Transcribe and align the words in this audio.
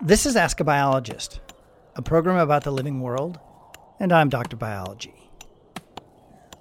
This 0.00 0.26
is 0.26 0.36
Ask 0.36 0.60
a 0.60 0.64
Biologist, 0.64 1.40
a 1.96 2.02
program 2.02 2.36
about 2.36 2.62
the 2.62 2.70
living 2.70 3.00
world, 3.00 3.40
and 3.98 4.12
I'm 4.12 4.28
Dr. 4.28 4.56
Biology. 4.56 5.28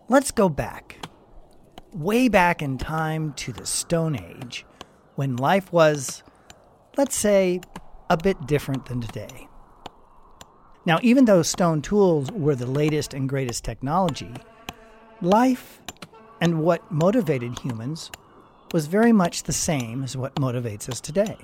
Let's 0.10 0.32
go 0.32 0.50
back, 0.50 1.06
way 1.94 2.30
back 2.30 2.64
in 2.64 2.80
time 2.80 3.34
to 3.34 3.54
the 3.54 3.68
Stone 3.68 4.16
Age, 4.16 4.66
when 5.14 5.36
life 5.36 5.72
was, 5.72 6.24
let's 6.98 7.16
say, 7.16 7.62
a 8.10 8.18
bit 8.18 8.48
different 8.48 8.88
than 8.88 9.02
today. 9.02 9.48
Now, 10.88 10.98
even 11.04 11.26
though 11.26 11.44
stone 11.44 11.84
tools 11.84 12.32
were 12.32 12.56
the 12.56 12.66
latest 12.66 13.14
and 13.14 13.30
greatest 13.30 13.64
technology, 13.64 14.34
life 15.22 15.80
and 16.42 16.64
what 16.64 16.92
motivated 16.92 17.60
humans 17.60 18.10
was 18.74 18.88
very 18.88 19.14
much 19.14 19.44
the 19.44 19.54
same 19.54 20.04
as 20.04 20.18
what 20.18 20.34
motivates 20.38 20.90
us 20.90 21.00
today. 21.00 21.38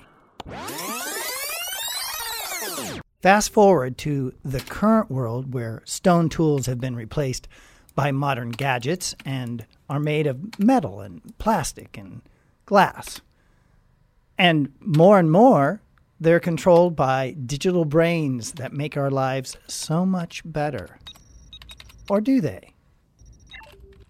Fast 3.24 3.54
forward 3.54 3.96
to 3.96 4.34
the 4.44 4.60
current 4.60 5.10
world 5.10 5.54
where 5.54 5.80
stone 5.86 6.28
tools 6.28 6.66
have 6.66 6.78
been 6.78 6.94
replaced 6.94 7.48
by 7.94 8.12
modern 8.12 8.50
gadgets 8.50 9.14
and 9.24 9.64
are 9.88 9.98
made 9.98 10.26
of 10.26 10.58
metal 10.58 11.00
and 11.00 11.22
plastic 11.38 11.96
and 11.96 12.20
glass. 12.66 13.22
And 14.36 14.74
more 14.78 15.18
and 15.18 15.32
more, 15.32 15.80
they're 16.20 16.38
controlled 16.38 16.96
by 16.96 17.34
digital 17.46 17.86
brains 17.86 18.52
that 18.52 18.74
make 18.74 18.94
our 18.94 19.10
lives 19.10 19.56
so 19.66 20.04
much 20.04 20.42
better. 20.44 20.98
Or 22.10 22.20
do 22.20 22.42
they? 22.42 22.74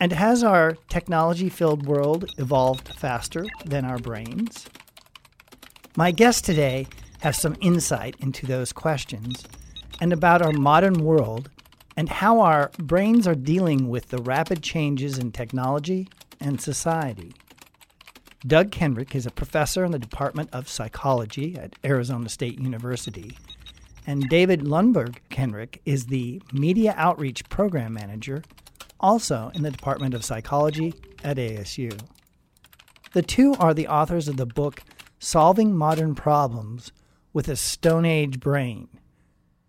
And 0.01 0.11
has 0.11 0.43
our 0.43 0.77
technology 0.89 1.49
filled 1.49 1.87
world 1.87 2.35
evolved 2.37 2.89
faster 2.97 3.47
than 3.65 3.85
our 3.85 3.99
brains? 3.99 4.67
My 5.97 6.11
guest 6.11 6.45
today 6.45 6.89
has 7.25 7.39
some 7.39 7.57
insight 7.63 8.15
into 8.21 8.45
those 8.45 8.71
questions 8.71 9.45
and 9.99 10.13
about 10.13 10.43
our 10.43 10.53
modern 10.53 11.03
world 11.03 11.49
and 11.97 12.11
how 12.11 12.39
our 12.41 12.71
brains 12.77 13.27
are 13.27 13.35
dealing 13.35 13.89
with 13.89 14.11
the 14.11 14.19
rapid 14.19 14.63
changes 14.63 15.19
in 15.19 15.33
technology 15.33 16.07
and 16.39 16.61
society. 16.61 17.33
Doug 18.47 18.71
Kenrick 18.71 19.15
is 19.15 19.25
a 19.25 19.31
professor 19.31 19.87
in 19.87 19.93
the 19.93 19.99
Department 19.99 20.51
of 20.53 20.69
Psychology 20.69 21.57
at 21.57 21.75
Arizona 21.83 22.29
State 22.29 22.61
University, 22.61 23.39
and 24.07 24.29
David 24.29 24.61
Lundberg 24.61 25.17
Kenrick 25.31 25.81
is 25.87 26.09
the 26.09 26.43
Media 26.53 26.93
Outreach 26.99 27.49
Program 27.49 27.95
Manager, 27.95 28.43
also 29.01 29.51
in 29.55 29.63
the 29.63 29.71
Department 29.71 30.13
of 30.13 30.27
Psychology 30.27 30.93
at 31.23 31.39
ASU. 31.39 31.99
The 33.15 33.23
two 33.23 33.55
are 33.55 33.73
the 33.73 33.89
authors 33.89 34.29
of 34.29 34.37
the 34.37 34.45
book 34.45 34.83
Solving 35.19 35.75
Modern 35.75 36.15
Problems 36.15 36.93
with 37.35 37.49
a 37.49 37.57
Stone 37.57 38.05
Age 38.05 38.39
brain, 38.39 38.87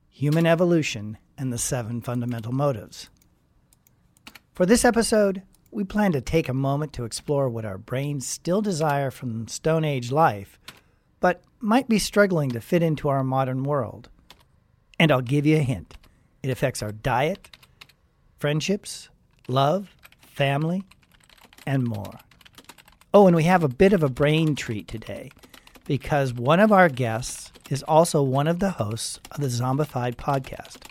human 0.08 0.46
evolution, 0.46 1.18
and 1.36 1.52
the 1.52 1.58
seven 1.58 2.00
fundamental 2.00 2.54
motives. 2.54 3.10
For 4.54 4.68
this 4.68 4.86
episode, 4.86 5.42
we 5.72 5.84
plan 5.84 6.12
to 6.12 6.22
take 6.22 6.48
a 6.48 6.54
moment 6.54 6.94
to 6.94 7.06
explore 7.06 7.50
what 7.50 7.66
our 7.66 7.80
brains 7.80 8.28
still 8.28 8.62
desire 8.62 9.10
from 9.10 9.48
Stone 9.48 9.84
Age 9.84 10.12
life, 10.12 10.60
but 11.20 11.42
might 11.60 11.90
be 11.90 11.98
struggling 11.98 12.52
to 12.52 12.62
fit 12.62 12.84
into 12.84 13.10
our 13.10 13.24
modern 13.24 13.64
world. 13.64 14.10
And 15.00 15.12
I'll 15.12 15.22
give 15.22 15.48
you 15.48 15.58
a 15.58 15.62
hint 15.62 15.98
it 16.44 16.52
affects 16.52 16.84
our 16.84 16.92
diet, 16.92 17.50
friendships, 18.38 19.10
love, 19.48 19.96
family, 20.22 20.84
and 21.66 21.84
more. 21.84 22.20
Oh, 23.12 23.26
and 23.26 23.36
we 23.36 23.46
have 23.46 23.64
a 23.64 23.68
bit 23.68 23.94
of 23.94 24.04
a 24.04 24.10
brain 24.10 24.56
treat 24.56 24.88
today 24.88 25.32
because 25.86 26.34
one 26.34 26.60
of 26.60 26.72
our 26.72 26.90
guests 26.90 27.52
is 27.70 27.84
also 27.84 28.22
one 28.22 28.48
of 28.48 28.60
the 28.60 28.72
hosts 28.72 29.20
of 29.32 29.42
the 29.42 29.48
Zombified 29.48 30.16
podcast. 30.16 30.88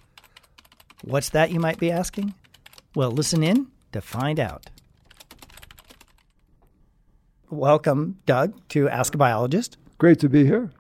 What's 1.02 1.30
that, 1.30 1.50
you 1.50 1.60
might 1.60 1.78
be 1.78 1.90
asking? 1.90 2.34
Well, 2.94 3.10
listen 3.10 3.42
in 3.42 3.68
to 3.92 4.00
find 4.00 4.40
out. 4.40 4.66
Welcome, 7.50 8.18
Doug, 8.26 8.54
to 8.70 8.88
Ask 8.88 9.14
a 9.14 9.18
Biologist. 9.18 9.76
Great 9.98 10.18
to 10.20 10.28
be 10.28 10.44
here. 10.44 10.70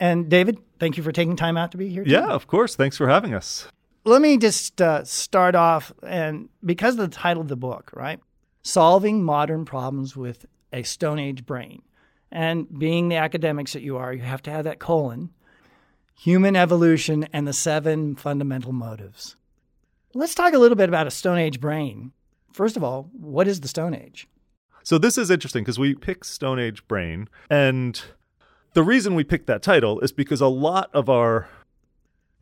And 0.00 0.28
David, 0.28 0.58
thank 0.80 0.96
you 0.96 1.02
for 1.02 1.12
taking 1.12 1.36
time 1.36 1.56
out 1.56 1.70
to 1.72 1.78
be 1.78 1.88
here. 1.88 2.04
Today. 2.04 2.16
Yeah, 2.16 2.26
of 2.26 2.46
course. 2.46 2.74
Thanks 2.74 2.96
for 2.96 3.08
having 3.08 3.32
us. 3.32 3.68
Let 4.04 4.22
me 4.22 4.36
just 4.36 4.80
uh, 4.80 5.04
start 5.04 5.54
off, 5.54 5.92
and 6.02 6.48
because 6.64 6.94
of 6.94 7.10
the 7.10 7.16
title 7.16 7.42
of 7.42 7.48
the 7.48 7.56
book, 7.56 7.90
right? 7.94 8.20
Solving 8.62 9.22
modern 9.22 9.64
problems 9.64 10.16
with 10.16 10.46
a 10.72 10.82
Stone 10.82 11.18
Age 11.18 11.46
brain. 11.46 11.82
And 12.36 12.78
being 12.78 13.08
the 13.08 13.16
academics 13.16 13.72
that 13.72 13.80
you 13.80 13.96
are, 13.96 14.12
you 14.12 14.20
have 14.20 14.42
to 14.42 14.50
have 14.50 14.64
that 14.64 14.78
colon 14.78 15.30
human 16.18 16.54
evolution 16.54 17.26
and 17.32 17.48
the 17.48 17.52
seven 17.54 18.14
fundamental 18.14 18.72
motives. 18.72 19.36
Let's 20.12 20.34
talk 20.34 20.52
a 20.52 20.58
little 20.58 20.76
bit 20.76 20.90
about 20.90 21.06
a 21.06 21.10
Stone 21.10 21.38
Age 21.38 21.60
brain. 21.60 22.12
First 22.52 22.76
of 22.76 22.84
all, 22.84 23.08
what 23.12 23.48
is 23.48 23.62
the 23.62 23.68
Stone 23.68 23.94
Age? 23.94 24.28
So, 24.82 24.98
this 24.98 25.16
is 25.16 25.30
interesting 25.30 25.62
because 25.62 25.78
we 25.78 25.94
pick 25.94 26.24
Stone 26.26 26.58
Age 26.58 26.86
brain. 26.86 27.26
And 27.48 28.02
the 28.74 28.82
reason 28.82 29.14
we 29.14 29.24
picked 29.24 29.46
that 29.46 29.62
title 29.62 29.98
is 30.00 30.12
because 30.12 30.42
a 30.42 30.46
lot 30.46 30.90
of 30.92 31.08
our 31.08 31.48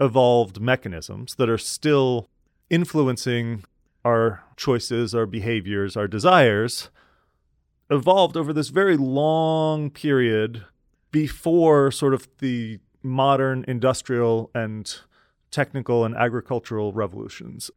evolved 0.00 0.60
mechanisms 0.60 1.36
that 1.36 1.48
are 1.48 1.56
still 1.56 2.28
influencing 2.68 3.62
our 4.04 4.42
choices, 4.56 5.14
our 5.14 5.26
behaviors, 5.26 5.96
our 5.96 6.08
desires 6.08 6.90
evolved 7.94 8.36
over 8.36 8.52
this 8.52 8.68
very 8.68 8.96
long 8.96 9.90
period 9.90 10.64
before 11.10 11.90
sort 11.90 12.14
of 12.14 12.28
the 12.38 12.78
modern 13.02 13.64
industrial 13.68 14.50
and 14.54 15.00
technical 15.50 16.04
and 16.04 16.16
agricultural 16.16 16.92
revolutions. 16.92 17.70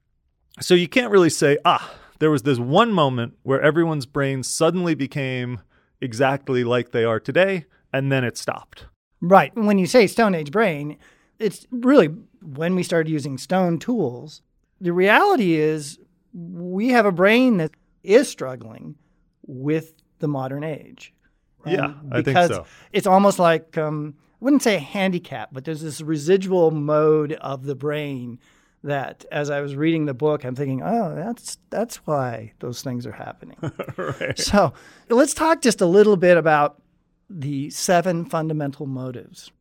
So 0.59 0.73
you 0.73 0.88
can't 0.88 1.11
really 1.11 1.29
say, 1.29 1.57
ah, 1.63 1.94
there 2.19 2.31
was 2.31 2.44
this 2.44 2.57
one 2.57 2.91
moment 2.91 3.38
where 3.44 3.61
everyone's 3.61 4.06
brains 4.06 4.47
suddenly 4.47 4.95
became 4.95 5.61
exactly 6.01 6.63
like 6.63 6.91
they 6.91 7.03
are 7.03 7.19
today, 7.19 7.66
and 7.94 8.11
then 8.11 8.23
it 8.23 8.38
stopped. 8.38 8.85
Right. 9.22 9.56
When 9.56 9.77
you 9.77 9.88
say 9.88 10.07
Stone 10.07 10.35
Age 10.35 10.51
brain, 10.51 10.97
it's 11.39 11.67
really 11.72 12.07
when 12.41 12.75
we 12.75 12.83
started 12.83 13.09
using 13.11 13.38
stone 13.38 13.79
tools. 13.79 14.41
The 14.81 14.94
reality 14.94 15.56
is 15.56 16.00
we 16.33 16.89
have 16.89 17.06
a 17.06 17.11
brain 17.11 17.57
that 17.57 17.72
is 18.03 18.27
struggling 18.27 18.95
with 19.45 19.94
the 20.19 20.28
modern 20.28 20.63
age. 20.63 21.13
Yeah, 21.66 21.94
I 22.11 22.22
think 22.22 22.38
so. 22.38 22.66
It's 22.94 23.07
almost 23.07 23.39
like 23.39 23.78
um, 23.78 24.16
I 24.17 24.45
wouldn't 24.45 24.63
say 24.63 24.75
a 24.75 24.79
handicap, 24.79 25.50
but 25.51 25.66
there's 25.66 25.81
this 25.81 26.01
residual 26.01 26.72
mode 26.72 27.33
of 27.33 27.63
the 27.63 27.75
brain 27.75 28.39
that 28.83 29.25
as 29.31 29.50
I 29.50 29.61
was 29.61 29.75
reading 29.75 30.06
the 30.06 30.13
book, 30.13 30.45
I'm 30.45 30.56
thinking, 30.56 30.81
oh, 30.83 31.16
that's 31.16 31.57
that's 31.69 31.97
why 32.07 32.53
those 32.59 32.81
things 32.81 33.06
are 33.06 33.11
happening. 33.11 33.57
right. 33.97 34.38
So 34.38 34.73
let's 35.09 35.33
talk 35.33 35.61
just 35.61 35.81
a 35.81 35.85
little 35.85 36.17
bit 36.17 36.38
about 36.38 36.81
the 37.29 37.69
seven 37.69 38.25
fundamental 38.25 38.85
motives. 38.85 39.51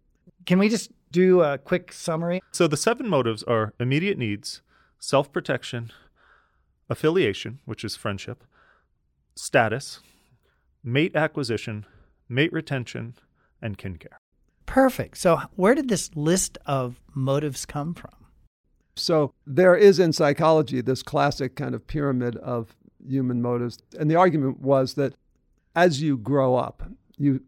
Can 0.44 0.58
we 0.58 0.68
just 0.68 0.92
do 1.10 1.40
a 1.42 1.58
quick 1.58 1.92
summary? 1.92 2.42
So 2.52 2.68
the 2.68 2.76
seven 2.76 3.08
motives 3.08 3.42
are 3.44 3.72
immediate 3.80 4.18
needs, 4.18 4.62
self 4.98 5.32
protection, 5.32 5.90
affiliation, 6.88 7.60
which 7.64 7.84
is 7.84 7.96
friendship, 7.96 8.44
status, 9.34 10.00
mate 10.86 11.16
acquisition, 11.16 11.84
mate 12.28 12.52
retention, 12.52 13.14
and 13.60 13.76
kin 13.76 13.96
care. 13.96 14.18
Perfect. 14.64 15.18
So, 15.18 15.42
where 15.56 15.74
did 15.74 15.88
this 15.88 16.10
list 16.14 16.56
of 16.64 17.00
motives 17.14 17.66
come 17.66 17.92
from? 17.92 18.12
So, 18.94 19.34
there 19.46 19.76
is 19.76 19.98
in 19.98 20.12
psychology 20.12 20.80
this 20.80 21.02
classic 21.02 21.56
kind 21.56 21.74
of 21.74 21.86
pyramid 21.86 22.36
of 22.36 22.74
human 23.06 23.42
motives. 23.42 23.78
And 23.98 24.10
the 24.10 24.16
argument 24.16 24.60
was 24.60 24.94
that 24.94 25.14
as 25.74 26.00
you 26.00 26.16
grow 26.16 26.56
up, 26.56 26.88
you 27.18 27.42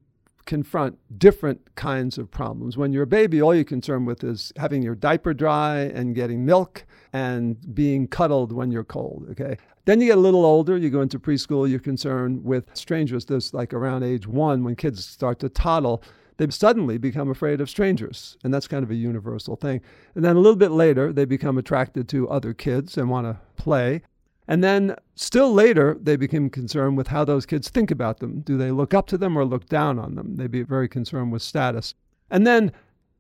confront 0.47 0.99
different 1.19 1.75
kinds 1.75 2.17
of 2.17 2.31
problems. 2.31 2.77
When 2.77 2.93
you're 2.93 3.03
a 3.03 3.07
baby, 3.07 3.43
all 3.43 3.55
you're 3.55 3.65
concerned 3.65 4.07
with 4.07 4.25
is 4.25 4.53
having 4.57 4.83
your 4.83 4.95
diaper 4.95 5.35
dry 5.35 5.81
and 5.81 6.15
getting 6.15 6.47
milk 6.47 6.87
and 7.13 7.75
being 7.75 8.09
cuddled 8.09 8.53
when 8.53 8.71
you're 8.71 8.85
cold. 8.85 9.27
Okay. 9.31 9.59
Then 9.89 10.03
you 10.03 10.09
get 10.09 10.19
a 10.19 10.21
little 10.21 10.45
older, 10.45 10.77
you 10.77 10.91
go 10.91 11.01
into 11.01 11.19
preschool, 11.19 11.67
you're 11.67 11.79
concerned 11.79 12.45
with 12.45 12.77
strangers. 12.77 13.25
This 13.25 13.55
like 13.55 13.73
around 13.73 14.03
age 14.03 14.27
one, 14.27 14.63
when 14.63 14.77
kids 14.77 15.03
start 15.03 15.39
to 15.39 15.49
toddle, 15.49 16.03
they 16.37 16.51
suddenly 16.51 16.99
become 16.99 17.31
afraid 17.31 17.63
of 17.63 17.71
strangers. 17.71 18.37
And 18.45 18.53
that's 18.53 18.69
kind 18.69 18.85
of 18.85 18.91
a 18.91 18.95
universal 18.95 19.57
thing. 19.57 19.81
And 20.15 20.23
then 20.23 20.37
a 20.37 20.41
little 20.41 20.59
bit 20.59 20.73
later, 20.73 21.11
they 21.11 21.25
become 21.25 21.57
attracted 21.57 22.07
to 22.11 22.29
other 22.29 22.53
kids 22.53 22.99
and 22.99 23.09
want 23.09 23.29
to 23.29 23.39
play. 23.57 24.03
And 24.47 24.63
then 24.63 24.95
still 25.15 25.55
later, 25.55 25.97
they 25.99 26.17
become 26.17 26.51
concerned 26.51 26.99
with 26.99 27.07
how 27.07 27.25
those 27.25 27.47
kids 27.47 27.71
think 27.71 27.91
about 27.91 28.19
them. 28.19 28.41
Do 28.41 28.59
they 28.59 28.71
look 28.71 28.93
up 28.93 29.07
to 29.07 29.17
them 29.17 29.39
or 29.39 29.47
look 29.47 29.71
down 29.71 29.99
on 29.99 30.17
them? 30.17 30.37
They'd 30.37 30.51
be 30.51 30.65
very 30.65 30.91
concerned 30.91 31.33
with 31.33 31.41
status. 31.41 31.95
And 32.31 32.47
then 32.47 32.73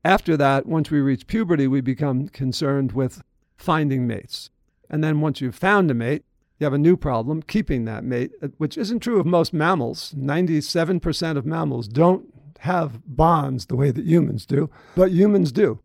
after 0.04 0.36
that, 0.36 0.66
once 0.66 0.90
we 0.90 1.00
reach 1.00 1.28
puberty, 1.28 1.66
we 1.66 1.80
become 1.80 2.28
concerned 2.28 2.92
with 2.92 3.22
finding 3.56 4.06
mates. 4.06 4.50
And 4.90 5.02
then 5.02 5.22
once 5.22 5.40
you've 5.40 5.54
found 5.54 5.90
a 5.90 5.94
mate, 5.94 6.24
you 6.58 6.64
have 6.64 6.74
a 6.74 6.78
new 6.78 6.96
problem 6.96 7.42
keeping 7.42 7.84
that 7.84 8.04
mate, 8.04 8.32
uh, 8.42 8.48
which 8.58 8.76
isn't 8.76 9.00
true 9.00 9.20
of 9.20 9.26
most 9.26 9.52
mammals. 9.52 10.14
97% 10.16 11.36
of 11.36 11.46
mammals 11.46 11.88
don't 11.88 12.32
have 12.60 13.00
bonds 13.06 13.66
the 13.66 13.76
way 13.76 13.90
that 13.90 14.04
humans 14.04 14.44
do, 14.44 14.68
but 14.96 15.12
humans 15.12 15.52
do. 15.52 15.80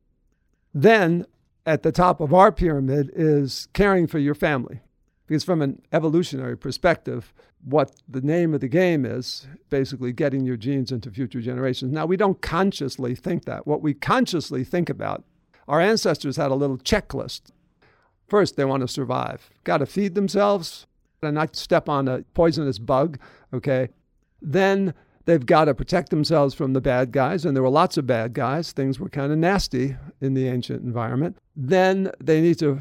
Then 0.74 1.26
at 1.66 1.84
the 1.84 1.92
top 1.92 2.20
of 2.20 2.34
our 2.34 2.52
pyramid 2.52 3.12
is 3.16 3.68
caring 3.74 4.08
for 4.08 4.20
your 4.20 4.36
family. 4.36 4.82
Because 5.28 5.44
from 5.44 5.62
an 5.62 5.82
evolutionary 5.94 6.58
perspective, 6.58 7.34
what 7.64 7.94
the 8.08 8.22
name 8.22 8.54
of 8.54 8.60
the 8.60 8.68
game 8.68 9.06
is 9.06 9.48
basically 9.70 10.12
getting 10.12 10.46
your 10.46 10.58
genes 10.58 10.92
into 10.92 11.10
future 11.10 11.40
generations. 11.40 11.94
Now, 11.94 12.06
we 12.06 12.18
don't 12.18 12.42
consciously 12.42 13.16
think 13.16 13.46
that. 13.46 13.66
What 13.66 13.82
we 13.82 13.94
consciously 13.94 14.66
think 14.66 14.90
about, 14.90 15.24
our 15.68 15.80
ancestors 15.80 16.36
had 16.36 16.52
a 16.52 16.56
little 16.56 16.78
checklist. 16.78 17.52
First, 18.28 18.56
they 18.56 18.66
want 18.66 18.82
to 18.82 18.88
survive, 18.88 19.50
got 19.64 19.78
to 19.80 19.86
feed 19.86 20.16
themselves 20.16 20.88
and 21.22 21.36
not 21.36 21.56
step 21.56 21.88
on 21.88 22.08
a 22.08 22.24
poisonous 22.34 22.80
bug, 22.80 23.18
okay? 23.54 23.90
Then 24.42 24.94
they've 25.26 25.46
got 25.46 25.66
to 25.66 25.74
protect 25.74 26.10
themselves 26.10 26.54
from 26.54 26.74
the 26.74 26.82
bad 26.82 27.12
guys, 27.12 27.46
and 27.46 27.56
there 27.56 27.64
were 27.64 27.70
lots 27.70 27.98
of 27.98 28.08
bad 28.08 28.34
guys. 28.34 28.72
Things 28.72 29.00
were 29.00 29.10
kind 29.10 29.32
of 29.32 29.38
nasty 29.38 29.96
in 30.22 30.34
the 30.34 30.48
ancient 30.48 30.84
environment. 30.84 31.38
Then 31.56 32.12
they 32.22 32.42
need 32.42 32.60
to 32.60 32.80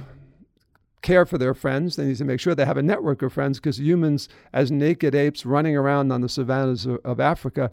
care 1.03 1.27
for 1.27 1.37
their 1.37 1.55
friends. 1.55 1.97
They 1.97 2.06
need 2.06 2.17
to 2.17 2.25
make 2.25 2.41
sure 2.41 2.55
they 2.55 2.65
have 2.65 2.77
a 2.77 2.83
network 2.83 3.23
of 3.23 3.33
friends 3.33 3.59
because 3.59 3.81
humans, 3.81 4.29
as 4.53 4.71
naked 4.71 5.15
apes 5.15 5.44
running 5.44 5.77
around 5.77 6.12
on 6.12 6.21
the 6.21 6.29
savannas 6.29 6.87
of, 6.87 6.99
of, 7.05 7.21
Africa, 7.21 7.71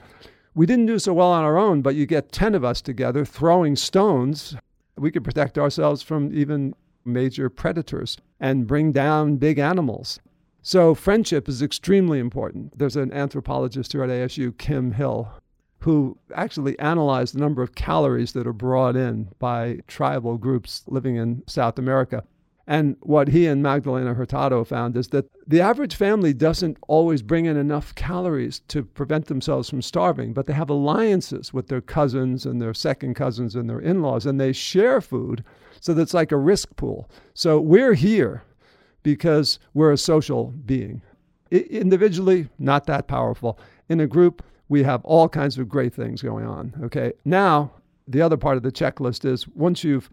we 0.55 0.65
didn't 0.65 0.87
do 0.87 0.99
so 0.99 1.13
well 1.13 1.31
on 1.31 1.43
our 1.43 1.57
own, 1.57 1.81
but 1.81 1.95
you 1.95 2.05
get 2.05 2.31
10 2.31 2.55
of 2.55 2.65
us 2.65 2.81
together 2.81 3.23
throwing 3.23 3.75
stones. 3.75 4.55
We 4.97 5.11
could 5.11 5.23
protect 5.23 5.57
ourselves 5.57 6.01
from 6.01 6.35
even 6.35 6.73
major 7.09 7.49
predators 7.49 8.17
and 8.39 8.67
bring 8.67 8.91
down 8.91 9.37
big 9.37 9.59
animals. 9.59 10.19
So, 10.61 10.93
friendship 10.93 11.47
is 11.47 11.61
extremely 11.61 12.19
important. 12.19 12.77
There's 12.77 12.95
an 12.95 13.13
anthropologist 13.13 13.93
here 13.93 14.03
at 14.03 14.09
ASU, 14.09 14.57
Kim 14.57 14.91
Hill, 14.91 15.31
who 15.79 16.17
actually 16.35 16.77
analyzed 16.79 17.33
the 17.33 17.39
number 17.39 17.61
of 17.61 17.75
calories 17.75 18.33
that 18.33 18.45
are 18.45 18.53
brought 18.53 18.95
in 18.95 19.29
by 19.39 19.79
tribal 19.87 20.37
groups 20.37 20.83
living 20.87 21.15
in 21.15 21.43
South 21.47 21.79
America. 21.79 22.23
And 22.67 22.97
what 22.99 23.29
he 23.29 23.47
and 23.47 23.63
Magdalena 23.63 24.13
Hurtado 24.13 24.63
found 24.63 24.95
is 24.95 25.07
that 25.07 25.25
the 25.47 25.59
average 25.59 25.95
family 25.95 26.33
doesn't 26.33 26.77
always 26.87 27.23
bring 27.23 27.45
in 27.45 27.57
enough 27.57 27.95
calories 27.95 28.59
to 28.67 28.83
prevent 28.83 29.25
themselves 29.25 29.67
from 29.67 29.81
starving, 29.81 30.33
but 30.33 30.45
they 30.45 30.53
have 30.53 30.69
alliances 30.69 31.51
with 31.51 31.67
their 31.67 31.81
cousins 31.81 32.45
and 32.45 32.61
their 32.61 32.75
second 32.75 33.15
cousins 33.15 33.55
and 33.55 33.67
their 33.67 33.79
in 33.79 34.03
laws, 34.03 34.27
and 34.27 34.39
they 34.39 34.53
share 34.53 35.01
food 35.01 35.43
so 35.79 35.93
that's 35.93 36.13
like 36.13 36.31
a 36.31 36.37
risk 36.37 36.75
pool. 36.75 37.09
So 37.33 37.59
we're 37.59 37.93
here 37.93 38.43
because 39.03 39.59
we're 39.73 39.91
a 39.91 39.97
social 39.97 40.53
being. 40.65 41.01
Individually, 41.51 42.49
not 42.59 42.85
that 42.85 43.07
powerful. 43.07 43.59
In 43.87 43.99
a 43.99 44.07
group, 44.07 44.43
we 44.67 44.83
have 44.83 45.03
all 45.03 45.27
kinds 45.27 45.57
of 45.57 45.67
great 45.67 45.93
things 45.93 46.21
going 46.21 46.45
on. 46.45 46.73
Okay. 46.83 47.13
Now, 47.25 47.71
the 48.07 48.21
other 48.21 48.37
part 48.37 48.57
of 48.57 48.63
the 48.63 48.71
checklist 48.71 49.25
is 49.25 49.47
once 49.47 49.83
you've 49.83 50.09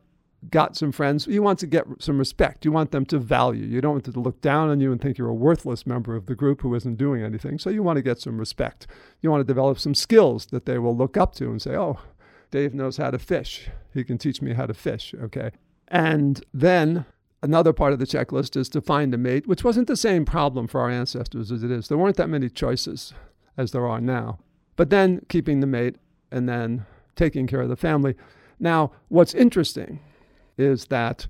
got 0.51 0.77
some 0.77 0.93
friends, 0.93 1.27
you 1.27 1.43
want 1.43 1.59
to 1.59 1.67
get 1.67 1.85
some 1.99 2.19
respect. 2.19 2.65
You 2.65 2.73
want 2.73 2.91
them 2.91 3.05
to 3.07 3.19
value. 3.19 3.65
You 3.65 3.81
don't 3.81 3.93
want 3.93 4.05
them 4.05 4.15
to 4.15 4.21
look 4.21 4.41
down 4.41 4.71
on 4.71 4.81
you 4.81 4.93
and 4.93 5.01
think 5.01 5.19
you're 5.19 5.29
a 5.29 5.35
worthless 5.35 5.87
member 5.87 6.15
of 6.15 6.27
the 6.27 6.35
group 6.35 6.63
who 6.63 6.75
isn't 6.75 6.97
doing 6.97 7.23
anything. 7.23 7.59
So 7.59 7.71
you 7.71 7.83
want 7.83 7.97
to 7.97 8.03
get 8.03 8.21
some 8.21 8.39
respect. 8.39 8.87
You 9.21 9.31
want 9.31 9.41
to 9.41 9.45
develop 9.45 9.79
some 9.79 9.95
skills 9.95 10.47
that 10.47 10.67
they 10.67 10.79
will 10.79 10.97
look 10.97 11.17
up 11.17 11.35
to 11.37 11.51
and 11.51 11.61
say, 11.61 11.75
oh, 11.75 11.99
Dave 12.51 12.75
knows 12.75 12.97
how 12.97 13.11
to 13.11 13.19
fish. 13.19 13.69
He 13.93 14.05
can 14.05 14.19
teach 14.19 14.41
me 14.41 14.55
how 14.55 14.67
to 14.67 14.75
fish. 14.75 15.15
Okay. 15.21 15.51
And 15.89 16.45
then 16.53 17.05
another 17.43 17.73
part 17.73 17.93
of 17.93 17.99
the 17.99 18.07
checklist 18.07 18.57
is 18.57 18.69
to 18.71 18.81
find 18.81 19.15
a 19.15 19.19
mate, 19.19 19.47
which 19.47 19.65
wasn't 19.65 19.89
the 19.89 19.97
same 19.97 20.25
problem 20.25 20.67
for 20.67 20.81
our 20.81 20.91
ancestors 20.91 21.53
as 21.53 21.63
it 21.63 21.71
is. 21.71 21.89
There 21.89 21.99
weren't 21.99 22.17
that 22.17 22.29
many 22.29 22.49
choices 22.49 23.15
as 23.57 23.73
there 23.73 23.87
are 23.87 24.01
now. 24.01 24.39
But 24.77 24.91
then 24.91 25.25
keeping 25.29 25.61
the 25.61 25.67
mate 25.67 25.97
and 26.31 26.49
then 26.49 26.87
taking 27.15 27.47
care 27.47 27.63
of 27.63 27.69
the 27.69 27.77
family. 27.77 28.15
Now, 28.59 28.93
what's 29.09 29.35
interesting 29.35 30.01
is 30.59 30.87
that 30.87 31.27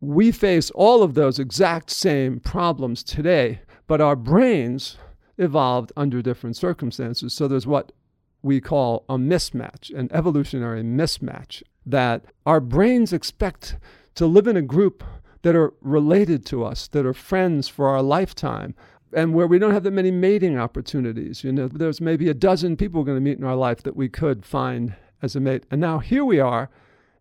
we 0.00 0.32
face 0.32 0.70
all 0.70 1.02
of 1.02 1.14
those 1.14 1.38
exact 1.38 1.90
same 1.90 2.40
problems 2.40 3.02
today, 3.02 3.60
but 3.86 4.00
our 4.00 4.16
brains 4.16 4.96
evolved 5.38 5.92
under 5.96 6.22
different 6.22 6.56
circumstances. 6.56 7.34
So 7.34 7.48
there's 7.48 7.66
what 7.66 7.92
we 8.42 8.60
call 8.60 9.04
a 9.08 9.16
mismatch, 9.16 9.94
an 9.96 10.08
evolutionary 10.12 10.82
mismatch, 10.82 11.62
that 11.86 12.24
our 12.46 12.60
brains 12.60 13.12
expect 13.12 13.76
to 14.14 14.26
live 14.26 14.46
in 14.46 14.56
a 14.56 14.62
group 14.62 15.04
that 15.42 15.56
are 15.56 15.72
related 15.80 16.44
to 16.46 16.64
us, 16.64 16.88
that 16.88 17.06
are 17.06 17.14
friends 17.14 17.68
for 17.68 17.88
our 17.88 18.02
lifetime, 18.02 18.74
and 19.12 19.34
where 19.34 19.46
we 19.46 19.58
don't 19.58 19.72
have 19.72 19.82
that 19.82 19.90
many 19.90 20.10
mating 20.10 20.58
opportunities. 20.58 21.42
You 21.42 21.52
know, 21.52 21.68
there's 21.68 22.00
maybe 22.00 22.28
a 22.28 22.34
dozen 22.34 22.76
people 22.76 23.00
we're 23.00 23.06
going 23.06 23.16
to 23.16 23.22
meet 23.22 23.38
in 23.38 23.44
our 23.44 23.56
life 23.56 23.82
that 23.82 23.96
we 23.96 24.08
could 24.08 24.44
find 24.44 24.94
as 25.22 25.34
a 25.34 25.40
mate. 25.40 25.64
And 25.70 25.80
now 25.80 25.98
here 25.98 26.24
we 26.24 26.38
are 26.38 26.70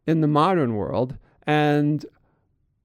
in 0.06 0.22
the 0.22 0.28
modern 0.28 0.76
world. 0.76 1.18
And 1.48 2.06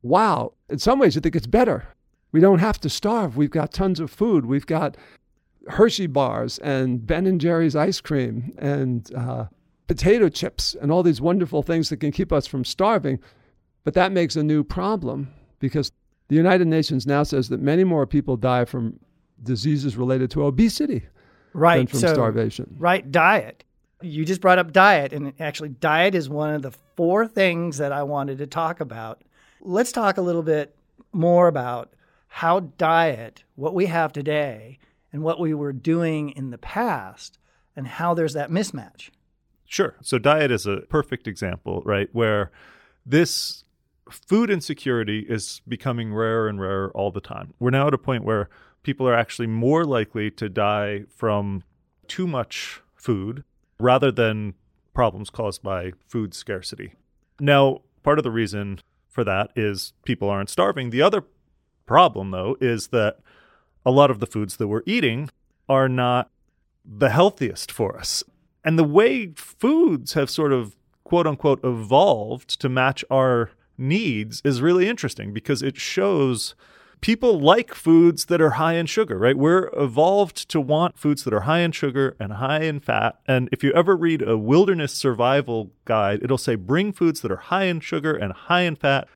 wow, 0.03 0.53
in 0.69 0.79
some 0.79 0.99
ways, 0.99 1.17
I 1.17 1.21
think 1.21 1.37
it's 1.37 1.47
better. 1.47 1.89
We 2.33 2.41
don't 2.41 2.59
have 2.59 2.81
to 2.81 2.91
starve. 2.91 3.37
We've 3.37 3.51
got 3.51 3.73
tons 3.73 4.01
of 4.01 4.11
food. 4.11 4.47
We've 4.47 4.67
got 4.67 4.97
Hershey 5.69 6.07
bars 6.07 6.59
and 6.59 7.07
Ben 7.07 7.27
and 7.27 7.41
Jerry's 7.41 7.77
ice 7.77 8.01
cream 8.01 8.55
and 8.59 9.13
uh, 9.15 9.47
potato 9.87 10.29
chips 10.29 10.75
and 10.81 10.91
all 10.93 11.03
these 11.03 11.21
wonderful 11.21 11.63
things 11.63 11.89
that 11.89 11.99
can 11.99 12.13
keep 12.13 12.33
us 12.33 12.47
from 12.47 12.65
starving. 12.65 13.19
But 13.85 13.95
that 13.95 14.13
makes 14.13 14.37
a 14.37 14.43
new 14.43 14.65
problem 14.65 15.33
because 15.59 15.93
the 16.29 16.37
United 16.37 16.67
Nations 16.67 17.07
now 17.07 17.23
says 17.23 17.49
that 17.51 17.61
many 17.61 17.85
more 17.85 18.07
people 18.07 18.37
die 18.37 18.65
from 18.65 18.99
diseases 19.43 19.97
related 19.97 20.31
to 20.33 20.45
obesity 20.45 21.03
right, 21.53 21.77
than 21.77 21.87
from 21.87 21.99
so, 22.01 22.15
starvation. 22.15 22.77
Right, 22.79 23.11
diet 23.11 23.65
you 24.05 24.25
just 24.25 24.41
brought 24.41 24.59
up 24.59 24.73
diet, 24.73 25.13
and 25.13 25.33
actually, 25.41 25.71
diet 25.71 26.15
is 26.15 26.29
one 26.29 26.55
of 26.55 26.63
the 26.63 26.73
four 26.97 27.27
things 27.27 27.79
that 27.79 27.93
I 27.93 28.03
wanted 28.03 28.39
to 28.39 28.47
talk 28.47 28.81
about. 28.81 29.23
Let's 29.61 29.93
talk 29.93 30.19
a 30.19 30.23
little 30.23 30.43
bit 30.43 30.75
more 31.13 31.49
about 31.49 31.95
how 32.29 32.61
diet, 32.61 33.45
what 33.55 33.75
we 33.75 33.87
have 33.87 34.13
today, 34.13 34.79
and 35.15 35.23
what 35.23 35.39
we 35.39 35.55
were 35.55 35.73
doing 35.73 36.31
in 36.31 36.51
the 36.51 36.59
past, 36.59 37.39
and 37.77 37.87
how 37.87 38.15
there's 38.15 38.33
that 38.33 38.51
mismatch. 38.51 39.11
Sure. 39.65 39.95
So, 40.03 40.19
diet 40.19 40.51
is 40.51 40.67
a 40.67 40.79
perfect 40.89 41.29
example, 41.29 41.83
right? 41.85 42.09
Where 42.13 42.51
this 43.07 43.63
food 44.11 44.51
insecurity 44.51 45.21
is 45.21 45.63
becoming 45.69 46.13
rarer 46.13 46.49
and 46.49 46.61
rarer 46.61 46.91
all 46.97 47.13
the 47.13 47.21
time. 47.21 47.55
We're 47.61 47.71
now 47.71 47.87
at 47.87 47.95
a 47.95 47.99
point 47.99 48.25
where 48.25 48.49
people 48.83 49.07
are 49.09 49.15
actually 49.15 49.47
more 49.47 49.85
likely 49.85 50.33
to 50.33 50.49
die 50.49 51.05
from 51.15 51.63
too 52.09 52.27
much 52.27 52.83
food 52.97 53.45
rather 53.79 54.11
than 54.11 54.55
problems 54.95 55.31
caused 55.31 55.63
by 55.63 55.93
food 56.09 56.35
scarcity. 56.35 56.95
Now, 57.39 57.83
part 58.03 58.19
of 58.19 58.25
the 58.25 58.33
reason 58.33 58.81
for 59.09 59.23
that 59.23 59.53
is 59.55 59.93
people 60.05 60.29
aren't 60.29 60.51
starving. 60.51 60.91
The 60.91 61.03
other 61.03 61.23
problem, 61.87 62.33
though, 62.33 62.57
is 62.61 62.89
that 62.89 63.19
a 63.85 63.91
lot 63.91 64.11
of 64.11 64.21
the 64.21 64.27
foods 64.27 64.57
that 64.57 64.69
we're 64.69 64.83
eating 64.87 65.31
are 65.69 65.89
not 65.89 66.31
the 66.85 67.11
healthiest 67.11 67.73
for 67.73 67.97
us. 67.97 68.23
And 68.65 68.79
the 68.79 68.85
way 68.85 69.33
foods 69.37 70.15
have 70.15 70.31
sort 70.31 70.53
of 70.53 70.77
quote 71.05 71.27
unquote 71.27 71.61
evolved 71.63 72.61
to 72.61 72.69
match 72.69 73.05
our 73.11 73.51
needs 73.77 74.41
is 74.45 74.63
really 74.63 74.89
interesting 74.89 75.33
because 75.33 75.63
it 75.63 75.77
shows 75.77 76.55
people 77.01 77.39
like 77.39 77.75
foods 77.75 78.27
that 78.27 78.41
are 78.41 78.51
high 78.51 78.75
in 78.75 78.87
sugar, 78.87 79.19
right? 79.19 79.37
We're 79.37 79.69
evolved 79.77 80.49
to 80.49 80.61
want 80.61 80.99
foods 80.99 81.25
that 81.25 81.35
are 81.35 81.41
high 81.41 81.59
in 81.59 81.73
sugar 81.73 82.17
and 82.19 82.35
high 82.35 82.63
in 82.63 82.81
fat. 82.81 83.21
And 83.27 83.49
if 83.53 83.63
you 83.63 83.73
ever 83.73 83.95
read 83.95 84.23
a 84.23 84.39
wilderness 84.39 84.95
survival 84.95 85.71
guide, 85.85 86.21
it'll 86.23 86.39
say 86.39 86.55
bring 86.55 86.93
foods 86.93 87.21
that 87.21 87.31
are 87.31 87.37
high 87.37 87.65
in 87.65 87.81
sugar 87.81 88.15
and 88.15 88.33
high 88.33 88.63
in 88.63 88.77
fat 88.77 89.07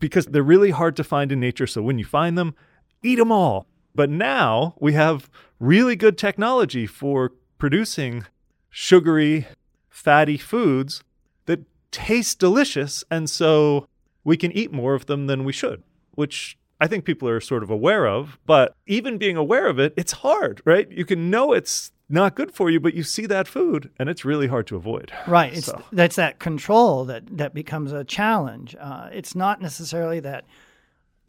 because 0.00 0.26
they're 0.26 0.42
really 0.42 0.72
hard 0.72 0.96
to 0.96 1.04
find 1.04 1.30
in 1.30 1.38
nature. 1.38 1.68
So 1.68 1.82
when 1.82 2.00
you 2.00 2.04
find 2.04 2.36
them, 2.36 2.56
eat 3.02 3.16
them 3.16 3.30
all. 3.30 3.68
But 3.96 4.10
now 4.10 4.74
we 4.78 4.92
have 4.92 5.30
really 5.58 5.96
good 5.96 6.18
technology 6.18 6.86
for 6.86 7.32
producing 7.58 8.26
sugary, 8.70 9.46
fatty 9.88 10.36
foods 10.36 11.02
that 11.46 11.60
taste 11.90 12.38
delicious. 12.38 13.02
And 13.10 13.28
so 13.30 13.88
we 14.22 14.36
can 14.36 14.52
eat 14.52 14.70
more 14.72 14.94
of 14.94 15.06
them 15.06 15.26
than 15.26 15.44
we 15.44 15.52
should, 15.52 15.82
which 16.14 16.58
I 16.78 16.86
think 16.86 17.04
people 17.04 17.28
are 17.28 17.40
sort 17.40 17.62
of 17.62 17.70
aware 17.70 18.06
of, 18.06 18.38
but 18.44 18.74
even 18.86 19.16
being 19.16 19.36
aware 19.36 19.66
of 19.66 19.78
it, 19.78 19.94
it's 19.96 20.12
hard, 20.12 20.60
right? 20.66 20.90
You 20.92 21.06
can 21.06 21.30
know 21.30 21.54
it's 21.54 21.90
not 22.08 22.34
good 22.34 22.52
for 22.52 22.70
you, 22.70 22.78
but 22.78 22.94
you 22.94 23.02
see 23.02 23.26
that 23.26 23.48
food 23.48 23.90
and 23.98 24.08
it's 24.08 24.24
really 24.24 24.46
hard 24.46 24.66
to 24.68 24.76
avoid. 24.76 25.10
Right. 25.26 25.56
It's 25.56 25.70
that's 25.90 26.16
that 26.16 26.38
control 26.38 27.04
that 27.06 27.38
that 27.38 27.54
becomes 27.54 27.92
a 27.92 28.04
challenge. 28.04 28.76
Uh, 28.78 29.08
it's 29.12 29.34
not 29.34 29.60
necessarily 29.60 30.20
that 30.20 30.44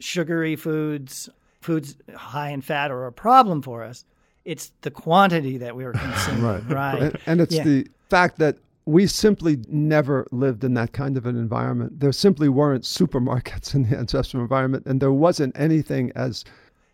sugary 0.00 0.54
foods, 0.54 1.28
foods 1.60 1.96
high 2.14 2.50
in 2.50 2.60
fat, 2.60 2.90
are 2.90 3.06
a 3.06 3.12
problem 3.12 3.62
for 3.62 3.82
us. 3.82 4.04
It's 4.44 4.72
the 4.82 4.90
quantity 4.90 5.58
that 5.58 5.76
we 5.76 5.84
are 5.84 5.92
consuming. 5.94 6.42
right. 6.42 6.68
Right. 6.68 7.02
And, 7.02 7.18
and 7.26 7.40
it's 7.40 7.54
yeah. 7.56 7.64
the 7.64 7.86
fact 8.08 8.38
that 8.38 8.58
we 8.86 9.06
simply 9.06 9.58
never 9.68 10.26
lived 10.32 10.64
in 10.64 10.72
that 10.74 10.92
kind 10.92 11.18
of 11.18 11.26
an 11.26 11.36
environment. 11.36 12.00
There 12.00 12.12
simply 12.12 12.48
weren't 12.48 12.84
supermarkets 12.84 13.74
in 13.74 13.88
the 13.88 13.98
ancestral 13.98 14.42
environment, 14.42 14.86
and 14.86 15.00
there 15.00 15.12
wasn't 15.12 15.58
anything 15.58 16.12
as 16.14 16.44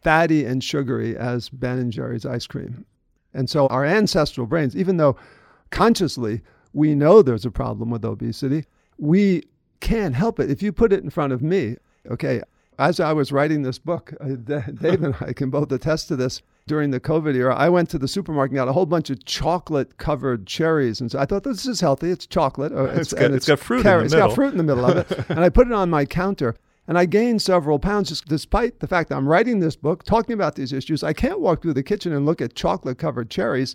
fatty 0.03 0.45
and 0.45 0.63
sugary 0.63 1.17
as 1.17 1.49
Ben 1.49 1.79
and 1.79 1.93
Jerry's 1.93 2.27
ice 2.27 2.47
cream. 2.47 2.85
And 3.33 3.49
so 3.49 3.67
our 3.69 3.85
ancestral 3.85 4.47
brains, 4.47 4.77
even 4.77 4.97
though 4.97 5.17
consciously 5.71 6.43
we 6.75 6.95
know 6.95 7.23
there's 7.23 7.45
a 7.45 7.51
problem 7.51 7.91
with 7.91 8.05
obesity. 8.05 8.65
We 8.99 9.45
can't 9.81 10.15
help 10.15 10.39
it. 10.41 10.51
If 10.51 10.63
you 10.63 10.73
put 10.73 10.93
it 10.93 11.03
in 11.03 11.11
front 11.11 11.33
of 11.33 11.43
me, 11.43 11.77
okay, 12.11 12.43
as 12.79 13.01
I 13.01 13.13
was 13.13 13.33
writing 13.33 13.63
this 13.63 13.79
book, 13.79 14.13
uh, 14.21 14.27
Dave 14.81 15.03
and 15.03 15.15
I 15.21 15.33
can 15.33 15.51
both 15.51 15.71
attest 15.73 16.09
to 16.09 16.17
this. 16.17 16.43
During 16.67 16.91
the 16.91 17.01
COVID 17.01 17.35
era, 17.35 17.55
I 17.55 17.69
went 17.69 17.91
to 17.91 17.99
the 17.99 18.09
supermarket 18.09 18.53
and 18.53 18.57
got 18.57 18.69
a 18.69 18.73
whole 18.73 18.87
bunch 18.87 19.11
of 19.11 19.23
chocolate 19.27 19.99
covered 19.99 20.47
cherries. 20.47 20.99
And 20.99 21.11
so 21.11 21.19
I 21.19 21.27
thought, 21.27 21.45
this 21.45 21.67
is 21.67 21.79
healthy. 21.79 22.11
It's 22.11 22.27
chocolate. 22.27 22.73
Uh, 22.73 22.85
it's, 22.85 23.13
it's, 23.13 23.21
got, 23.21 23.31
it's 23.33 23.47
got 23.47 23.59
fruit 23.59 23.85
in 23.85 23.99
the 23.99 24.05
It's 24.05 24.15
got 24.15 24.35
fruit 24.35 24.53
in 24.53 24.57
the 24.57 24.63
middle 24.63 24.87
of 24.87 24.97
it. 24.97 25.27
and 25.29 25.41
I 25.41 25.51
put 25.51 25.67
it 25.67 25.75
on 25.75 25.91
my 25.91 26.07
counter. 26.07 26.57
And 26.89 26.97
I 26.97 27.05
gained 27.05 27.43
several 27.43 27.79
pounds 27.79 28.09
just 28.09 28.27
despite 28.29 28.81
the 28.81 28.87
fact 28.87 29.11
that 29.11 29.17
I'm 29.17 29.29
writing 29.29 29.61
this 29.61 29.77
book, 29.77 30.05
talking 30.05 30.33
about 30.33 30.55
these 30.55 30.73
issues. 30.73 31.03
I 31.03 31.13
can't 31.13 31.41
walk 31.41 31.61
through 31.61 31.75
the 31.75 31.83
kitchen 31.83 32.15
and 32.15 32.25
look 32.25 32.41
at 32.41 32.55
chocolate 32.55 32.97
covered 32.97 33.29
cherries 33.29 33.75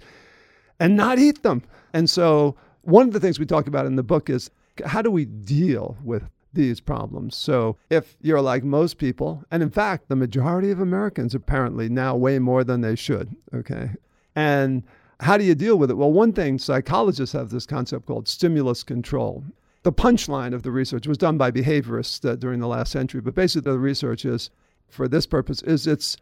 and 0.79 0.95
not 0.95 1.19
eat 1.19 1.43
them. 1.43 1.61
And 1.93 2.09
so, 2.09 2.55
one 2.81 3.07
of 3.07 3.13
the 3.13 3.19
things 3.19 3.37
we 3.37 3.45
talk 3.45 3.67
about 3.67 3.85
in 3.85 3.97
the 3.97 4.03
book 4.03 4.31
is 4.31 4.49
how 4.85 5.01
do 5.01 5.11
we 5.11 5.25
deal 5.25 5.97
with 6.03 6.23
these 6.53 6.79
problems. 6.79 7.35
So, 7.35 7.77
if 7.89 8.17
you're 8.21 8.41
like 8.41 8.63
most 8.63 8.97
people, 8.97 9.43
and 9.51 9.61
in 9.61 9.69
fact, 9.69 10.07
the 10.07 10.15
majority 10.15 10.71
of 10.71 10.79
Americans 10.79 11.35
apparently 11.35 11.89
now 11.89 12.15
weigh 12.15 12.39
more 12.39 12.63
than 12.63 12.81
they 12.81 12.95
should, 12.95 13.35
okay? 13.53 13.91
And 14.35 14.83
how 15.19 15.37
do 15.37 15.43
you 15.43 15.55
deal 15.55 15.77
with 15.77 15.91
it? 15.91 15.97
Well, 15.97 16.11
one 16.11 16.33
thing 16.33 16.57
psychologists 16.57 17.33
have 17.33 17.49
this 17.49 17.65
concept 17.65 18.05
called 18.05 18.27
stimulus 18.27 18.83
control. 18.83 19.43
The 19.83 19.91
punchline 19.93 20.53
of 20.53 20.63
the 20.63 20.71
research 20.71 21.07
was 21.07 21.17
done 21.17 21.37
by 21.37 21.51
behaviorists 21.51 22.27
uh, 22.27 22.35
during 22.35 22.59
the 22.59 22.67
last 22.67 22.91
century, 22.91 23.21
but 23.21 23.35
basically 23.35 23.71
the 23.71 23.79
research 23.79 24.25
is, 24.25 24.49
for 24.87 25.07
this 25.07 25.25
purpose, 25.25 25.61
is 25.61 25.87
it's 25.87 26.17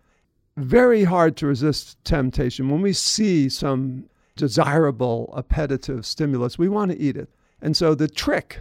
very 0.57 1.03
hard 1.03 1.37
to 1.37 1.47
resist 1.47 2.03
temptation. 2.03 2.69
When 2.69 2.81
we 2.81 2.93
see 2.93 3.49
some 3.49 4.09
desirable 4.35 5.33
appetitive 5.37 6.05
stimulus, 6.05 6.57
we 6.57 6.69
want 6.69 6.91
to 6.91 6.99
eat 6.99 7.17
it. 7.17 7.29
And 7.61 7.75
so 7.75 7.95
the 7.95 8.07
trick 8.07 8.59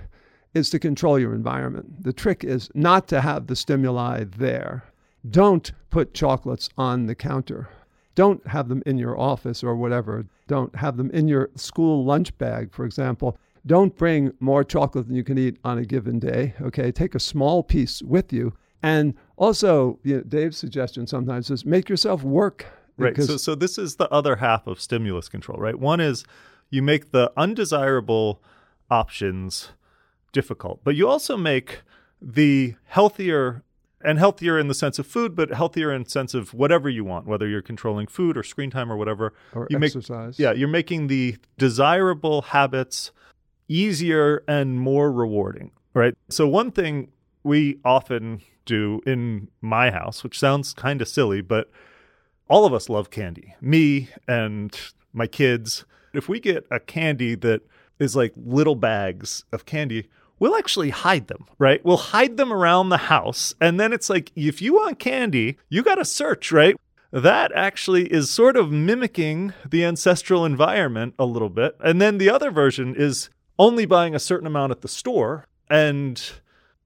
is 0.57 0.71
to 0.71 0.79
control 0.79 1.19
your 1.19 1.35
environment. 1.35 2.03
The 2.03 2.13
trick 2.13 2.43
is 2.43 2.71
not 2.75 3.07
to 3.09 3.21
have 3.21 3.47
the 3.47 3.55
stimuli 3.55 4.25
there. 4.25 4.85
Don't 5.29 5.71
put 5.91 6.15
chocolates 6.15 6.71
on 6.79 7.07
the 7.07 7.15
counter. 7.15 7.69
Don't 8.15 8.45
have 8.47 8.69
them 8.69 8.83
in 8.87 8.97
your 8.97 9.19
office 9.21 9.63
or 9.63 9.77
whatever. 9.77 10.25
Don't 10.49 10.75
have 10.75 10.97
them 10.97 11.11
in 11.11 11.29
your 11.29 11.51
school 11.55 12.05
lunch 12.05 12.37
bag, 12.39 12.73
for 12.73 12.87
example. 12.87 13.37
Don't 13.67 13.95
bring 13.97 14.33
more 14.41 14.65
chocolate 14.65 15.07
than 15.07 15.17
you 15.17 15.25
can 15.25 15.37
eat 15.37 15.59
on 15.63 15.77
a 15.77 15.85
given 15.85 16.19
day. 16.19 16.55
Okay, 16.63 16.91
take 16.91 17.15
a 17.15 17.21
small 17.21 17.63
piece 17.63 18.03
with 18.03 18.33
you. 18.33 18.55
And 18.83 19.15
also, 19.37 19.99
you 20.05 20.17
know, 20.17 20.23
Dave's 20.23 20.57
suggestion 20.57 21.07
sometimes 21.07 21.51
is 21.51 21.67
make 21.67 21.89
yourself 21.89 22.23
work. 22.23 22.67
Right. 22.97 23.21
So, 23.21 23.37
so 23.37 23.55
this 23.55 23.77
is 23.77 23.97
the 23.97 24.09
other 24.11 24.37
half 24.37 24.67
of 24.67 24.81
stimulus 24.81 25.29
control, 25.29 25.59
right? 25.59 25.79
One 25.79 26.01
is 26.01 26.25
you 26.71 26.81
make 26.81 27.11
the 27.11 27.31
undesirable 27.37 28.41
options 28.91 29.73
difficult. 30.37 30.81
But 30.85 30.95
you 30.97 31.09
also 31.09 31.35
make 31.35 31.81
the 32.21 32.75
healthier 32.85 33.63
and 34.05 34.19
healthier 34.19 34.59
in 34.59 34.69
the 34.69 34.75
sense 34.75 34.99
of 34.99 35.07
food, 35.07 35.35
but 35.35 35.49
healthier 35.51 35.91
in 35.91 36.03
the 36.03 36.11
sense 36.11 36.35
of 36.35 36.53
whatever 36.53 36.91
you 36.91 37.05
want, 37.05 37.27
whether 37.27 37.49
you're 37.49 37.63
controlling 37.63 38.07
food 38.07 38.37
or 38.37 38.43
screen 38.43 38.71
time 38.71 38.93
or 38.93 38.99
whatever. 38.99 39.33
Or 39.55 39.67
you 39.71 39.79
exercise. 39.79 40.39
Make, 40.39 40.45
yeah, 40.45 40.53
you're 40.53 40.69
making 40.69 41.07
the 41.07 41.39
desirable 41.57 42.43
habits 42.43 43.13
easier 43.67 44.45
and 44.47 44.79
more 44.79 45.11
rewarding, 45.11 45.71
right? 45.95 46.15
So 46.29 46.47
one 46.47 46.71
thing 46.71 47.09
we 47.43 47.79
often 47.83 48.43
do 48.67 49.01
in 49.07 49.49
my 49.63 49.91
house, 49.91 50.23
which 50.23 50.39
sounds 50.39 50.75
kind 50.75 51.01
of 51.01 51.09
silly, 51.09 51.41
but 51.41 51.71
all 52.51 52.67
of 52.67 52.75
us 52.75 52.91
love 52.91 53.09
candy. 53.11 53.55
Me 53.63 54.11
and 54.29 54.79
my 55.15 55.27
kids. 55.27 55.87
If 56.13 56.29
we 56.29 56.41
get 56.41 56.67
a 56.71 56.79
candy 56.79 57.35
that 57.37 57.63
is 57.99 58.15
like 58.15 58.35
little 58.37 58.75
bags 58.75 59.45
of 59.51 59.65
candy, 59.65 60.11
we'll 60.39 60.57
actually 60.57 60.91
hide 60.91 61.29
them, 61.29 61.47
right? 61.59 61.85
We'll 61.85 61.97
hide 61.97 62.37
them 62.37 62.53
around 62.53 62.89
the 62.89 62.97
house. 62.97 63.55
And 63.61 63.79
then 63.81 63.93
it's 63.93 64.11
like, 64.11 64.33
if 64.35 64.61
you 64.61 64.75
want 64.75 64.99
candy, 64.99 65.59
you 65.69 65.83
got 65.83 65.97
to 65.97 66.05
search, 66.05 66.53
right? 66.53 66.77
That 67.13 67.53
actually 67.55 68.13
is 68.13 68.31
sort 68.31 68.57
of 68.57 68.71
mimicking 68.71 69.55
the 69.69 69.85
ancestral 69.85 70.45
environment 70.45 71.15
a 71.19 71.25
little 71.25 71.49
bit. 71.49 71.77
And 71.81 72.01
then 72.01 72.19
the 72.19 72.29
other 72.29 72.51
version 72.51 72.95
is 72.95 73.31
only 73.59 73.87
buying 73.87 74.15
a 74.15 74.19
certain 74.19 74.47
amount 74.47 74.73
at 74.73 74.83
the 74.83 74.89
store. 74.89 75.47
And 75.71 76.21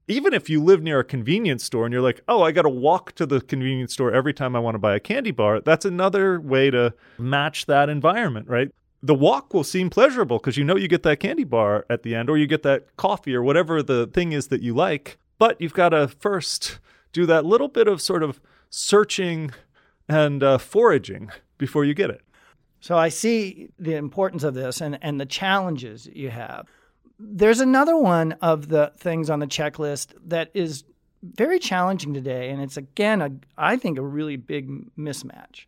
even 0.06 0.34
if 0.34 0.50
you 0.50 0.62
live 0.62 0.82
near 0.82 1.00
a 1.00 1.04
convenience 1.04 1.64
store 1.64 1.86
and 1.86 1.92
you're 1.92 2.02
like, 2.02 2.20
oh, 2.28 2.42
I 2.42 2.52
got 2.52 2.62
to 2.62 2.68
walk 2.68 3.12
to 3.12 3.26
the 3.26 3.40
convenience 3.40 3.92
store 3.92 4.12
every 4.12 4.34
time 4.34 4.54
I 4.54 4.58
want 4.58 4.74
to 4.74 4.78
buy 4.78 4.94
a 4.94 5.00
candy 5.00 5.30
bar, 5.30 5.60
that's 5.60 5.84
another 5.84 6.40
way 6.40 6.70
to 6.70 6.94
match 7.18 7.66
that 7.66 7.88
environment, 7.88 8.48
right? 8.48 8.70
The 9.02 9.14
walk 9.14 9.54
will 9.54 9.64
seem 9.64 9.90
pleasurable 9.90 10.38
because 10.38 10.56
you 10.56 10.64
know 10.64 10.76
you 10.76 10.88
get 10.88 11.02
that 11.04 11.20
candy 11.20 11.44
bar 11.44 11.86
at 11.88 12.02
the 12.02 12.14
end 12.14 12.28
or 12.28 12.36
you 12.36 12.46
get 12.46 12.62
that 12.62 12.96
coffee 12.96 13.34
or 13.34 13.42
whatever 13.42 13.82
the 13.82 14.06
thing 14.06 14.32
is 14.32 14.48
that 14.48 14.62
you 14.62 14.74
like. 14.74 15.18
But 15.38 15.60
you've 15.60 15.74
got 15.74 15.90
to 15.90 16.08
first 16.08 16.78
do 17.12 17.24
that 17.26 17.46
little 17.46 17.68
bit 17.68 17.88
of 17.88 18.02
sort 18.02 18.22
of 18.22 18.40
searching 18.68 19.52
and 20.08 20.42
uh, 20.42 20.58
foraging 20.58 21.30
before 21.56 21.84
you 21.84 21.94
get 21.94 22.10
it. 22.10 22.22
So 22.80 22.96
I 22.96 23.08
see 23.08 23.70
the 23.78 23.94
importance 23.94 24.42
of 24.42 24.54
this 24.54 24.80
and, 24.80 24.98
and 25.02 25.20
the 25.20 25.26
challenges 25.26 26.08
you 26.12 26.30
have. 26.30 26.66
There's 27.18 27.60
another 27.60 27.96
one 27.96 28.32
of 28.40 28.68
the 28.68 28.92
things 28.96 29.28
on 29.28 29.40
the 29.40 29.46
checklist 29.46 30.14
that 30.26 30.50
is 30.54 30.84
very 31.22 31.58
challenging 31.58 32.14
today. 32.14 32.48
And 32.48 32.62
it's, 32.62 32.78
again, 32.78 33.20
a, 33.20 33.30
I 33.58 33.76
think, 33.76 33.98
a 33.98 34.02
really 34.02 34.36
big 34.36 34.70
mismatch. 34.96 35.66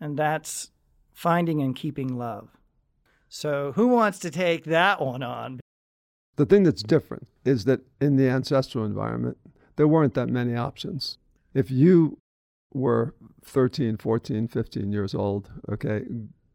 And 0.00 0.18
that's 0.18 0.70
finding 1.14 1.62
and 1.62 1.74
keeping 1.74 2.18
love. 2.18 2.50
So, 3.34 3.72
who 3.76 3.88
wants 3.88 4.18
to 4.18 4.30
take 4.30 4.64
that 4.64 5.00
one 5.00 5.22
on? 5.22 5.58
The 6.36 6.44
thing 6.44 6.64
that's 6.64 6.82
different 6.82 7.28
is 7.46 7.64
that 7.64 7.80
in 7.98 8.16
the 8.16 8.28
ancestral 8.28 8.84
environment, 8.84 9.38
there 9.76 9.88
weren't 9.88 10.12
that 10.12 10.28
many 10.28 10.54
options. 10.54 11.16
If 11.54 11.70
you 11.70 12.18
were 12.74 13.14
13, 13.42 13.96
14, 13.96 14.48
15 14.48 14.92
years 14.92 15.14
old, 15.14 15.50
okay, 15.70 16.04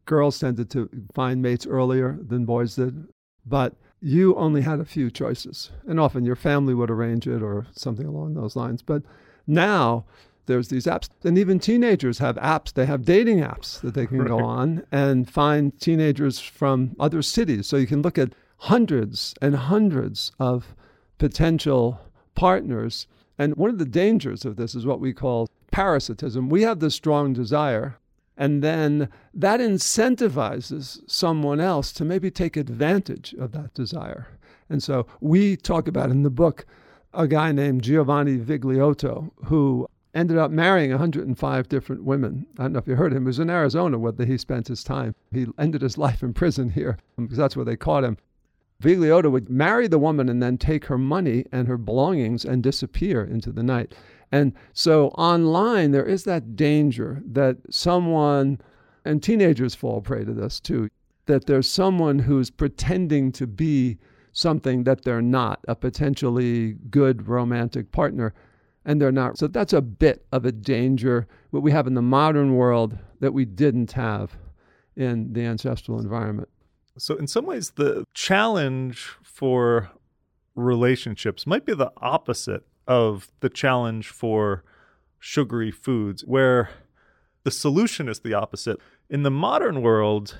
girls 0.04 0.38
tended 0.38 0.70
to 0.70 0.88
find 1.12 1.42
mates 1.42 1.66
earlier 1.66 2.16
than 2.24 2.44
boys 2.44 2.76
did, 2.76 3.08
but 3.44 3.74
you 4.00 4.36
only 4.36 4.62
had 4.62 4.78
a 4.78 4.84
few 4.84 5.10
choices. 5.10 5.72
And 5.84 5.98
often 5.98 6.24
your 6.24 6.36
family 6.36 6.74
would 6.74 6.92
arrange 6.92 7.26
it 7.26 7.42
or 7.42 7.66
something 7.72 8.06
along 8.06 8.34
those 8.34 8.54
lines. 8.54 8.82
But 8.82 9.02
now 9.48 10.04
there's 10.48 10.68
these 10.68 10.86
apps 10.86 11.08
and 11.22 11.38
even 11.38 11.60
teenagers 11.60 12.18
have 12.18 12.34
apps 12.36 12.72
they 12.72 12.86
have 12.86 13.04
dating 13.04 13.38
apps 13.38 13.80
that 13.82 13.94
they 13.94 14.06
can 14.06 14.18
right. 14.18 14.28
go 14.28 14.40
on 14.40 14.84
and 14.90 15.30
find 15.30 15.78
teenagers 15.80 16.40
from 16.40 16.96
other 16.98 17.22
cities. 17.22 17.68
So 17.68 17.76
you 17.76 17.86
can 17.86 18.02
look 18.02 18.18
at 18.18 18.32
hundreds 18.56 19.34
and 19.40 19.54
hundreds 19.54 20.32
of 20.40 20.74
potential 21.18 22.00
partners. 22.34 23.06
And 23.38 23.54
one 23.54 23.70
of 23.70 23.78
the 23.78 23.84
dangers 23.84 24.44
of 24.44 24.56
this 24.56 24.74
is 24.74 24.84
what 24.84 24.98
we 24.98 25.12
call 25.12 25.48
parasitism. 25.70 26.48
We 26.48 26.62
have 26.62 26.80
this 26.80 26.96
strong 26.96 27.32
desire 27.32 27.98
and 28.36 28.62
then 28.62 29.08
that 29.34 29.60
incentivizes 29.60 31.00
someone 31.08 31.60
else 31.60 31.92
to 31.92 32.04
maybe 32.04 32.30
take 32.30 32.56
advantage 32.56 33.34
of 33.34 33.52
that 33.52 33.74
desire. 33.74 34.28
And 34.70 34.82
so 34.82 35.06
we 35.20 35.56
talk 35.56 35.88
about 35.88 36.10
in 36.10 36.22
the 36.22 36.30
book 36.30 36.64
a 37.12 37.26
guy 37.26 37.52
named 37.52 37.82
Giovanni 37.82 38.38
Vigliotto 38.38 39.30
who 39.46 39.88
ended 40.18 40.36
up 40.36 40.50
marrying 40.50 40.90
105 40.90 41.68
different 41.68 42.04
women. 42.04 42.46
I 42.58 42.62
don't 42.62 42.72
know 42.72 42.78
if 42.80 42.88
you 42.88 42.96
heard 42.96 43.12
him. 43.12 43.22
It 43.22 43.26
was 43.26 43.38
in 43.38 43.50
Arizona 43.50 43.98
where 43.98 44.12
he 44.18 44.36
spent 44.36 44.68
his 44.68 44.82
time. 44.82 45.14
He 45.32 45.46
ended 45.58 45.82
his 45.82 45.98
life 46.06 46.22
in 46.22 46.34
prison 46.34 46.70
here 46.70 46.98
because 47.16 47.38
that's 47.38 47.56
where 47.56 47.64
they 47.64 47.76
caught 47.76 48.04
him. 48.04 48.18
Vigliotto 48.82 49.30
would 49.30 49.50
marry 49.50 49.88
the 49.88 49.98
woman 49.98 50.28
and 50.28 50.42
then 50.42 50.56
take 50.56 50.84
her 50.84 50.98
money 50.98 51.44
and 51.50 51.66
her 51.66 51.76
belongings 51.76 52.44
and 52.44 52.62
disappear 52.62 53.24
into 53.24 53.50
the 53.50 53.62
night. 53.62 53.94
And 54.30 54.52
so 54.72 55.08
online, 55.08 55.90
there 55.90 56.06
is 56.06 56.24
that 56.24 56.54
danger 56.54 57.22
that 57.26 57.56
someone, 57.70 58.60
and 59.04 59.22
teenagers 59.22 59.74
fall 59.74 60.00
prey 60.00 60.24
to 60.24 60.32
this 60.32 60.60
too, 60.60 60.88
that 61.26 61.46
there's 61.46 61.68
someone 61.68 62.20
who's 62.20 62.50
pretending 62.50 63.32
to 63.32 63.46
be 63.46 63.98
something 64.32 64.84
that 64.84 65.02
they're 65.02 65.22
not, 65.22 65.60
a 65.66 65.74
potentially 65.74 66.74
good 66.90 67.26
romantic 67.26 67.90
partner 67.90 68.32
and 68.88 69.02
they're 69.02 69.12
not. 69.12 69.36
So 69.36 69.46
that's 69.46 69.74
a 69.74 69.82
bit 69.82 70.24
of 70.32 70.46
a 70.46 70.50
danger 70.50 71.28
what 71.50 71.62
we 71.62 71.70
have 71.72 71.86
in 71.86 71.92
the 71.92 72.02
modern 72.02 72.54
world 72.54 72.98
that 73.20 73.34
we 73.34 73.44
didn't 73.44 73.92
have 73.92 74.38
in 74.96 75.34
the 75.34 75.44
ancestral 75.44 76.00
environment. 76.00 76.48
So 76.96 77.14
in 77.14 77.26
some 77.26 77.44
ways 77.44 77.72
the 77.76 78.06
challenge 78.14 79.10
for 79.22 79.90
relationships 80.54 81.46
might 81.46 81.66
be 81.66 81.74
the 81.74 81.92
opposite 81.98 82.66
of 82.86 83.30
the 83.40 83.50
challenge 83.50 84.08
for 84.08 84.64
sugary 85.20 85.70
foods 85.70 86.24
where 86.24 86.70
the 87.44 87.50
solution 87.50 88.08
is 88.08 88.20
the 88.20 88.32
opposite. 88.32 88.78
In 89.10 89.22
the 89.22 89.30
modern 89.30 89.82
world, 89.82 90.38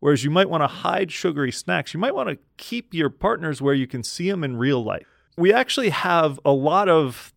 whereas 0.00 0.24
you 0.24 0.30
might 0.30 0.50
want 0.50 0.64
to 0.64 0.68
hide 0.68 1.12
sugary 1.12 1.52
snacks, 1.52 1.94
you 1.94 2.00
might 2.00 2.16
want 2.16 2.30
to 2.30 2.38
keep 2.56 2.92
your 2.92 3.10
partners 3.10 3.62
where 3.62 3.74
you 3.74 3.86
can 3.86 4.02
see 4.02 4.28
them 4.28 4.42
in 4.42 4.56
real 4.56 4.82
life. 4.82 5.06
We 5.36 5.52
actually 5.52 5.90
have 5.90 6.40
a 6.44 6.50
lot 6.50 6.88
of 6.88 7.32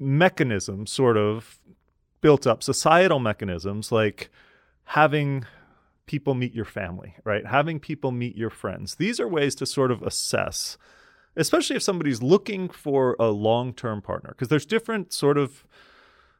mechanisms 0.00 0.90
sort 0.90 1.16
of 1.16 1.60
built 2.20 2.46
up, 2.46 2.62
societal 2.62 3.18
mechanisms 3.18 3.92
like 3.92 4.30
having 4.84 5.44
people 6.06 6.34
meet 6.34 6.54
your 6.54 6.64
family, 6.64 7.14
right? 7.22 7.46
Having 7.46 7.80
people 7.80 8.10
meet 8.10 8.36
your 8.36 8.50
friends. 8.50 8.96
These 8.96 9.20
are 9.20 9.28
ways 9.28 9.54
to 9.56 9.66
sort 9.66 9.92
of 9.92 10.02
assess, 10.02 10.76
especially 11.36 11.76
if 11.76 11.82
somebody's 11.82 12.22
looking 12.22 12.68
for 12.68 13.14
a 13.20 13.28
long 13.28 13.72
term 13.72 14.02
partner, 14.02 14.30
because 14.30 14.48
there's 14.48 14.66
different 14.66 15.12
sort 15.12 15.38
of 15.38 15.64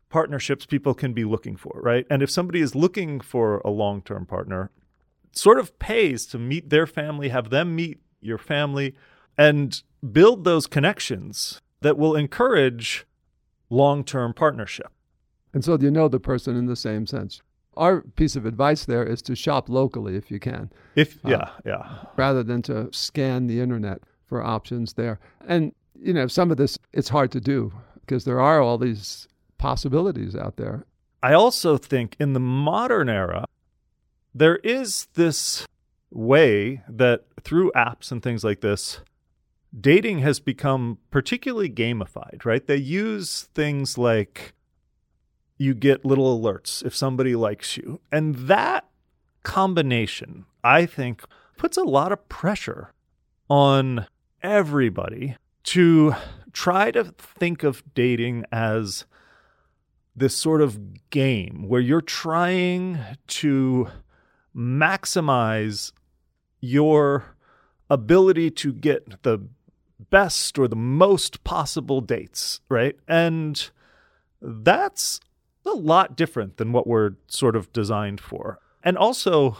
partnerships 0.09 0.67
people 0.67 0.93
can 0.93 1.13
be 1.13 1.25
looking 1.25 1.57
for, 1.57 1.81
right? 1.83 2.05
And 2.11 2.23
if 2.23 2.31
somebody 2.31 2.61
is 2.61 2.75
looking 2.75 3.21
for 3.21 3.59
a 3.59 3.71
long 3.71 4.03
term 4.03 4.27
partner, 4.27 4.71
sort 5.33 5.59
of 5.59 5.79
pays 5.79 6.27
to 6.27 6.39
meet 6.39 6.71
their 6.71 6.87
family, 6.87 7.29
have 7.29 7.51
them 7.51 7.77
meet 7.77 8.01
your 8.21 8.39
family, 8.39 8.95
and 9.39 9.83
build 10.13 10.45
those 10.45 10.67
connections 10.67 11.61
that 11.81 11.97
will 11.97 12.17
encourage 12.17 13.07
long 13.71 14.05
term 14.05 14.35
partnership. 14.35 14.89
And 15.55 15.65
so 15.65 15.79
you 15.81 15.91
know 15.91 16.09
the 16.09 16.21
person 16.21 16.57
in 16.57 16.67
the 16.67 16.77
same 16.77 17.07
sense. 17.07 17.43
Our 17.77 18.03
piece 18.03 18.37
of 18.37 18.45
advice 18.45 18.85
there 18.85 19.05
is 19.05 19.23
to 19.23 19.35
shop 19.35 19.69
locally 19.69 20.17
if 20.17 20.31
you 20.31 20.39
can. 20.39 20.71
If 20.97 21.19
yeah, 21.25 21.37
uh, 21.37 21.51
yeah. 21.65 22.05
Rather 22.17 22.43
than 22.43 22.63
to 22.63 22.93
scan 22.93 23.47
the 23.47 23.61
internet 23.61 24.03
for 24.27 24.45
options 24.45 24.95
there. 24.95 25.19
And 25.47 25.73
you 25.99 26.13
know, 26.13 26.27
some 26.27 26.51
of 26.51 26.57
this 26.57 26.79
it's 26.93 27.09
hard 27.09 27.31
to 27.33 27.41
do 27.41 27.73
because 28.01 28.25
there 28.25 28.41
are 28.41 28.61
all 28.61 28.77
these 28.77 29.29
possibilities 29.59 30.35
out 30.35 30.57
there. 30.57 30.85
I 31.23 31.33
also 31.35 31.77
think 31.77 32.17
in 32.19 32.33
the 32.33 32.41
modern 32.41 33.09
era, 33.09 33.47
there 34.35 34.57
is 34.57 35.09
this 35.15 35.67
way 36.11 36.83
that 36.89 37.25
through 37.43 37.71
apps 37.77 38.11
and 38.11 38.23
things 38.23 38.43
like 38.43 38.61
this, 38.61 39.01
dating 39.79 40.21
has 40.21 40.41
become 40.41 40.99
particularly 41.11 41.71
gamified, 41.71 42.45
right? 42.45 42.67
They 42.67 42.77
use 42.77 43.49
things 43.55 43.97
like 43.97 44.55
you 45.59 45.75
get 45.75 46.05
little 46.05 46.41
alerts 46.41 46.85
if 46.85 46.95
somebody 46.95 47.37
likes 47.37 47.77
you. 47.77 48.01
And 48.11 48.35
that 48.35 48.89
combination, 49.43 50.47
I 50.65 50.87
think, 50.87 51.23
puts 51.57 51.77
a 51.77 51.85
lot 51.85 52.13
of 52.13 52.29
pressure 52.29 52.93
on 53.49 54.07
everybody 54.43 55.37
to 55.63 56.15
try 56.53 56.91
to 56.91 57.05
think 57.05 57.63
of 57.63 57.83
dating 57.95 58.45
as 58.51 59.05
this 60.17 60.37
sort 60.37 60.61
of 60.61 61.11
game 61.11 61.67
where 61.69 61.81
you're 61.81 62.01
trying 62.01 62.99
to 63.27 63.89
maximize 64.55 65.93
your 66.61 67.37
ability 67.89 68.51
to 68.51 68.73
get 68.73 69.23
the 69.23 69.39
best 70.09 70.59
or 70.59 70.69
the 70.69 70.77
most 70.77 71.45
possible 71.45 72.01
dates, 72.01 72.61
right? 72.69 72.97
And 73.07 73.71
that's 74.41 75.21
a 75.67 75.71
lot 75.71 76.17
different 76.17 76.57
than 76.57 76.73
what 76.73 76.87
we're 76.87 77.13
sort 77.27 77.57
of 77.57 77.73
designed 77.73 78.21
for. 78.21 78.59
And 78.83 78.97
also, 78.97 79.59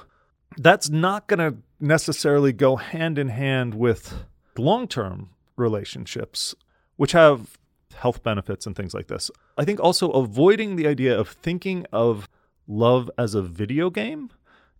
that's 0.57 0.89
not 0.89 1.27
going 1.27 1.39
to 1.39 1.59
necessarily 1.79 2.53
go 2.53 2.77
hand 2.77 3.19
in 3.19 3.29
hand 3.29 3.75
with 3.75 4.25
long 4.57 4.89
term 4.89 5.31
relationships, 5.57 6.55
which 6.97 7.13
have 7.13 7.59
health 7.95 8.23
benefits 8.23 8.67
and 8.67 8.75
things 8.75 8.95
like 8.95 9.09
this. 9.09 9.31
I 9.59 9.65
think 9.65 9.81
also 9.81 10.11
avoiding 10.11 10.77
the 10.77 10.87
idea 10.87 11.19
of 11.19 11.29
thinking 11.29 11.87
of 11.93 12.29
love 12.67 13.11
as 13.19 13.35
a 13.35 13.43
video 13.43 13.91
game 13.91 14.31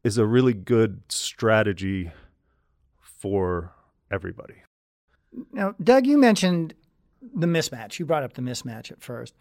is 0.03 0.17
a 0.17 0.25
really 0.25 0.55
good 0.55 1.03
strategy 1.09 2.11
for 3.01 3.75
everybody. 4.11 4.63
Now, 5.53 5.75
Doug, 5.83 6.07
you 6.07 6.19
mentioned 6.19 6.75
the 7.35 7.47
mismatch. 7.47 7.99
You 7.99 8.07
brought 8.07 8.23
up 8.23 8.35
the 8.35 8.43
mismatch 8.43 8.91
at 8.91 9.03
first. 9.03 9.35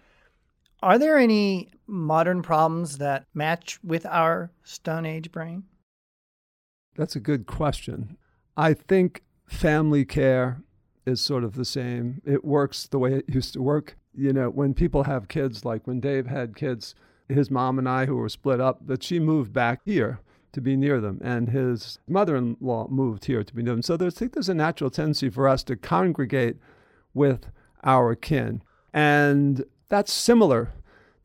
Are 0.82 0.98
there 0.98 1.18
any 1.18 1.70
modern 1.88 2.42
problems 2.42 3.00
that 3.00 3.26
match 3.34 3.80
with 3.84 4.06
our 4.06 4.52
Stone 4.64 5.06
Age 5.06 5.32
brain? 5.32 5.64
That's 6.96 7.16
a 7.16 7.20
good 7.20 7.48
question. 7.48 8.18
I 8.56 8.74
think 8.74 9.24
family 9.46 10.06
care 10.06 10.62
is 11.06 11.22
sort 11.22 11.44
of 11.44 11.56
the 11.56 11.66
same. 11.66 12.22
It 12.26 12.46
works 12.46 12.88
the 12.88 13.00
way 13.00 13.14
it 13.16 13.26
used 13.28 13.54
to 13.54 13.62
work. 13.62 13.98
You 14.14 14.34
know, 14.34 14.50
when 14.50 14.74
people 14.74 15.04
have 15.04 15.28
kids, 15.28 15.66
like 15.66 15.86
when 15.88 16.00
Dave 16.00 16.28
had 16.28 16.56
kids, 16.56 16.96
his 17.28 17.52
mom 17.52 17.78
and 17.78 17.88
I, 17.88 18.06
who 18.06 18.16
were 18.16 18.30
split 18.30 18.62
up, 18.62 18.88
that 18.88 19.04
she 19.04 19.20
moved 19.20 19.54
back 19.54 19.82
here 19.86 20.20
to 20.52 20.62
be 20.62 20.76
near 20.76 21.00
them, 21.00 21.20
and 21.24 21.50
his 21.50 22.00
mother-in-law 22.08 22.88
moved 22.90 23.26
here 23.26 23.44
to 23.44 23.56
be 23.56 23.62
near 23.62 23.74
them. 23.74 23.82
So 23.82 23.98
there's, 23.98 24.16
I 24.16 24.20
think 24.20 24.34
there's 24.34 24.50
a 24.50 24.54
natural 24.54 24.90
tendency 24.90 25.30
for 25.30 25.48
us 25.48 25.64
to 25.64 25.76
congregate 25.76 26.58
with 27.14 27.48
our 27.84 28.16
kin, 28.16 28.62
and 28.94 29.64
that's 29.88 30.12
similar 30.12 30.72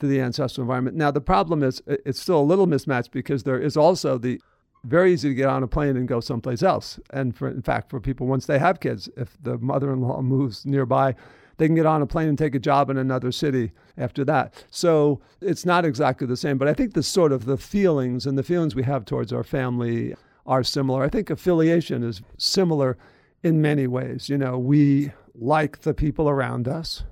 to 0.01 0.07
the 0.07 0.21
ancestral 0.21 0.63
environment. 0.63 0.97
Now 0.97 1.11
the 1.11 1.21
problem 1.21 1.63
is 1.63 1.83
it's 1.87 2.21
still 2.21 2.41
a 2.41 2.43
little 2.43 2.67
mismatched 2.67 3.13
because 3.13 3.45
there 3.45 3.61
is 3.61 3.77
also 3.77 4.19
the 4.19 4.41
very 4.85 5.15
easy 5.15 5.31
to 5.31 5.35
get 5.35 5.49
on 5.49 5.63
a 5.63 5.67
plane 5.67 5.97
and 5.97 6.07
go 6.07 6.21
someplace 6.21 6.63
else. 6.63 7.01
And 7.11 7.35
for, 7.35 7.49
in 7.49 7.63
fact, 7.63 7.89
for 7.89 8.01
people 8.01 8.27
once 8.27 8.45
they 8.45 8.59
have 8.59 8.81
kids, 8.81 9.09
if 9.17 9.39
the 9.43 9.57
mother-in-law 9.57 10.21
moves 10.21 10.67
nearby, 10.67 11.15
they 11.57 11.67
can 11.67 11.75
get 11.75 11.87
on 11.87 12.03
a 12.03 12.07
plane 12.07 12.29
and 12.29 12.39
take 12.39 12.55
a 12.55 12.61
job 12.61 12.91
in 12.91 12.97
another 12.99 13.33
city 13.33 13.73
after 13.97 14.25
that. 14.25 14.65
So 14.71 15.21
it's 15.41 15.65
not 15.65 15.85
exactly 15.85 16.27
the 16.27 16.37
same, 16.37 16.59
but 16.59 16.69
I 16.69 16.75
think 16.75 16.95
the 16.95 17.03
sort 17.03 17.33
of 17.33 17.45
the 17.45 17.57
feelings 17.57 18.27
and 18.27 18.37
the 18.37 18.43
feelings 18.43 18.75
we 18.75 18.83
have 18.85 19.05
towards 19.05 19.33
our 19.33 19.45
family 19.45 20.15
are 20.47 20.65
similar. 20.65 21.03
I 21.03 21.09
think 21.09 21.31
affiliation 21.31 22.03
is 22.03 22.23
similar 22.39 22.99
in 23.43 23.63
many 23.63 23.87
ways. 23.87 24.29
You 24.29 24.39
know, 24.39 24.59
we 24.59 25.13
like 25.35 25.81
the 25.81 25.95
people 25.95 26.29
around 26.29 26.69
us 26.69 27.05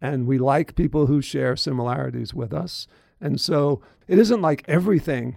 and 0.00 0.26
we 0.26 0.38
like 0.38 0.74
people 0.74 1.06
who 1.06 1.22
share 1.22 1.56
similarities 1.56 2.34
with 2.34 2.52
us. 2.52 2.86
And 3.20 3.40
so 3.40 3.80
it 4.08 4.18
isn't 4.18 4.42
like 4.42 4.64
everything 4.68 5.36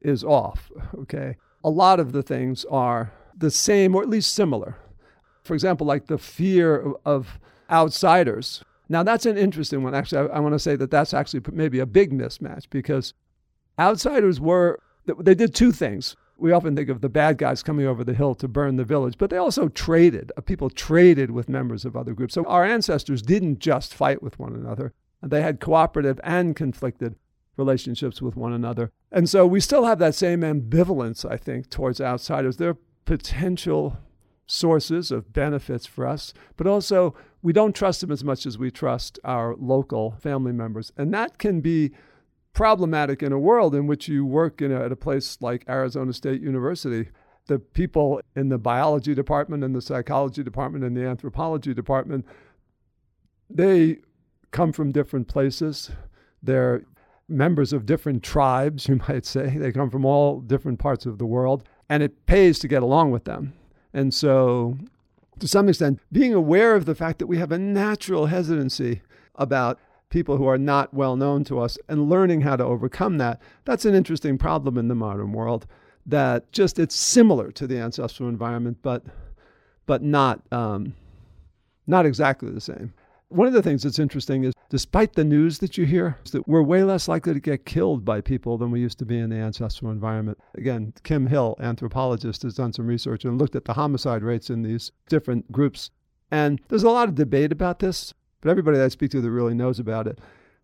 is 0.00 0.24
off, 0.24 0.70
okay? 0.94 1.36
A 1.62 1.70
lot 1.70 2.00
of 2.00 2.12
the 2.12 2.22
things 2.22 2.64
are 2.70 3.12
the 3.36 3.50
same 3.50 3.94
or 3.94 4.02
at 4.02 4.08
least 4.08 4.34
similar. 4.34 4.76
For 5.42 5.54
example, 5.54 5.86
like 5.86 6.06
the 6.06 6.18
fear 6.18 6.92
of 7.04 7.38
outsiders. 7.74 8.62
Now, 8.88 9.02
that's 9.02 9.26
an 9.26 9.36
interesting 9.36 9.82
one. 9.82 9.94
Actually, 9.94 10.30
I, 10.30 10.36
I 10.36 10.40
want 10.40 10.54
to 10.54 10.58
say 10.58 10.76
that 10.76 10.90
that's 10.90 11.12
actually 11.12 11.42
maybe 11.52 11.80
a 11.80 11.86
big 11.86 12.12
mismatch 12.12 12.70
because 12.70 13.14
outsiders 13.78 14.40
were, 14.40 14.78
they 15.18 15.34
did 15.34 15.54
two 15.54 15.72
things. 15.72 16.16
We 16.36 16.52
often 16.52 16.76
think 16.76 16.88
of 16.88 17.00
the 17.00 17.08
bad 17.08 17.38
guys 17.38 17.62
coming 17.62 17.86
over 17.86 18.04
the 18.04 18.14
hill 18.14 18.34
to 18.36 18.48
burn 18.48 18.76
the 18.76 18.84
village, 18.84 19.16
but 19.18 19.30
they 19.30 19.36
also 19.36 19.68
traded. 19.68 20.30
Uh, 20.36 20.40
people 20.40 20.70
traded 20.70 21.30
with 21.30 21.48
members 21.48 21.84
of 21.84 21.96
other 21.96 22.12
groups. 22.12 22.34
So 22.34 22.44
our 22.44 22.64
ancestors 22.64 23.22
didn't 23.22 23.58
just 23.58 23.94
fight 23.94 24.22
with 24.22 24.38
one 24.38 24.54
another, 24.54 24.92
they 25.22 25.42
had 25.42 25.58
cooperative 25.58 26.20
and 26.22 26.54
conflicted 26.54 27.16
relationships 27.56 28.20
with 28.20 28.36
one 28.36 28.52
another. 28.52 28.90
And 29.10 29.28
so 29.28 29.46
we 29.46 29.60
still 29.60 29.84
have 29.86 29.98
that 30.00 30.14
same 30.14 30.40
ambivalence, 30.40 31.28
I 31.28 31.36
think, 31.36 31.70
towards 31.70 32.00
outsiders. 32.00 32.56
They're 32.56 32.76
potential 33.04 33.96
sources 34.46 35.10
of 35.10 35.32
benefits 35.32 35.86
for 35.86 36.06
us, 36.06 36.34
but 36.56 36.66
also 36.66 37.14
we 37.44 37.52
don't 37.52 37.74
trust 37.74 38.00
them 38.00 38.10
as 38.10 38.24
much 38.24 38.46
as 38.46 38.56
we 38.56 38.70
trust 38.70 39.18
our 39.22 39.54
local 39.56 40.12
family 40.12 40.50
members. 40.50 40.90
And 40.96 41.12
that 41.12 41.36
can 41.36 41.60
be 41.60 41.90
problematic 42.54 43.22
in 43.22 43.32
a 43.32 43.38
world 43.38 43.74
in 43.74 43.86
which 43.86 44.08
you 44.08 44.24
work 44.24 44.62
in 44.62 44.72
a, 44.72 44.80
at 44.80 44.90
a 44.90 44.96
place 44.96 45.36
like 45.42 45.62
Arizona 45.68 46.14
State 46.14 46.40
University. 46.40 47.10
The 47.46 47.58
people 47.58 48.22
in 48.34 48.48
the 48.48 48.56
biology 48.56 49.14
department 49.14 49.62
and 49.62 49.76
the 49.76 49.82
psychology 49.82 50.42
department 50.42 50.84
and 50.84 50.96
the 50.96 51.04
anthropology 51.04 51.74
department, 51.74 52.24
they 53.50 53.98
come 54.50 54.72
from 54.72 54.90
different 54.90 55.28
places. 55.28 55.90
They're 56.42 56.86
members 57.28 57.74
of 57.74 57.84
different 57.84 58.22
tribes, 58.22 58.88
you 58.88 59.02
might 59.06 59.26
say. 59.26 59.58
They 59.58 59.70
come 59.70 59.90
from 59.90 60.06
all 60.06 60.40
different 60.40 60.78
parts 60.78 61.04
of 61.04 61.18
the 61.18 61.26
world, 61.26 61.68
and 61.90 62.02
it 62.02 62.24
pays 62.24 62.58
to 62.60 62.68
get 62.68 62.82
along 62.82 63.10
with 63.10 63.24
them. 63.24 63.52
And 63.92 64.14
so, 64.14 64.78
to 65.38 65.48
some 65.48 65.68
extent, 65.68 66.00
being 66.12 66.34
aware 66.34 66.74
of 66.74 66.84
the 66.84 66.94
fact 66.94 67.18
that 67.18 67.26
we 67.26 67.38
have 67.38 67.52
a 67.52 67.58
natural 67.58 68.26
hesitancy 68.26 69.02
about 69.34 69.78
people 70.10 70.36
who 70.36 70.46
are 70.46 70.58
not 70.58 70.94
well 70.94 71.16
known 71.16 71.42
to 71.44 71.58
us 71.58 71.76
and 71.88 72.08
learning 72.08 72.42
how 72.42 72.56
to 72.56 72.64
overcome 72.64 73.18
that, 73.18 73.40
that's 73.64 73.84
an 73.84 73.94
interesting 73.94 74.38
problem 74.38 74.78
in 74.78 74.88
the 74.88 74.94
modern 74.94 75.32
world 75.32 75.66
that 76.06 76.50
just 76.52 76.78
it's 76.78 76.94
similar 76.94 77.50
to 77.50 77.66
the 77.66 77.78
ancestral 77.78 78.28
environment, 78.28 78.78
but 78.82 79.02
but 79.86 80.02
not 80.02 80.40
um, 80.52 80.94
not 81.86 82.06
exactly 82.06 82.50
the 82.50 82.60
same. 82.60 82.92
One 83.28 83.46
of 83.46 83.52
the 83.52 83.62
things 83.62 83.82
that's 83.82 83.98
interesting 83.98 84.44
is 84.44 84.52
despite 84.68 85.14
the 85.14 85.24
news 85.24 85.58
that 85.58 85.76
you 85.76 85.86
hear, 85.86 86.18
that 86.32 86.46
we're 86.46 86.62
way 86.62 86.84
less 86.84 87.08
likely 87.08 87.34
to 87.34 87.40
get 87.40 87.64
killed 87.64 88.04
by 88.04 88.20
people 88.20 88.58
than 88.58 88.70
we 88.70 88.80
used 88.80 88.98
to 88.98 89.04
be 89.04 89.18
in 89.18 89.30
the 89.30 89.36
ancestral 89.36 89.90
environment. 89.90 90.38
Again, 90.56 90.92
Kim 91.02 91.26
Hill, 91.26 91.56
anthropologist, 91.58 92.42
has 92.42 92.54
done 92.54 92.72
some 92.72 92.86
research 92.86 93.24
and 93.24 93.38
looked 93.38 93.56
at 93.56 93.64
the 93.64 93.72
homicide 93.72 94.22
rates 94.22 94.50
in 94.50 94.62
these 94.62 94.92
different 95.08 95.50
groups. 95.50 95.90
And 96.30 96.60
there's 96.68 96.84
a 96.84 96.90
lot 96.90 97.08
of 97.08 97.14
debate 97.14 97.50
about 97.50 97.78
this, 97.78 98.14
but 98.40 98.50
everybody 98.50 98.78
that 98.78 98.84
I 98.84 98.88
speak 98.88 99.10
to 99.12 99.20
that 99.20 99.30
really 99.30 99.54
knows 99.54 99.78
about 99.78 100.06
it. 100.06 100.18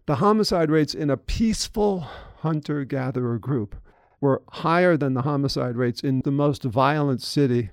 The 0.07 0.16
homicide 0.16 0.70
rates 0.70 0.94
in 0.94 1.11
a 1.11 1.16
peaceful 1.16 2.01
hunter 2.38 2.85
gatherer 2.85 3.38
group 3.38 3.77
were 4.20 4.42
higher 4.51 4.96
than 4.96 5.14
the 5.14 5.23
homicide 5.23 5.77
rates 5.77 6.01
in 6.03 6.20
the 6.25 6.31
most 6.31 6.62
violent 6.64 7.23
city 7.23 7.70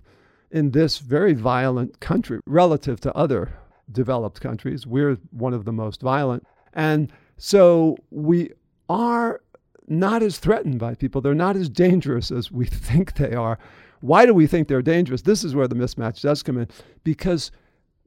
in 0.49 0.71
this 0.71 0.99
very 0.99 1.33
violent 1.33 1.99
country 1.99 2.39
relative 2.45 3.01
to 3.01 3.13
other 3.15 3.53
developed 3.91 4.41
countries. 4.41 4.85
We're 4.85 5.17
one 5.31 5.53
of 5.53 5.65
the 5.65 5.71
most 5.71 6.01
violent. 6.01 6.45
And 6.73 7.11
so 7.37 7.97
we 8.11 8.51
are 8.89 9.41
not 9.87 10.21
as 10.21 10.37
threatened 10.37 10.79
by 10.79 10.95
people. 10.95 11.21
They're 11.21 11.33
not 11.33 11.55
as 11.55 11.69
dangerous 11.69 12.31
as 12.31 12.51
we 12.51 12.65
think 12.67 13.15
they 13.15 13.33
are. 13.33 13.57
Why 14.01 14.25
do 14.25 14.33
we 14.33 14.47
think 14.47 14.67
they're 14.67 14.81
dangerous? 14.81 15.23
This 15.23 15.43
is 15.43 15.55
where 15.55 15.67
the 15.67 15.75
mismatch 15.75 16.21
does 16.21 16.43
come 16.43 16.57
in 16.57 16.67
because 17.03 17.51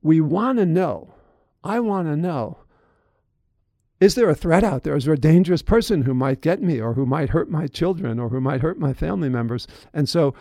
we 0.03 0.21
want 0.21 0.59
to 0.59 0.67
know. 0.67 1.15
I 1.65 1.81
want 1.81 2.09
to 2.09 2.17
know 2.17 2.59
is 4.01 4.15
there 4.15 4.31
a 4.31 4.35
threat 4.35 4.65
out 4.65 4.83
there? 4.83 4.97
Is 4.97 5.05
there 5.05 5.15
a 5.15 5.19
dangerous 5.19 5.61
person 5.61 6.03
who 6.03 6.15
might 6.15 6.41
get 6.41 6.63
me 6.63 6.81
or 6.81 6.95
who 6.95 7.05
might 7.05 7.29
hurt 7.29 7.51
my 7.51 7.67
children 7.67 8.19
or 8.19 8.31
who 8.31 8.41
might 8.41 8.63
hurt 8.63 8.79
my 8.79 8.95
family 8.95 9.29
members? 9.29 9.67
And 9.93 10.09
so 10.09 10.35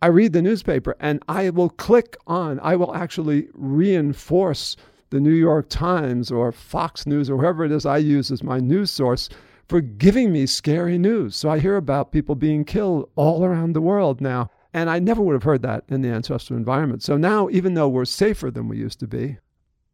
I 0.00 0.06
read 0.06 0.32
the 0.32 0.42
newspaper 0.42 0.96
and 1.00 1.22
I 1.28 1.50
will 1.50 1.70
click 1.70 2.16
on, 2.26 2.60
I 2.62 2.76
will 2.76 2.94
actually 2.94 3.48
reinforce 3.54 4.76
the 5.10 5.20
New 5.20 5.32
York 5.32 5.68
Times 5.68 6.30
or 6.30 6.52
Fox 6.52 7.06
News 7.06 7.28
or 7.28 7.38
whoever 7.38 7.64
it 7.64 7.72
is 7.72 7.86
I 7.86 7.96
use 7.98 8.30
as 8.30 8.42
my 8.42 8.60
news 8.60 8.90
source 8.90 9.28
for 9.68 9.80
giving 9.80 10.32
me 10.32 10.46
scary 10.46 10.98
news. 10.98 11.36
So 11.36 11.50
I 11.50 11.58
hear 11.58 11.76
about 11.76 12.12
people 12.12 12.34
being 12.34 12.64
killed 12.64 13.10
all 13.16 13.44
around 13.44 13.72
the 13.72 13.80
world 13.80 14.20
now. 14.20 14.50
And 14.74 14.90
I 14.90 14.98
never 14.98 15.22
would 15.22 15.32
have 15.32 15.42
heard 15.42 15.62
that 15.62 15.84
in 15.88 16.02
the 16.02 16.10
ancestral 16.10 16.58
environment. 16.58 17.02
So 17.02 17.16
now, 17.16 17.48
even 17.50 17.74
though 17.74 17.88
we're 17.88 18.04
safer 18.04 18.50
than 18.50 18.68
we 18.68 18.76
used 18.76 19.00
to 19.00 19.06
be, 19.06 19.38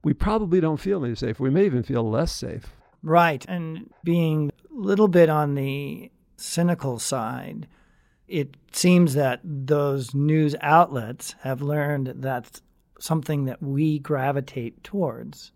we 0.03 0.12
probably 0.12 0.61
don't 0.61 0.81
feel 0.81 1.05
any 1.05 1.14
safer. 1.14 1.43
We 1.43 1.51
may 1.51 1.64
even 1.64 1.83
feel 1.83 2.09
less 2.09 2.35
safe. 2.35 2.75
Right. 3.03 3.45
And 3.49 3.90
being 4.03 4.51
a 4.51 4.75
little 4.75 5.09
bit 5.09 5.29
on 5.29 5.55
the 5.55 6.11
cynical 6.37 6.99
side, 6.99 7.69
it 8.29 8.57
seems 8.73 9.15
that 9.15 9.41
those 9.45 10.15
news 10.15 10.55
outlets 10.61 11.35
have 11.43 11.63
learned 11.63 12.15
that's 12.17 12.63
something 12.99 13.45
that 13.45 13.63
we 13.63 13.99
gravitate 13.99 14.83
towards. 14.83 15.53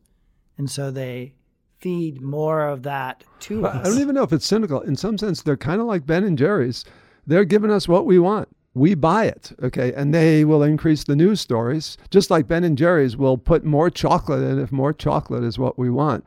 And 0.59 0.71
so 0.71 0.91
they 0.91 1.35
feed 1.79 2.21
more 2.21 2.67
of 2.67 2.83
that 2.83 3.25
to 3.41 3.67
us. 3.67 3.87
I 3.87 3.89
don't 3.89 4.01
even 4.01 4.15
know 4.15 4.25
if 4.25 4.33
it's 4.33 4.47
cynical. 4.47 4.81
In 4.81 4.97
some 4.97 5.17
sense, 5.17 5.43
they're 5.43 5.57
kind 5.57 5.81
of 5.81 5.87
like 5.87 6.07
Ben 6.07 6.25
and 6.25 6.37
Jerry's. 6.37 6.85
They're 7.27 7.45
giving 7.45 7.71
us 7.71 7.89
what 7.89 8.07
we 8.07 8.19
want. 8.19 8.49
We 8.75 8.95
buy 8.95 9.27
it, 9.27 9.53
okay? 9.63 9.93
And 9.95 10.15
they 10.15 10.45
will 10.45 10.63
increase 10.63 11.05
the 11.05 11.17
news 11.17 11.41
stories, 11.41 11.97
just 12.11 12.31
like 12.31 12.49
Ben 12.49 12.65
and 12.65 12.77
Jerry's 12.77 13.17
will 13.17 13.39
put 13.39 13.65
more 13.65 13.91
chocolate 13.91 14.43
in 14.43 14.59
if 14.59 14.71
more 14.73 14.93
chocolate 14.93 15.45
is 15.45 15.59
what 15.59 15.79
we 15.79 15.91
want 15.91 16.25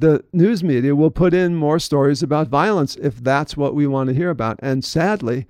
the 0.00 0.24
news 0.32 0.64
media 0.64 0.96
will 0.96 1.10
put 1.10 1.34
in 1.34 1.54
more 1.54 1.78
stories 1.78 2.22
about 2.22 2.48
violence 2.48 2.96
if 2.96 3.16
that's 3.16 3.56
what 3.56 3.74
we 3.74 3.86
want 3.86 4.08
to 4.08 4.14
hear 4.14 4.30
about. 4.30 4.58
And 4.62 4.82
sadly, 4.82 5.46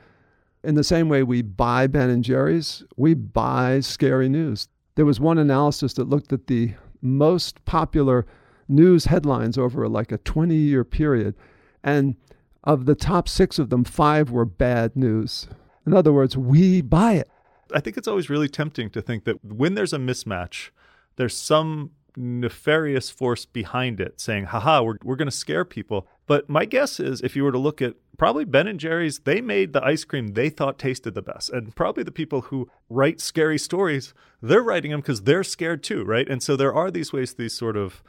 in 0.62 0.74
the 0.74 0.84
same 0.84 1.08
way 1.08 1.22
we 1.22 1.42
buy 1.42 1.86
Ben 1.86 2.10
and 2.10 2.24
Jerry's, 2.24 2.84
we 2.96 3.14
buy 3.14 3.80
scary 3.80 4.28
news. 4.28 4.68
There 4.94 5.06
was 5.06 5.20
one 5.20 5.38
analysis 5.38 5.94
that 5.94 6.08
looked 6.08 6.32
at 6.32 6.46
the 6.46 6.74
most 7.00 7.64
popular 7.64 8.26
news 8.68 9.06
headlines 9.06 9.58
over 9.58 9.88
like 9.88 10.12
a 10.12 10.18
20 10.18 10.54
year 10.54 10.84
period. 10.84 11.34
And 11.82 12.16
of 12.64 12.86
the 12.86 12.94
top 12.94 13.28
six 13.28 13.58
of 13.58 13.70
them, 13.70 13.84
five 13.84 14.30
were 14.30 14.44
bad 14.44 14.96
news. 14.96 15.48
In 15.86 15.94
other 15.94 16.12
words, 16.12 16.36
we 16.36 16.82
buy 16.82 17.14
it. 17.14 17.30
I 17.74 17.80
think 17.80 17.96
it's 17.96 18.08
always 18.08 18.28
really 18.28 18.48
tempting 18.48 18.90
to 18.90 19.00
think 19.00 19.24
that 19.24 19.42
when 19.44 19.74
there's 19.74 19.92
a 19.92 19.98
mismatch, 19.98 20.70
there's 21.16 21.36
some 21.36 21.92
nefarious 22.16 23.08
force 23.10 23.44
behind 23.44 24.00
it 24.00 24.20
saying, 24.20 24.46
haha, 24.46 24.82
we're, 24.82 24.96
we're 25.02 25.16
going 25.16 25.28
to 25.28 25.32
scare 25.32 25.64
people. 25.64 26.06
But 26.26 26.48
my 26.48 26.64
guess 26.64 27.00
is 27.00 27.20
if 27.20 27.34
you 27.34 27.44
were 27.44 27.52
to 27.52 27.58
look 27.58 27.80
at 27.80 27.94
probably 28.20 28.44
Ben 28.44 28.66
and 28.66 28.78
Jerry's, 28.78 29.20
they 29.20 29.40
made 29.40 29.72
the 29.72 29.82
ice 29.82 30.04
cream 30.04 30.34
they 30.34 30.50
thought 30.50 30.78
tasted 30.78 31.14
the 31.14 31.22
best. 31.22 31.48
And 31.48 31.74
probably 31.74 32.02
the 32.02 32.12
people 32.12 32.42
who 32.42 32.68
write 32.90 33.18
scary 33.18 33.56
stories, 33.56 34.12
they're 34.42 34.62
writing 34.62 34.90
them 34.90 35.00
because 35.00 35.22
they're 35.22 35.42
scared 35.42 35.82
too, 35.82 36.04
right? 36.04 36.28
And 36.28 36.42
so 36.42 36.54
there 36.54 36.74
are 36.74 36.90
these 36.90 37.14
ways, 37.14 37.32
these 37.32 37.54
sort 37.56 37.78
of 37.78 38.02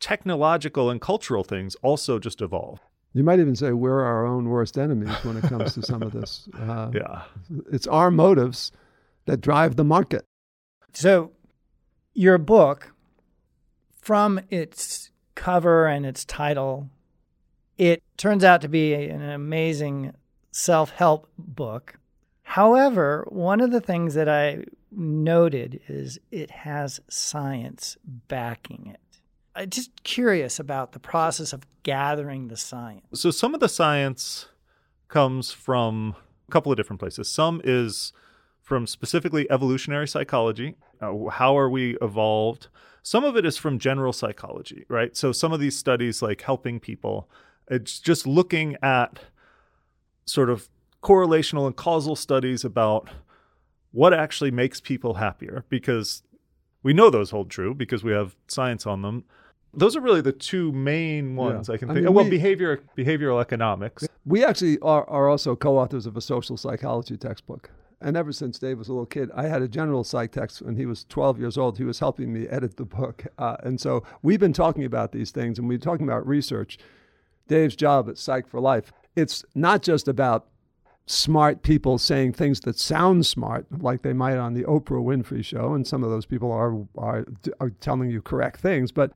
technological 0.00 0.90
and 0.90 1.00
cultural 1.00 1.44
things 1.44 1.76
also 1.76 2.18
just 2.18 2.42
evolve. 2.42 2.80
You 3.14 3.22
might 3.22 3.38
even 3.38 3.54
say 3.54 3.70
we're 3.70 4.02
our 4.02 4.26
own 4.26 4.48
worst 4.48 4.76
enemies 4.76 5.14
when 5.22 5.36
it 5.36 5.44
comes 5.44 5.74
to 5.74 5.82
some 5.82 6.02
of 6.02 6.10
this. 6.10 6.48
Uh, 6.58 6.90
yeah. 6.92 7.22
It's 7.70 7.86
our 7.86 8.10
motives 8.10 8.72
that 9.26 9.40
drive 9.40 9.76
the 9.76 9.84
market. 9.84 10.24
So, 10.92 11.30
your 12.14 12.36
book 12.36 12.92
from 14.00 14.40
its 14.50 15.12
cover 15.36 15.86
and 15.86 16.04
its 16.04 16.24
title, 16.24 16.90
it 17.82 18.04
turns 18.16 18.44
out 18.44 18.60
to 18.60 18.68
be 18.68 18.94
an 18.94 19.28
amazing 19.28 20.12
self 20.52 20.90
help 20.90 21.28
book. 21.36 21.98
However, 22.44 23.26
one 23.28 23.60
of 23.60 23.72
the 23.72 23.80
things 23.80 24.14
that 24.14 24.28
I 24.28 24.64
noted 24.92 25.80
is 25.88 26.20
it 26.30 26.52
has 26.52 27.00
science 27.08 27.96
backing 28.04 28.86
it. 28.86 29.00
I'm 29.56 29.68
just 29.68 30.04
curious 30.04 30.60
about 30.60 30.92
the 30.92 31.00
process 31.00 31.52
of 31.52 31.66
gathering 31.82 32.46
the 32.46 32.56
science. 32.56 33.04
So, 33.14 33.32
some 33.32 33.52
of 33.52 33.58
the 33.58 33.68
science 33.68 34.46
comes 35.08 35.50
from 35.50 36.14
a 36.48 36.52
couple 36.52 36.70
of 36.70 36.76
different 36.76 37.00
places. 37.00 37.28
Some 37.28 37.60
is 37.64 38.12
from 38.60 38.86
specifically 38.86 39.50
evolutionary 39.50 40.06
psychology. 40.06 40.76
Uh, 41.00 41.30
how 41.30 41.58
are 41.58 41.68
we 41.68 41.96
evolved? 42.00 42.68
Some 43.02 43.24
of 43.24 43.36
it 43.36 43.44
is 43.44 43.58
from 43.58 43.80
general 43.80 44.12
psychology, 44.12 44.84
right? 44.88 45.16
So 45.16 45.32
some 45.32 45.52
of 45.52 45.58
these 45.58 45.76
studies, 45.76 46.22
like 46.22 46.42
helping 46.42 46.78
people, 46.78 47.28
it's 47.68 47.98
just 47.98 48.26
looking 48.26 48.76
at 48.82 49.18
sort 50.24 50.50
of 50.50 50.68
correlational 51.02 51.66
and 51.66 51.76
causal 51.76 52.16
studies 52.16 52.64
about 52.64 53.08
what 53.90 54.14
actually 54.14 54.50
makes 54.50 54.80
people 54.80 55.14
happier 55.14 55.64
because 55.68 56.22
we 56.82 56.92
know 56.92 57.10
those 57.10 57.30
hold 57.30 57.50
true 57.50 57.74
because 57.74 58.02
we 58.02 58.12
have 58.12 58.36
science 58.48 58.86
on 58.86 59.02
them. 59.02 59.24
Those 59.74 59.96
are 59.96 60.00
really 60.00 60.20
the 60.20 60.32
two 60.32 60.70
main 60.72 61.34
ones 61.36 61.68
yeah. 61.68 61.74
I 61.74 61.78
can 61.78 61.88
think. 61.88 61.98
I 61.98 62.02
mean, 62.02 62.14
well, 62.14 62.24
we, 62.24 62.30
behavior 62.30 62.82
behavioral 62.96 63.40
economics. 63.40 64.06
We 64.24 64.44
actually 64.44 64.78
are, 64.80 65.08
are 65.08 65.28
also 65.28 65.56
co-authors 65.56 66.06
of 66.06 66.16
a 66.16 66.20
social 66.20 66.56
psychology 66.56 67.16
textbook. 67.16 67.70
And 68.00 68.16
ever 68.16 68.32
since 68.32 68.58
Dave 68.58 68.78
was 68.78 68.88
a 68.88 68.92
little 68.92 69.06
kid, 69.06 69.30
I 69.34 69.46
had 69.46 69.62
a 69.62 69.68
general 69.68 70.02
psych 70.02 70.32
text 70.32 70.60
when 70.60 70.76
he 70.76 70.86
was 70.86 71.04
12 71.04 71.38
years 71.38 71.56
old. 71.56 71.78
He 71.78 71.84
was 71.84 72.00
helping 72.00 72.32
me 72.32 72.48
edit 72.48 72.76
the 72.76 72.84
book. 72.84 73.26
Uh, 73.38 73.56
and 73.62 73.80
so 73.80 74.02
we've 74.22 74.40
been 74.40 74.52
talking 74.52 74.84
about 74.84 75.12
these 75.12 75.30
things 75.30 75.58
and 75.58 75.68
we're 75.68 75.78
talking 75.78 76.06
about 76.06 76.26
research. 76.26 76.78
Dave's 77.48 77.76
job 77.76 78.08
at 78.08 78.18
Psych 78.18 78.46
for 78.46 78.60
Life, 78.60 78.92
it's 79.16 79.44
not 79.54 79.82
just 79.82 80.08
about 80.08 80.46
smart 81.06 81.62
people 81.62 81.98
saying 81.98 82.32
things 82.32 82.60
that 82.60 82.78
sound 82.78 83.26
smart, 83.26 83.66
like 83.82 84.02
they 84.02 84.12
might 84.12 84.36
on 84.36 84.54
the 84.54 84.64
Oprah 84.64 85.02
Winfrey 85.02 85.44
show, 85.44 85.74
and 85.74 85.86
some 85.86 86.04
of 86.04 86.10
those 86.10 86.26
people 86.26 86.50
are, 86.52 86.76
are, 86.96 87.26
are 87.60 87.70
telling 87.80 88.10
you 88.10 88.22
correct 88.22 88.60
things. 88.60 88.92
But 88.92 89.12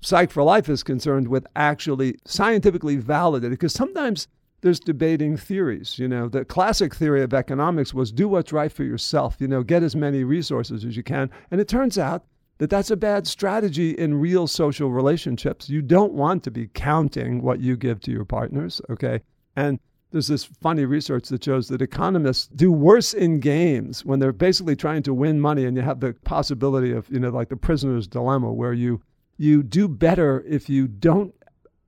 Psych 0.00 0.30
for 0.30 0.42
Life 0.42 0.68
is 0.68 0.82
concerned 0.82 1.28
with 1.28 1.46
actually 1.54 2.16
scientifically 2.24 2.96
validated, 2.96 3.50
because 3.50 3.72
sometimes 3.74 4.28
there's 4.62 4.80
debating 4.80 5.36
theories. 5.36 5.98
You 5.98 6.08
know, 6.08 6.28
the 6.28 6.44
classic 6.44 6.94
theory 6.94 7.22
of 7.22 7.34
economics 7.34 7.92
was 7.92 8.10
do 8.10 8.28
what's 8.28 8.52
right 8.52 8.72
for 8.72 8.84
yourself, 8.84 9.36
you 9.38 9.46
know, 9.46 9.62
get 9.62 9.82
as 9.82 9.94
many 9.94 10.24
resources 10.24 10.84
as 10.84 10.96
you 10.96 11.02
can. 11.02 11.30
And 11.50 11.60
it 11.60 11.68
turns 11.68 11.98
out 11.98 12.24
that 12.58 12.70
that's 12.70 12.90
a 12.90 12.96
bad 12.96 13.26
strategy 13.26 13.90
in 13.90 14.14
real 14.14 14.46
social 14.46 14.90
relationships. 14.90 15.68
You 15.68 15.82
don't 15.82 16.12
want 16.12 16.42
to 16.44 16.50
be 16.50 16.68
counting 16.68 17.42
what 17.42 17.60
you 17.60 17.76
give 17.76 18.00
to 18.00 18.10
your 18.10 18.24
partners, 18.24 18.80
okay? 18.88 19.20
And 19.56 19.78
there's 20.10 20.28
this 20.28 20.44
funny 20.44 20.84
research 20.84 21.28
that 21.28 21.44
shows 21.44 21.68
that 21.68 21.82
economists 21.82 22.46
do 22.48 22.72
worse 22.72 23.12
in 23.12 23.40
games 23.40 24.04
when 24.04 24.18
they're 24.18 24.32
basically 24.32 24.76
trying 24.76 25.02
to 25.02 25.12
win 25.12 25.40
money 25.40 25.64
and 25.64 25.76
you 25.76 25.82
have 25.82 26.00
the 26.00 26.14
possibility 26.24 26.92
of, 26.92 27.08
you 27.10 27.18
know, 27.18 27.30
like 27.30 27.48
the 27.48 27.56
prisoner's 27.56 28.06
dilemma 28.06 28.52
where 28.52 28.72
you 28.72 29.02
you 29.38 29.62
do 29.62 29.86
better 29.86 30.42
if 30.48 30.70
you 30.70 30.86
don't 30.86 31.34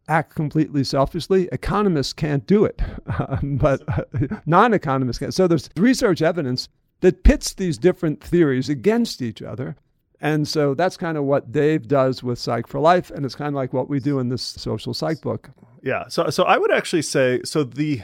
act 0.09 0.35
completely 0.35 0.85
selfishly. 0.85 1.49
Economists 1.53 2.13
can't 2.13 2.47
do 2.47 2.65
it, 2.65 2.81
but 3.43 3.83
non 4.47 4.75
economists 4.75 5.19
can. 5.19 5.33
So 5.33 5.47
there's 5.47 5.71
research 5.77 6.21
evidence 6.21 6.69
that 7.01 7.23
pits 7.23 7.55
these 7.55 7.79
different 7.79 8.23
theories 8.23 8.69
against 8.69 9.23
each 9.23 9.41
other. 9.41 9.77
And 10.21 10.49
so 10.49 10.75
that's 10.75 10.97
kind 10.97 11.17
of 11.17 11.25
what 11.25 11.53
Dave 11.53 11.87
does 11.87 12.23
with 12.23 12.39
Psych 12.39 12.67
for 12.67 12.81
Life, 12.81 13.11
and 13.11 13.25
it's 13.25 13.37
kind 13.37 13.49
of 13.49 13.55
like 13.55 13.73
what 13.73 13.89
we 13.89 14.01
do 14.01 14.19
in 14.19 14.29
this 14.29 14.43
social 14.43 14.93
psych 14.93 15.21
book. 15.21 15.51
Yeah. 15.83 16.09
So 16.09 16.31
so 16.31 16.43
I 16.43 16.59
would 16.59 16.73
actually 16.73 17.03
say 17.03 17.41
so 17.45 17.63
the 17.63 18.03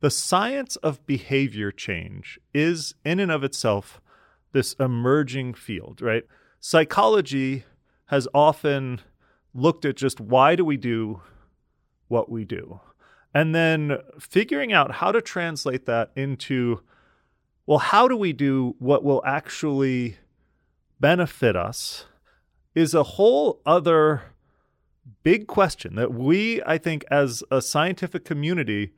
the 0.00 0.10
science 0.10 0.76
of 0.76 1.04
behavior 1.06 1.70
change 1.70 2.38
is 2.52 2.94
in 3.04 3.20
and 3.20 3.30
of 3.30 3.44
itself 3.44 4.00
this 4.52 4.74
emerging 4.74 5.54
field, 5.54 6.02
right? 6.02 6.24
Psychology 6.58 7.64
has 8.06 8.26
often 8.34 9.00
looked 9.54 9.84
at 9.84 9.96
just 9.96 10.20
why 10.20 10.56
do 10.56 10.64
we 10.64 10.76
do 10.76 11.22
what 12.08 12.30
we 12.30 12.44
do? 12.44 12.80
And 13.32 13.54
then 13.54 13.98
figuring 14.18 14.72
out 14.72 14.90
how 14.96 15.12
to 15.12 15.22
translate 15.22 15.86
that 15.86 16.10
into, 16.16 16.80
well, 17.66 17.78
how 17.78 18.08
do 18.08 18.16
we 18.16 18.32
do 18.32 18.74
what 18.78 19.04
will 19.04 19.22
actually 19.24 20.18
benefit 21.00 21.56
us 21.56 22.06
is 22.74 22.94
a 22.94 23.02
whole 23.02 23.60
other 23.66 24.22
big 25.22 25.46
question 25.46 25.96
that 25.96 26.12
we, 26.12 26.62
I 26.64 26.78
think, 26.78 27.04
as 27.10 27.42
a 27.50 27.60
scientific 27.60 28.24
community, 28.24 28.92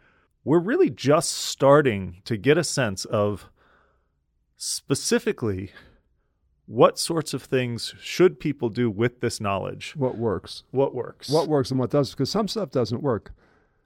we're 0.44 0.58
really 0.58 0.90
just 0.90 1.30
starting 1.30 2.20
to 2.24 2.36
get 2.36 2.58
a 2.58 2.64
sense 2.64 3.04
of 3.06 3.48
specifically 4.56 5.72
what 6.66 6.98
sorts 6.98 7.34
of 7.34 7.42
things 7.42 7.94
should 8.00 8.38
people 8.38 8.68
do 8.68 8.90
with 8.90 9.20
this 9.20 9.40
knowledge? 9.40 9.94
What 9.96 10.16
works? 10.16 10.62
What 10.70 10.94
works? 10.94 11.28
What 11.28 11.48
works 11.48 11.70
and 11.70 11.78
what 11.80 11.90
doesn't? 11.90 12.16
Because 12.16 12.30
some 12.30 12.48
stuff 12.48 12.70
doesn't 12.70 13.02
work. 13.02 13.32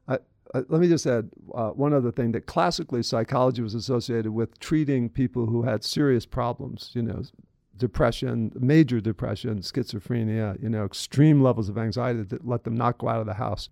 I, 0.09 0.19
Uh, 0.55 0.63
let 0.69 0.81
me 0.81 0.89
just 0.89 1.07
add 1.07 1.29
uh, 1.55 1.71
one 1.71 1.93
other 1.93 2.13
thing 2.13 2.33
that 2.33 2.47
classically 2.47 3.03
psychology 3.03 3.63
was 3.63 3.75
associated 3.75 4.33
with 4.33 4.59
treating 4.61 5.09
people 5.09 5.47
who 5.47 5.63
had 5.63 5.83
serious 5.83 6.25
problems, 6.27 6.91
you 6.95 7.03
know, 7.03 7.23
depression, 7.79 8.53
major 8.59 9.01
depression, 9.01 9.61
schizophrenia, 9.61 10.61
you 10.63 10.69
know, 10.69 10.85
extreme 10.85 11.43
levels 11.43 11.69
of 11.69 11.79
anxiety 11.79 12.23
that 12.23 12.47
let 12.47 12.65
them 12.65 12.77
not 12.77 12.99
go 12.99 13.09
out 13.09 13.21
of 13.21 13.27
the 13.27 13.35
house. 13.35 13.69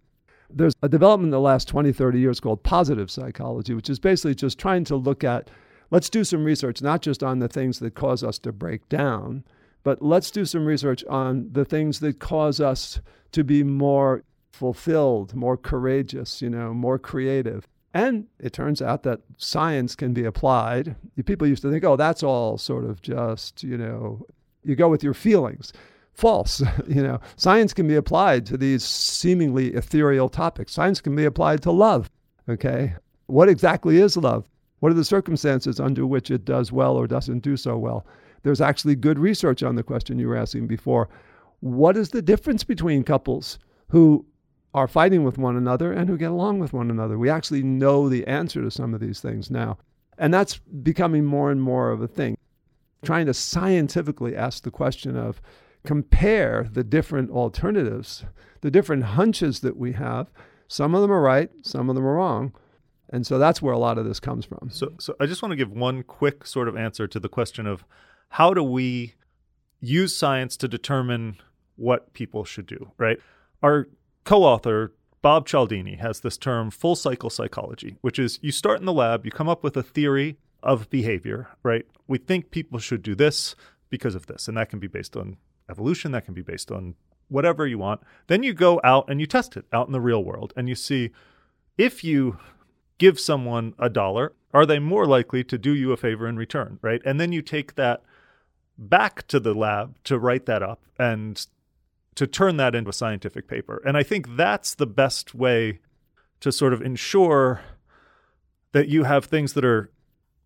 There's 0.51 0.75
a 0.83 0.89
development 0.89 1.29
in 1.29 1.31
the 1.33 1.41
last 1.41 1.69
20, 1.69 1.93
30 1.93 2.19
years 2.19 2.41
called 2.41 2.63
positive 2.63 3.11
psychology, 3.11 3.75
which 3.75 3.91
is 3.91 3.99
basically 3.99 4.35
just 4.35 4.59
trying 4.59 4.85
to 4.85 4.97
look 4.97 5.25
at 5.25 5.51
let's 5.91 6.11
do 6.11 6.25
some 6.25 6.45
research, 6.45 6.83
not 6.83 7.03
just 7.03 7.23
on 7.23 7.39
the 7.39 7.49
things 7.49 7.79
that 7.81 7.95
cause 7.95 8.23
us 8.23 8.39
to 8.41 8.53
break 8.53 8.89
down, 8.89 9.45
but 9.83 10.03
let's 10.03 10.31
do 10.31 10.45
some 10.45 10.65
research 10.65 11.05
on 11.05 11.49
the 11.53 11.65
things 11.65 12.01
that 12.01 12.19
cause 12.19 12.61
us 12.61 13.01
to 13.33 13.45
be 13.45 13.63
more 13.63 14.23
fulfilled, 14.53 15.35
more 15.35 15.57
courageous, 15.57 16.41
you 16.41 16.49
know, 16.49 16.73
more 16.73 16.99
creative. 16.99 17.67
And 17.95 18.27
it 18.41 18.53
turns 18.53 18.83
out 18.83 19.05
that 19.05 19.21
science 19.37 19.95
can 19.95 20.13
be 20.13 20.25
applied. 20.25 20.97
People 21.25 21.47
used 21.47 21.63
to 21.63 21.71
think, 21.71 21.85
oh, 21.85 21.95
that's 21.95 22.25
all 22.25 22.59
sort 22.59 22.85
of 22.85 23.01
just, 23.01 23.63
you 23.63 23.79
know, 23.79 24.27
you 24.65 24.75
go 24.75 24.89
with 24.89 25.05
your 25.05 25.15
feelings. 25.15 25.73
False. 26.13 26.61
you 26.89 27.03
know, 27.03 27.21
science 27.37 27.73
can 27.73 27.87
be 27.87 27.95
applied 27.95 28.47
to 28.47 28.57
these 28.57 28.83
seemingly 28.83 29.75
ethereal 29.75 30.29
topics. 30.29 30.73
Science 30.73 31.01
can 31.01 31.15
be 31.15 31.25
applied 31.25 31.63
to 31.63 31.71
love. 31.71 32.11
Okay. 32.49 32.95
What 33.27 33.49
exactly 33.49 33.99
is 33.99 34.17
love? 34.17 34.49
What 34.81 34.91
are 34.91 34.97
the 34.97 35.05
circumstances 35.05 35.79
under 35.79 36.05
which 36.05 36.33
it 36.33 36.45
does 36.45 36.73
well 36.73 36.97
or 36.97 37.07
doesn't 37.07 37.45
do 37.45 37.57
so 37.57 37.79
well? 37.79 38.05
There's 38.43 38.61
actually 38.61 38.97
good 38.97 39.21
research 39.21 39.63
on 39.63 39.77
the 39.77 39.85
question 39.85 40.19
you 40.19 40.29
were 40.29 40.37
asking 40.37 40.67
before. 40.67 41.09
What 41.61 41.97
is 41.97 42.11
the 42.11 42.21
difference 42.21 42.65
between 42.65 43.05
couples 43.05 43.59
who 43.89 44.27
are 44.75 44.89
fighting 44.89 45.23
with 45.23 45.39
one 45.39 45.57
another 45.57 45.93
and 45.93 46.09
who 46.09 46.19
get 46.19 46.33
along 46.33 46.59
with 46.59 46.73
one 46.73 46.91
another. 46.91 47.17
We 47.17 47.31
actually 47.31 47.63
know 47.63 48.09
the 48.09 48.27
answer 48.27 48.61
to 48.61 48.71
some 48.71 48.93
of 48.93 49.01
these 49.01 49.21
things 49.21 49.51
now. 49.51 49.79
And 50.19 50.35
that's 50.35 50.59
becoming 50.59 51.25
more 51.25 51.51
and 51.51 51.63
more 51.63 51.91
of 51.91 52.03
a 52.03 52.09
thing. 52.09 52.37
Trying 53.05 53.27
to 53.27 53.35
scientifically 53.35 54.35
ask 54.35 54.65
the 54.65 54.71
question 54.73 55.17
of 55.17 55.41
compare 55.85 56.69
the 56.73 56.83
different 56.83 57.31
alternatives, 57.31 58.25
the 58.63 58.71
different 58.71 59.05
hunches 59.05 59.61
that 59.61 59.77
we 59.77 59.93
have. 59.93 60.31
Some 60.67 60.95
of 60.95 61.03
them 61.03 61.13
are 61.13 61.21
right, 61.21 61.51
some 61.63 61.89
of 61.89 61.95
them 61.95 62.07
are 62.07 62.15
wrong. 62.15 62.53
And 63.11 63.25
so 63.27 63.39
that's 63.39 63.63
where 63.63 63.75
a 63.75 63.79
lot 63.79 63.99
of 63.99 64.07
this 64.07 64.19
comes 64.19 64.45
from. 64.45 64.71
So, 64.71 64.93
so 64.99 65.15
I 65.21 65.27
just 65.27 65.43
want 65.43 65.53
to 65.53 65.57
give 65.57 65.71
one 65.71 66.03
quick 66.03 66.47
sort 66.47 66.67
of 66.67 66.77
answer 66.77 67.07
to 67.07 67.21
the 67.21 67.29
question 67.29 67.67
of 67.67 67.85
how 68.31 68.55
do 68.55 68.63
we 68.63 69.15
use 69.81 70.17
science 70.17 70.57
to 70.57 70.67
determine 70.67 71.37
what 71.77 72.13
people 72.13 72.45
should 72.45 72.67
do, 72.67 72.91
right? 72.99 73.19
Our 73.63 73.89
co 74.25 74.45
author 74.45 74.93
Bob 75.23 75.47
Cialdini 75.47 75.97
has 75.97 76.21
this 76.21 76.37
term 76.37 76.71
full 76.71 76.97
cycle 76.97 77.31
psychology, 77.31 77.97
which 78.03 78.19
is 78.19 78.39
you 78.43 78.53
start 78.53 78.81
in 78.81 78.87
the 78.87 78.93
lab, 78.93 79.25
you 79.25 79.31
come 79.31 79.49
up 79.49 79.63
with 79.63 79.77
a 79.77 79.83
theory 79.83 80.37
of 80.63 80.91
behavior, 80.91 81.49
right? 81.63 81.87
We 82.07 82.19
think 82.19 82.51
people 82.51 82.79
should 82.79 83.03
do 83.03 83.15
this 83.15 83.55
because 83.89 84.15
of 84.15 84.27
this. 84.27 84.49
And 84.49 84.57
that 84.57 84.69
can 84.69 84.81
be 84.81 84.87
based 84.87 85.17
on 85.17 85.37
evolution, 85.71 86.13
that 86.13 86.25
can 86.25 86.35
be 86.35 86.43
based 86.43 86.71
on 86.71 86.95
whatever 87.29 87.67
you 87.67 87.79
want. 87.79 88.03
Then 88.27 88.43
you 88.43 88.53
go 88.53 88.81
out 88.85 89.09
and 89.09 89.21
you 89.21 89.27
test 89.27 89.57
it 89.57 89.65
out 89.73 89.87
in 89.87 89.93
the 89.93 90.01
real 90.01 90.23
world 90.23 90.53
and 90.57 90.69
you 90.69 90.75
see 90.75 91.11
if 91.79 92.05
you 92.05 92.39
give 92.99 93.19
someone 93.19 93.75
a 93.79 93.89
dollar, 93.89 94.33
are 94.53 94.67
they 94.67 94.79
more 94.79 95.07
likely 95.07 95.43
to 95.45 95.59
do 95.59 95.75
you 95.75 95.93
a 95.93 95.97
favor 95.97 96.29
in 96.29 96.37
return, 96.37 96.79
right? 96.83 97.03
And 97.05 97.21
then 97.21 97.33
you 97.33 97.43
take 97.43 97.75
that 97.75 98.03
back 98.79 99.27
to 99.29 99.41
the 99.41 99.55
lab 99.55 99.97
to 100.05 100.19
write 100.19 100.47
that 100.47 100.63
up 100.63 100.81
and 100.99 101.47
to 102.15 102.27
turn 102.27 102.57
that 102.59 102.75
into 102.75 102.91
a 102.91 102.93
scientific 102.93 103.49
paper. 103.49 103.83
And 103.85 103.97
I 103.97 104.03
think 104.03 104.37
that's 104.37 104.75
the 104.75 104.87
best 104.87 105.35
way 105.35 105.81
to 106.41 106.53
sort 106.53 106.73
of 106.73 106.83
ensure 106.83 107.61
that 108.73 108.89
you 108.89 109.05
have 109.05 109.25
things 109.25 109.55
that 109.55 109.65
are 109.65 109.91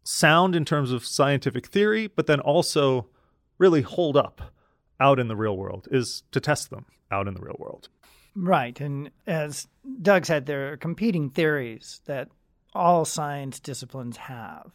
sound 0.04 0.54
in 0.54 0.64
terms 0.64 0.92
of 0.92 1.04
scientific 1.04 1.66
theory, 1.66 2.07
but 2.07 2.26
then 2.26 2.40
also 2.40 3.09
really 3.59 3.83
hold 3.83 4.16
up 4.16 4.54
out 5.00 5.18
in 5.18 5.28
the 5.28 5.37
real 5.37 5.57
world 5.57 5.87
is 5.90 6.22
to 6.33 6.40
test 6.40 6.70
them 6.70 6.87
out 7.11 7.28
in 7.28 7.35
the 7.35 7.40
real 7.40 7.57
world. 7.59 7.88
Right. 8.35 8.81
And 8.81 9.11
as 9.26 9.66
Doug 10.00 10.24
said, 10.24 10.46
there 10.46 10.72
are 10.72 10.76
competing 10.76 11.31
theories 11.31 12.00
that 12.07 12.28
all 12.74 13.04
science 13.04 13.61
disciplines 13.61 14.16
have. 14.16 14.70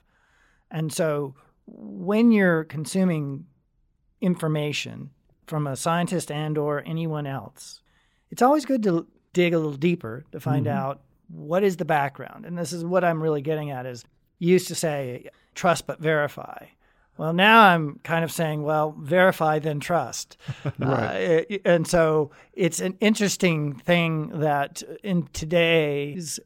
And 0.70 0.92
so 0.92 1.36
when 1.66 2.32
you're 2.32 2.64
consuming 2.66 3.46
information 4.22 5.12
from 5.48 5.68
a 5.68 5.76
scientist 5.76 6.32
and 6.32 6.58
or 6.58 6.84
anyone 6.86 7.28
else, 7.28 7.82
it's 8.32 8.42
always 8.42 8.66
good 8.66 8.84
to 8.84 9.08
dig 9.34 9.54
a 9.54 9.58
little 9.58 9.74
deeper 9.74 10.26
to 10.32 10.40
find 10.40 10.66
mm-hmm. 10.66 10.78
out 10.78 11.02
what 11.28 11.64
is 11.64 11.78
the 11.78 11.86
background. 11.86 12.46
And 12.46 12.58
this 12.58 12.72
is 12.74 12.86
what 12.86 13.04
I'm 13.04 13.22
really 13.22 13.42
getting 13.42 13.72
at 13.72 13.86
is 13.86 14.06
you 14.40 14.52
used 14.52 14.68
to 14.68 14.76
say 14.76 15.30
trust 15.56 15.88
but 15.88 16.00
verify. 16.00 16.66
Well, 17.18 17.34
now 17.34 17.62
I'm 17.62 18.00
kind 18.04 18.24
of 18.24 18.32
saying, 18.32 18.64
well, 18.64 18.96
verify 19.00 19.60
then 19.60 19.80
trust. 19.80 20.38
right. 20.80 21.46
uh, 21.50 21.58
and 21.64 21.88
so 21.88 22.32
it's 22.54 22.80
an 22.80 22.98
interesting 23.00 23.76
thing 23.76 24.40
that 24.40 24.82
in 25.04 25.28
today's 25.34 26.40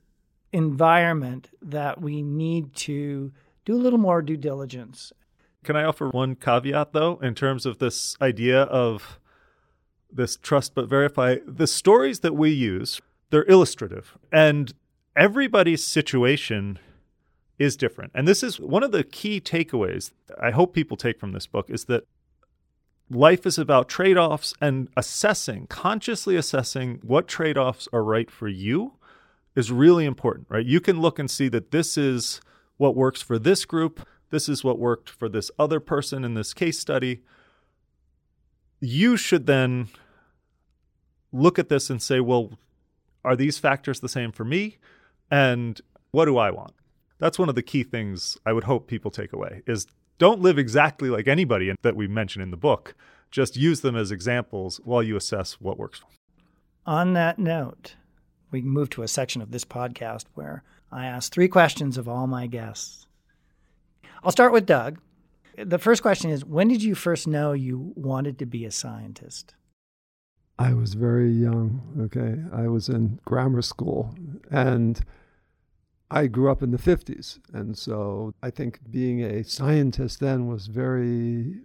environment 0.51 1.49
that 1.61 2.01
we 2.01 2.21
need 2.21 2.73
to 2.73 3.31
do 3.65 3.75
a 3.75 3.77
little 3.77 3.99
more 3.99 4.21
due 4.21 4.37
diligence 4.37 5.13
can 5.67 5.75
I 5.75 5.83
offer 5.83 6.07
one 6.07 6.35
caveat 6.35 6.93
though, 6.93 7.19
in 7.21 7.35
terms 7.35 7.65
of 7.65 7.79
this 7.79 8.15
idea 8.21 8.61
of 8.61 9.19
this 10.09 10.37
trust 10.37 10.73
but 10.73 10.87
verify? 10.87 11.35
The 11.45 11.67
stories 11.67 12.21
that 12.21 12.37
we 12.37 12.51
use, 12.51 13.01
they're 13.31 13.43
illustrative, 13.49 14.17
and 14.31 14.73
everybody's 15.13 15.83
situation 15.83 16.79
is 17.59 17.75
different. 17.75 18.13
And 18.15 18.25
this 18.25 18.43
is 18.43 18.61
one 18.61 18.81
of 18.81 18.93
the 18.93 19.03
key 19.03 19.41
takeaways 19.41 20.13
I 20.41 20.51
hope 20.51 20.73
people 20.73 20.95
take 20.95 21.19
from 21.19 21.33
this 21.33 21.47
book 21.47 21.69
is 21.69 21.83
that 21.85 22.05
life 23.09 23.45
is 23.45 23.57
about 23.57 23.89
trade 23.89 24.17
offs 24.17 24.53
and 24.61 24.87
assessing, 24.95 25.67
consciously 25.67 26.37
assessing 26.37 27.01
what 27.03 27.27
trade 27.27 27.57
offs 27.57 27.89
are 27.91 28.05
right 28.05 28.31
for 28.31 28.47
you 28.47 28.93
is 29.53 29.69
really 29.69 30.05
important, 30.05 30.47
right? 30.49 30.65
You 30.65 30.79
can 30.79 31.01
look 31.01 31.19
and 31.19 31.29
see 31.29 31.49
that 31.49 31.71
this 31.71 31.97
is 31.97 32.39
what 32.77 32.95
works 32.95 33.21
for 33.21 33.37
this 33.37 33.65
group 33.65 34.07
this 34.29 34.49
is 34.49 34.63
what 34.63 34.79
worked 34.79 35.09
for 35.09 35.29
this 35.29 35.51
other 35.57 35.79
person 35.79 36.23
in 36.23 36.33
this 36.33 36.53
case 36.53 36.79
study. 36.79 37.21
You 38.79 39.17
should 39.17 39.45
then 39.45 39.87
look 41.31 41.57
at 41.59 41.69
this 41.69 41.89
and 41.89 42.01
say, 42.01 42.19
well, 42.19 42.51
are 43.23 43.35
these 43.35 43.57
factors 43.57 43.99
the 43.99 44.09
same 44.09 44.31
for 44.31 44.45
me? 44.45 44.77
And 45.29 45.79
what 46.11 46.25
do 46.25 46.37
I 46.37 46.51
want? 46.51 46.73
That's 47.19 47.39
one 47.39 47.49
of 47.49 47.55
the 47.55 47.63
key 47.63 47.83
things 47.83 48.37
I 48.45 48.53
would 48.53 48.65
hope 48.65 48.87
people 48.87 49.11
take 49.11 49.33
away 49.33 49.63
is 49.65 49.87
don't 50.17 50.41
live 50.41 50.57
exactly 50.57 51.09
like 51.09 51.27
anybody 51.27 51.73
that 51.81 51.95
we 51.95 52.07
mention 52.07 52.41
in 52.41 52.51
the 52.51 52.57
book. 52.57 52.95
Just 53.31 53.57
use 53.57 53.81
them 53.81 53.95
as 53.95 54.11
examples 54.11 54.79
while 54.83 55.03
you 55.03 55.15
assess 55.15 55.53
what 55.53 55.77
works. 55.77 56.01
On 56.85 57.13
that 57.13 57.37
note, 57.37 57.95
we 58.51 58.61
move 58.61 58.89
to 58.91 59.03
a 59.03 59.07
section 59.07 59.41
of 59.41 59.51
this 59.51 59.65
podcast 59.65 60.25
where 60.33 60.63
I 60.91 61.05
ask 61.05 61.31
three 61.31 61.49
questions 61.49 61.97
of 61.97 62.07
all 62.07 62.27
my 62.27 62.47
guests. 62.47 63.06
I'll 64.23 64.31
start 64.31 64.51
with 64.51 64.65
Doug. 64.65 64.99
The 65.57 65.79
first 65.79 66.01
question 66.01 66.29
is 66.29 66.45
When 66.45 66.67
did 66.67 66.83
you 66.83 66.95
first 66.95 67.27
know 67.27 67.53
you 67.53 67.93
wanted 67.95 68.39
to 68.39 68.45
be 68.45 68.65
a 68.65 68.71
scientist? 68.71 69.55
I 70.59 70.73
was 70.73 70.95
very 70.95 71.31
young. 71.31 71.81
Okay. 72.01 72.37
I 72.51 72.67
was 72.67 72.89
in 72.89 73.19
grammar 73.25 73.61
school 73.61 74.15
and 74.49 74.99
I 76.09 76.27
grew 76.27 76.49
up 76.51 76.63
in 76.63 76.71
the 76.71 76.77
50s. 76.77 77.39
And 77.53 77.77
so 77.77 78.33
I 78.41 78.49
think 78.49 78.79
being 78.89 79.21
a 79.21 79.43
scientist 79.43 80.19
then 80.19 80.47
was 80.47 80.67
very, 80.67 81.61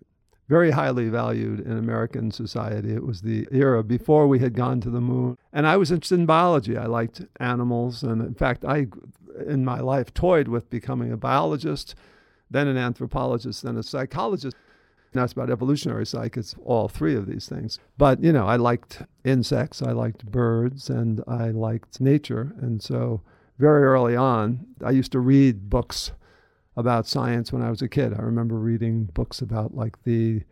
very 0.48 0.72
highly 0.72 1.08
valued 1.08 1.60
in 1.60 1.78
American 1.78 2.30
society. 2.30 2.92
It 2.92 3.06
was 3.06 3.22
the 3.22 3.48
era 3.50 3.82
before 3.82 4.26
we 4.28 4.40
had 4.40 4.54
gone 4.54 4.80
to 4.82 4.90
the 4.90 5.00
moon. 5.00 5.38
And 5.52 5.66
I 5.66 5.76
was 5.78 5.90
interested 5.90 6.18
in 6.18 6.26
biology. 6.26 6.76
I 6.76 6.86
liked 6.86 7.22
animals. 7.40 8.02
And 8.02 8.20
in 8.20 8.34
fact, 8.34 8.64
I, 8.64 8.88
in 9.46 9.64
my 9.64 9.80
life, 9.80 10.12
toyed 10.12 10.48
with 10.48 10.68
becoming 10.68 11.12
a 11.12 11.16
biologist 11.16 11.94
then 12.52 12.68
an 12.68 12.76
anthropologist, 12.76 13.62
then 13.62 13.76
a 13.76 13.82
psychologist. 13.82 14.56
Now 15.14 15.24
it's 15.24 15.32
about 15.32 15.50
evolutionary 15.50 16.06
psych. 16.06 16.36
It's 16.36 16.54
all 16.64 16.88
three 16.88 17.14
of 17.14 17.26
these 17.26 17.48
things. 17.48 17.78
But, 17.98 18.22
you 18.22 18.32
know, 18.32 18.46
I 18.46 18.56
liked 18.56 19.02
insects, 19.24 19.82
I 19.82 19.92
liked 19.92 20.24
birds, 20.24 20.88
and 20.88 21.22
I 21.26 21.50
liked 21.50 22.00
nature. 22.00 22.54
And 22.60 22.82
so 22.82 23.20
very 23.58 23.82
early 23.82 24.16
on, 24.16 24.66
I 24.84 24.90
used 24.90 25.12
to 25.12 25.20
read 25.20 25.68
books 25.68 26.12
about 26.76 27.06
science 27.06 27.52
when 27.52 27.62
I 27.62 27.70
was 27.70 27.82
a 27.82 27.88
kid. 27.88 28.14
I 28.14 28.22
remember 28.22 28.56
reading 28.56 29.04
books 29.04 29.42
about 29.42 29.74
like 29.74 30.02
the 30.04 30.42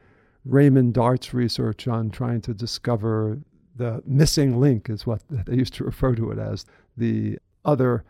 Raymond 0.44 0.94
Dart's 0.94 1.32
research 1.32 1.88
on 1.88 2.10
trying 2.10 2.40
to 2.42 2.54
discover 2.54 3.38
the 3.76 4.02
missing 4.06 4.60
link, 4.60 4.90
is 4.90 5.06
what 5.06 5.22
they 5.30 5.56
used 5.56 5.74
to 5.74 5.84
refer 5.84 6.14
to 6.14 6.30
it 6.30 6.38
as. 6.38 6.66
The 6.96 7.38
other 7.64 8.04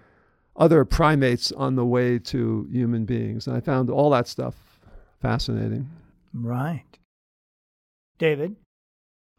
other 0.61 0.85
primates 0.85 1.51
on 1.53 1.75
the 1.75 1.85
way 1.85 2.19
to 2.19 2.69
human 2.71 3.07
beings. 3.07 3.47
And 3.49 3.57
I 3.57 3.61
found 3.61 3.91
all 3.91 4.11
that 4.11 4.29
stuff 4.29 4.55
fascinating. 5.21 5.89
Right. 6.33 6.85
David? 8.19 8.55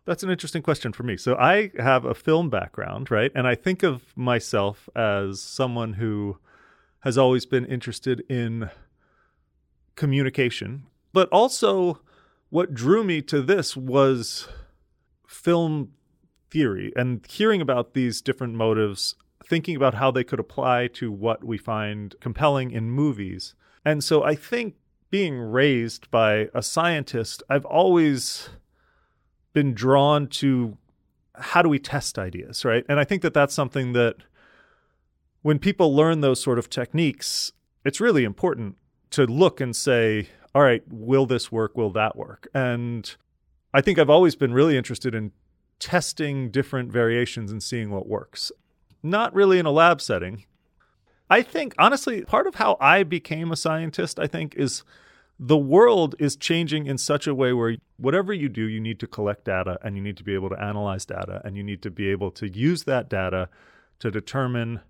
That's 0.06 0.24
an 0.24 0.32
interesting 0.32 0.64
question 0.64 0.92
for 0.92 1.04
me. 1.04 1.16
So 1.16 1.36
I 1.36 1.72
have 1.78 2.06
a 2.06 2.16
film 2.16 2.50
background, 2.50 3.12
right? 3.12 3.32
And 3.36 3.48
I 3.48 3.54
think 3.54 3.84
of 3.84 4.02
myself 4.18 4.90
as 4.96 5.40
someone 5.40 5.94
who 5.94 6.40
has 7.02 7.18
always 7.18 7.46
been 7.46 7.66
interested 7.66 8.24
in 8.28 8.72
communication, 9.96 10.88
but 11.14 11.30
also 11.30 12.02
what 12.50 12.74
drew 12.74 13.04
me 13.04 13.22
to 13.22 13.42
this 13.42 13.78
was 13.78 14.48
film 15.28 15.92
theory 16.50 16.92
and 16.96 17.26
hearing 17.28 17.62
about 17.62 17.94
these 17.94 18.22
different 18.22 18.56
motives, 18.56 19.16
thinking 19.52 19.76
about 19.76 19.96
how 19.96 20.10
they 20.10 20.24
could 20.24 20.40
apply 20.40 20.88
to 20.88 21.12
what 21.12 21.44
we 21.44 21.58
find 21.58 22.16
compelling 22.22 22.72
in 22.72 22.90
movies. 22.90 23.54
And 23.84 24.02
so 24.02 24.24
I 24.24 24.34
think 24.34 24.76
being 25.10 25.38
raised 25.38 26.10
by 26.10 26.48
a 26.54 26.64
scientist, 26.64 27.44
I've 27.50 27.66
always 27.66 28.48
been 29.52 29.74
drawn 29.74 30.28
to 30.28 30.78
how 31.36 31.62
do 31.62 31.68
we 31.68 31.80
test 31.80 32.18
ideas, 32.18 32.64
right? 32.64 32.86
And 32.88 32.98
I 32.98 33.04
think 33.04 33.24
that 33.24 33.34
that's 33.34 33.54
something 33.54 33.92
that 33.92 34.16
when 35.42 35.60
people 35.60 35.94
learn 35.94 36.22
those 36.22 36.42
sort 36.42 36.58
of 36.58 36.70
techniques, 36.70 37.52
it's 37.84 38.00
really 38.00 38.24
important 38.24 38.78
to 39.10 39.26
look 39.26 39.60
and 39.60 39.76
say, 39.76 40.30
all 40.56 40.62
right, 40.62 40.82
will 40.90 41.26
this 41.26 41.52
work? 41.52 41.76
Will 41.76 41.92
that 41.92 42.16
work? 42.16 42.48
And 42.54 43.14
I 43.74 43.82
think 43.82 44.00
I've 44.00 44.10
always 44.10 44.36
been 44.36 44.54
really 44.54 44.78
interested 44.78 45.14
in 45.14 45.34
testing 45.78 46.52
different 46.52 46.90
variations 46.90 47.52
and 47.52 47.62
seeing 47.62 47.92
what 47.92 48.08
works. 48.08 48.50
Not 49.04 49.34
really 49.34 49.60
in 49.60 49.66
a 49.66 49.72
lab 49.72 50.02
setting. 50.02 50.46
I 51.30 51.42
think, 51.42 51.74
honestly, 51.80 52.24
part 52.24 52.46
of 52.46 52.56
how 52.56 52.78
I 52.80 53.04
became 53.04 53.52
a 53.52 53.56
scientist, 53.56 54.20
I 54.20 54.28
think, 54.28 54.56
is 54.56 54.84
the 55.40 55.58
world 55.58 56.14
is 56.20 56.36
changing 56.36 56.86
in 56.86 56.98
such 56.98 57.26
a 57.26 57.34
way 57.34 57.52
where 57.52 57.78
whatever 57.98 58.32
you 58.32 58.48
do, 58.48 58.68
you 58.68 58.80
need 58.80 59.00
to 59.00 59.08
collect 59.08 59.46
data 59.46 59.80
and 59.82 59.96
you 59.96 60.02
need 60.04 60.18
to 60.18 60.24
be 60.24 60.36
able 60.36 60.50
to 60.50 60.62
analyze 60.62 61.06
data 61.06 61.42
and 61.44 61.58
you 61.58 61.64
need 61.64 61.82
to 61.82 61.90
be 61.90 62.10
able 62.10 62.30
to 62.32 62.48
use 62.48 62.84
that 62.84 63.10
data 63.10 63.50
to 64.00 64.12
determine 64.12 64.82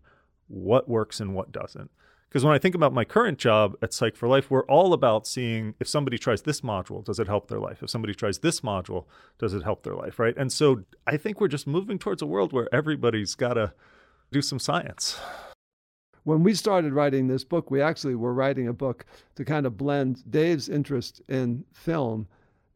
what 0.48 0.90
works 0.90 1.20
and 1.20 1.34
what 1.34 1.52
doesn't. 1.52 1.90
Because 2.28 2.44
when 2.44 2.54
I 2.54 2.60
think 2.60 2.76
about 2.76 2.94
my 2.94 3.06
current 3.06 3.38
job 3.38 3.76
at 3.82 3.94
Psych 3.94 4.16
for 4.16 4.28
Life, 4.28 4.50
we're 4.50 4.66
all 4.66 4.94
about 4.94 5.28
seeing 5.28 5.76
if 5.80 5.88
somebody 5.88 6.18
tries 6.18 6.42
this 6.42 6.62
module, 6.62 7.04
does 7.04 7.20
it 7.20 7.28
help 7.28 7.50
their 7.50 7.60
life? 7.60 7.84
If 7.84 7.90
somebody 7.90 8.14
tries 8.14 8.40
this 8.40 8.62
module, 8.62 9.06
does 9.38 9.54
it 9.54 9.64
help 9.64 9.84
their 9.84 9.96
life? 9.96 10.18
Right. 10.18 10.36
And 10.38 10.52
so 10.52 10.84
I 11.06 11.18
think 11.18 11.40
we're 11.40 11.50
just 11.50 11.68
moving 11.68 12.00
towards 12.00 12.22
a 12.22 12.26
world 12.26 12.52
where 12.52 12.74
everybody's 12.74 13.36
got 13.36 13.54
to 13.54 13.74
do 14.32 14.42
some 14.42 14.60
science 14.60 15.20
when 16.24 16.44
we 16.44 16.54
started 16.54 16.94
writing 16.94 17.28
this 17.28 17.44
book, 17.44 17.72
we 17.72 17.82
actually 17.82 18.16
were 18.16 18.34
writing 18.34 18.68
a 18.68 18.74
book 18.74 19.06
to 19.36 19.46
kind 19.46 19.66
of 19.66 19.78
blend 19.78 20.24
Dave's 20.30 20.70
interest 20.70 21.22
in 21.28 21.66
film 21.74 22.28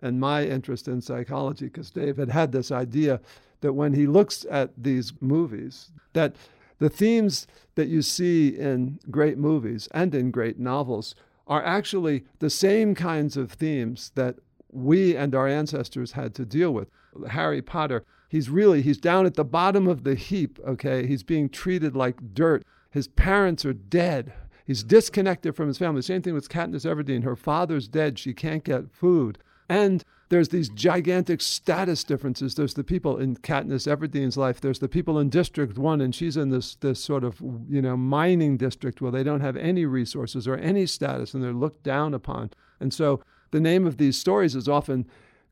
and 0.02 0.20
my 0.20 0.44
interest 0.46 0.88
in 0.88 1.02
psychology, 1.02 1.66
because 1.66 1.90
Dave 1.90 2.18
had 2.18 2.30
had 2.30 2.52
this 2.52 2.72
idea 2.72 3.20
that 3.62 3.74
when 3.74 3.94
he 3.94 4.08
looks 4.08 4.46
at 4.50 4.72
these 4.78 5.14
movies, 5.22 5.92
that 6.14 6.36
the 6.80 6.90
themes 6.90 7.48
that 7.76 7.88
you 7.88 8.02
see 8.02 8.50
in 8.50 9.00
great 9.10 9.38
movies 9.38 9.88
and 9.92 10.14
in 10.14 10.32
great 10.32 10.60
novels 10.60 11.16
are 11.48 11.64
actually 11.64 12.26
the 12.40 12.50
same 12.50 12.94
kinds 12.96 13.38
of 13.38 13.52
themes 13.52 14.12
that 14.16 14.36
we 14.72 15.16
and 15.16 15.34
our 15.34 15.48
ancestors 15.48 16.12
had 16.12 16.34
to 16.36 16.46
deal 16.46 16.74
with. 16.74 16.90
Harry 17.30 17.62
Potter, 17.62 18.04
he's 18.36 18.50
really 18.50 18.82
he's 18.82 18.98
down 18.98 19.26
at 19.26 19.36
the 19.36 19.46
bottom 19.46 19.88
of 19.88 20.04
the 20.04 20.16
heap, 20.16 20.60
okay? 20.68 21.08
He's 21.08 21.24
being 21.24 21.50
treated 21.50 21.96
like 21.96 22.34
dirt 22.34 22.64
his 22.96 23.10
parents 23.10 23.66
are 23.66 23.74
dead. 23.74 24.32
He's 24.66 24.82
disconnected 24.82 25.54
from 25.54 25.68
his 25.68 25.78
family. 25.78 26.02
Same 26.02 26.22
thing 26.22 26.34
with 26.34 26.48
Katniss 26.48 26.86
Everdeen. 26.86 27.26
Her 27.26 27.36
father's 27.36 27.90
dead. 27.90 28.18
She 28.18 28.34
can't 28.34 28.64
get 28.64 28.90
food. 28.90 29.38
And 29.68 30.02
there's 30.30 30.48
these 30.48 30.70
gigantic 30.70 31.42
status 31.42 32.06
differences. 32.06 32.56
There's 32.56 32.76
the 32.76 32.86
people 32.86 33.18
in 33.18 33.36
Katniss 33.36 33.86
Everdeen's 33.86 34.38
life. 34.38 34.62
There's 34.62 34.80
the 34.80 34.88
people 34.88 35.20
in 35.20 35.30
District 35.30 35.78
One, 35.78 36.00
and 36.00 36.16
she's 36.16 36.38
in 36.38 36.52
this 36.52 36.76
this 36.76 37.04
sort 37.04 37.26
of 37.26 37.42
you 37.70 37.82
know 37.82 37.98
mining 37.98 38.56
district 38.56 39.02
where 39.02 39.12
they 39.12 39.24
don't 39.24 39.42
have 39.42 39.58
any 39.58 39.84
resources 39.84 40.48
or 40.48 40.56
any 40.56 40.86
status, 40.86 41.34
and 41.34 41.44
they're 41.44 41.52
looked 41.52 41.84
down 41.84 42.14
upon. 42.14 42.52
And 42.80 42.94
so 42.94 43.22
the 43.52 43.60
name 43.60 43.86
of 43.86 43.98
these 43.98 44.18
stories 44.18 44.56
is 44.56 44.70
often 44.70 45.06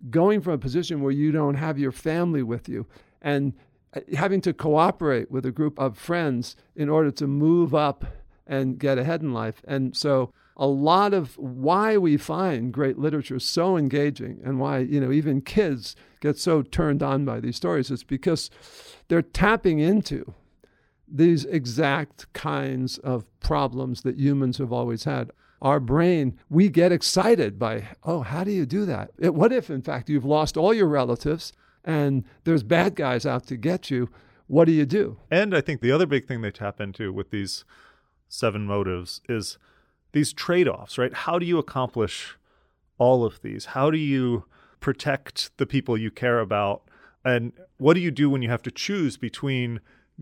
going 0.10 0.42
from 0.42 0.54
a 0.54 0.58
position 0.58 1.02
where 1.02 1.12
you 1.12 1.32
don't 1.32 1.56
have 1.56 1.80
your 1.80 1.92
family 1.92 2.44
with 2.44 2.68
you, 2.68 2.86
and 3.22 3.54
uh, 3.96 4.02
having 4.16 4.42
to 4.42 4.54
cooperate 4.54 5.32
with 5.32 5.46
a 5.46 5.52
group 5.52 5.80
of 5.80 5.98
friends 5.98 6.56
in 6.76 6.90
order 6.90 7.12
to 7.12 7.28
move 7.28 7.74
up 7.74 8.06
and 8.46 8.80
get 8.80 8.98
ahead 8.98 9.22
in 9.22 9.34
life. 9.34 9.62
And 9.66 9.96
so 9.96 10.34
a 10.58 10.68
lot 10.68 11.14
of 11.14 11.38
why 11.38 11.98
we 11.98 12.18
find 12.18 12.74
great 12.74 12.98
literature 12.98 13.40
so 13.40 13.78
engaging 13.78 14.40
and 14.44 14.60
why, 14.60 14.80
you 14.80 15.00
know, 15.00 15.12
even 15.12 15.42
kids 15.42 15.96
get 16.20 16.38
so 16.38 16.62
turned 16.62 17.02
on 17.02 17.26
by 17.26 17.40
these 17.40 17.56
stories 17.56 17.90
is 17.90 18.04
because 18.04 18.50
they're 19.08 19.22
tapping 19.22 19.80
into 19.80 20.34
these 21.08 21.46
exact 21.46 22.32
kinds 22.34 22.98
of 23.00 23.26
problems 23.40 24.02
that 24.02 24.18
humans 24.18 24.58
have 24.58 24.72
always 24.72 25.04
had. 25.04 25.32
Our 25.64 25.80
brain, 25.80 26.38
we 26.50 26.70
get 26.70 26.92
excited 26.92 27.58
by, 27.58 27.88
oh, 28.04 28.22
how 28.22 28.44
do 28.44 28.52
you 28.52 28.66
do 28.66 28.86
that? 28.86 29.12
It, 29.18 29.34
what 29.34 29.54
if, 29.54 29.70
in 29.70 29.82
fact, 29.82 30.10
you've 30.10 30.26
lost 30.26 30.58
all 30.58 30.74
your 30.74 30.88
relatives 30.88 31.54
and 31.86 32.26
there's 32.44 32.64
bad 32.64 32.96
guys 32.96 33.26
out 33.26 33.48
to 33.48 33.56
get 33.56 33.90
you, 33.90 34.10
what 34.48 34.66
do 34.66 34.74
you 34.74 34.86
do? 34.86 35.18
And 35.32 35.56
I 35.56 35.62
think 35.62 35.80
the 35.80 35.92
other 35.92 36.06
big 36.06 36.28
thing 36.28 36.42
they 36.42 36.52
tap 36.52 36.82
into 36.82 37.14
with 37.14 37.32
these 37.32 37.64
seven 38.28 38.66
motives 38.66 39.22
is 39.30 39.58
these 40.12 40.34
trade 40.34 40.68
offs, 40.68 40.98
right? 40.98 41.14
How 41.14 41.40
do 41.40 41.46
you 41.46 41.58
accomplish 41.58 42.38
all 42.98 43.24
of 43.24 43.42
these? 43.42 43.66
How 43.68 43.90
do 43.90 43.98
you 43.98 44.44
protect 44.82 45.56
the 45.58 45.66
people 45.66 45.98
you 45.98 46.12
care 46.12 46.40
about? 46.40 46.84
And 47.24 47.54
what 47.78 47.94
do 47.94 48.02
you 48.02 48.12
do 48.12 48.30
when 48.30 48.42
you 48.42 48.50
have 48.50 48.64
to 48.64 48.72
choose 48.72 49.16
between 49.16 49.80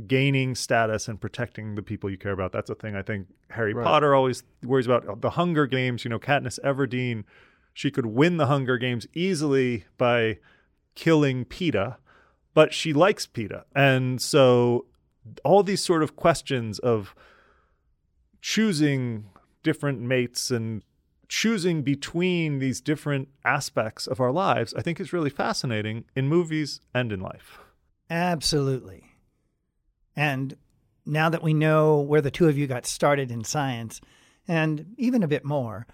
gaining 0.07 0.55
status 0.55 1.07
and 1.07 1.19
protecting 1.19 1.75
the 1.75 1.83
people 1.83 2.09
you 2.09 2.17
care 2.17 2.31
about? 2.31 2.51
That's 2.51 2.69
a 2.69 2.75
thing 2.75 2.95
I 2.95 3.01
think 3.01 3.27
Harry 3.49 3.73
right. 3.73 3.83
Potter 3.83 4.15
always 4.15 4.43
worries 4.63 4.85
about. 4.85 5.21
The 5.21 5.31
Hunger 5.31 5.67
Games, 5.67 6.03
you 6.03 6.09
know, 6.09 6.19
Katniss 6.19 6.59
Everdeen, 6.63 7.23
she 7.73 7.91
could 7.91 8.05
win 8.05 8.37
the 8.37 8.47
Hunger 8.47 8.77
Games 8.77 9.07
easily 9.13 9.85
by 9.97 10.39
killing 10.95 11.45
Peeta, 11.45 11.97
but 12.53 12.73
she 12.73 12.93
likes 12.93 13.25
Peeta. 13.27 13.63
And 13.75 14.21
so 14.21 14.85
all 15.43 15.63
these 15.63 15.83
sort 15.83 16.03
of 16.03 16.15
questions 16.15 16.79
of 16.79 17.15
choosing 18.41 19.25
different 19.63 20.01
mates 20.01 20.51
and 20.51 20.83
choosing 21.27 21.81
between 21.81 22.59
these 22.59 22.81
different 22.81 23.29
aspects 23.45 24.05
of 24.05 24.19
our 24.19 24.31
lives, 24.31 24.73
I 24.73 24.81
think 24.81 24.99
is 24.99 25.13
really 25.13 25.29
fascinating 25.29 26.03
in 26.15 26.27
movies 26.27 26.81
and 26.93 27.11
in 27.11 27.21
life. 27.21 27.59
Absolutely. 28.09 29.10
And 30.15 30.55
now 31.05 31.29
that 31.29 31.43
we 31.43 31.53
know 31.53 31.99
where 31.99 32.21
the 32.21 32.31
two 32.31 32.47
of 32.47 32.57
you 32.57 32.67
got 32.67 32.85
started 32.85 33.31
in 33.31 33.43
science, 33.43 34.01
and 34.47 34.93
even 34.97 35.23
a 35.23 35.27
bit 35.27 35.45
more, 35.45 35.87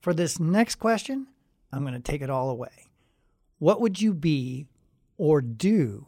for 0.00 0.12
this 0.12 0.38
next 0.38 0.76
question, 0.76 1.26
I'm 1.72 1.82
going 1.82 1.94
to 1.94 2.00
take 2.00 2.22
it 2.22 2.30
all 2.30 2.50
away. 2.50 2.90
What 3.58 3.80
would 3.80 4.00
you 4.00 4.12
be 4.12 4.66
or 5.16 5.40
do 5.40 6.06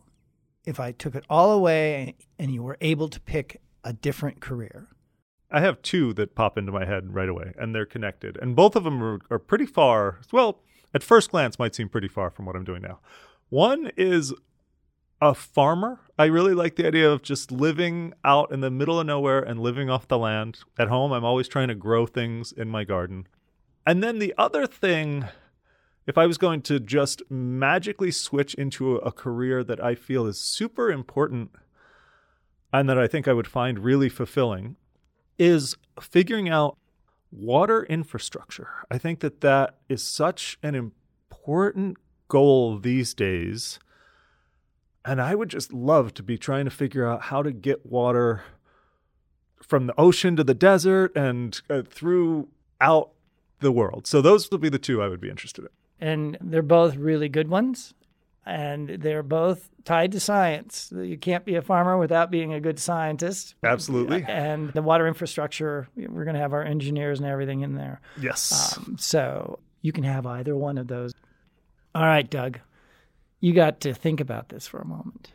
if 0.65 0.81
I 0.81 0.93
took 0.93 1.15
it 1.15 1.25
all 1.31 1.53
away 1.53 2.17
and 2.39 2.53
you 2.53 2.63
were 2.63 2.79
able 2.81 3.09
to 3.09 3.21
pick 3.21 3.61
a 3.85 3.93
different 3.93 4.41
career? 4.41 4.89
I 5.51 5.61
have 5.61 5.81
two 5.83 6.13
that 6.15 6.35
pop 6.35 6.59
into 6.59 6.73
my 6.73 6.85
head 6.85 7.15
right 7.15 7.29
away, 7.29 7.53
and 7.57 7.75
they're 7.75 7.87
connected. 7.87 8.37
And 8.43 8.57
both 8.57 8.75
of 8.75 8.83
them 8.83 9.03
are, 9.03 9.21
are 9.31 9.39
pretty 9.39 9.67
far. 9.67 10.21
Well, 10.33 10.61
at 10.93 11.05
first 11.05 11.31
glance, 11.31 11.59
might 11.59 11.75
seem 11.75 11.89
pretty 11.89 12.09
far 12.09 12.31
from 12.31 12.45
what 12.45 12.57
I'm 12.57 12.65
doing 12.65 12.83
now. 12.83 12.99
One 13.51 13.93
is 13.97 14.35
a 15.25 15.35
farmer. 15.35 16.01
I 16.19 16.27
really 16.27 16.53
like 16.53 16.77
the 16.77 16.87
idea 16.87 17.11
of 17.11 17.23
just 17.23 17.51
living 17.51 18.13
out 18.25 18.53
in 18.53 18.61
the 18.61 18.71
middle 18.71 19.01
of 19.01 19.07
nowhere 19.07 19.41
and 19.41 19.59
living 19.59 19.89
off 19.89 20.07
the 20.07 20.19
land. 20.19 20.59
At 20.79 20.89
home, 20.89 21.13
I'm 21.13 21.25
always 21.25 21.49
trying 21.49 21.69
to 21.69 21.75
grow 21.75 22.07
things 22.07 22.53
in 22.53 22.69
my 22.69 22.85
garden. 22.85 23.27
And 23.87 24.03
then 24.03 24.19
the 24.19 24.35
other 24.37 24.67
thing 24.67 25.25
if 26.07 26.19
I 26.19 26.27
was 26.27 26.37
going 26.37 26.61
to 26.63 26.79
just 26.79 27.23
magically 27.31 28.11
switch 28.11 28.53
into 28.55 28.97
a 28.97 29.11
career 29.11 29.65
that 29.65 29.83
I 29.83 29.95
feel 29.95 30.27
is 30.27 30.39
super 30.39 30.91
important 30.91 31.53
and 32.73 32.87
that 32.91 32.99
I 32.99 33.07
think 33.07 33.27
I 33.27 33.33
would 33.33 33.47
find 33.47 33.79
really 33.79 34.11
fulfilling, 34.11 34.77
is 35.39 35.77
figuring 35.99 36.51
out 36.51 36.77
water 37.33 37.85
infrastructure. 37.85 38.69
I 38.91 38.99
think 38.99 39.21
that 39.21 39.41
that 39.41 39.77
is 39.89 40.03
such 40.03 40.59
an 40.63 40.75
important 40.75 41.97
goal 42.29 42.79
these 42.79 43.15
days. 43.15 43.79
And 45.05 45.21
I 45.21 45.35
would 45.35 45.51
just 45.51 45.73
love 45.73 46.15
to 46.15 46.23
be 46.23 46.39
trying 46.39 46.65
to 46.65 46.71
figure 46.71 47.07
out 47.07 47.23
how 47.23 47.43
to 47.43 47.53
get 47.53 47.85
water 47.85 48.43
from 49.63 49.87
the 49.87 49.95
ocean 49.99 50.37
to 50.37 50.45
the 50.45 50.55
desert 50.55 51.15
and 51.17 51.61
uh, 51.69 51.83
throughout 51.89 53.11
the 53.61 53.73
world. 53.73 54.07
So 54.07 54.23
those 54.23 54.51
would 54.51 54.61
be 54.61 54.69
the 54.69 54.79
two 54.79 55.03
I 55.03 55.09
would 55.09 55.21
be 55.21 55.31
interested 55.31 55.65
in 55.65 55.71
and 56.01 56.37
they're 56.41 56.63
both 56.63 56.97
really 56.97 57.29
good 57.29 57.49
ones 57.49 57.95
and 58.47 58.89
they're 58.89 59.23
both 59.23 59.71
tied 59.85 60.13
to 60.13 60.21
science. 60.21 60.93
You 60.95 61.17
can't 61.17 61.47
be 61.47 61.55
a 61.55 61.63
farmer 61.63 61.97
without 61.97 62.31
being 62.31 62.53
a 62.53 62.61
good 62.61 62.79
scientist. 62.79 63.55
Absolutely. 63.65 64.23
And 64.29 64.71
the 64.73 64.83
water 64.83 65.07
infrastructure, 65.07 65.89
we're 65.97 66.25
going 66.25 66.35
to 66.35 66.41
have 66.41 66.53
our 66.53 66.63
engineers 66.63 67.21
and 67.21 67.29
everything 67.29 67.63
in 67.63 67.75
there. 67.75 68.03
Yes. 68.21 68.77
Um, 68.77 68.97
so 68.99 69.61
you 69.81 69.93
can 69.93 70.05
have 70.05 70.27
either 70.27 70.55
one 70.55 70.77
of 70.77 70.89
those. 70.89 71.15
All 71.95 72.05
right, 72.05 72.29
Doug. 72.29 72.59
You 73.45 73.53
got 73.53 73.79
to 73.81 73.93
think 73.93 74.21
about 74.21 74.49
this 74.49 74.67
for 74.67 74.81
a 74.81 74.87
moment. 74.87 75.33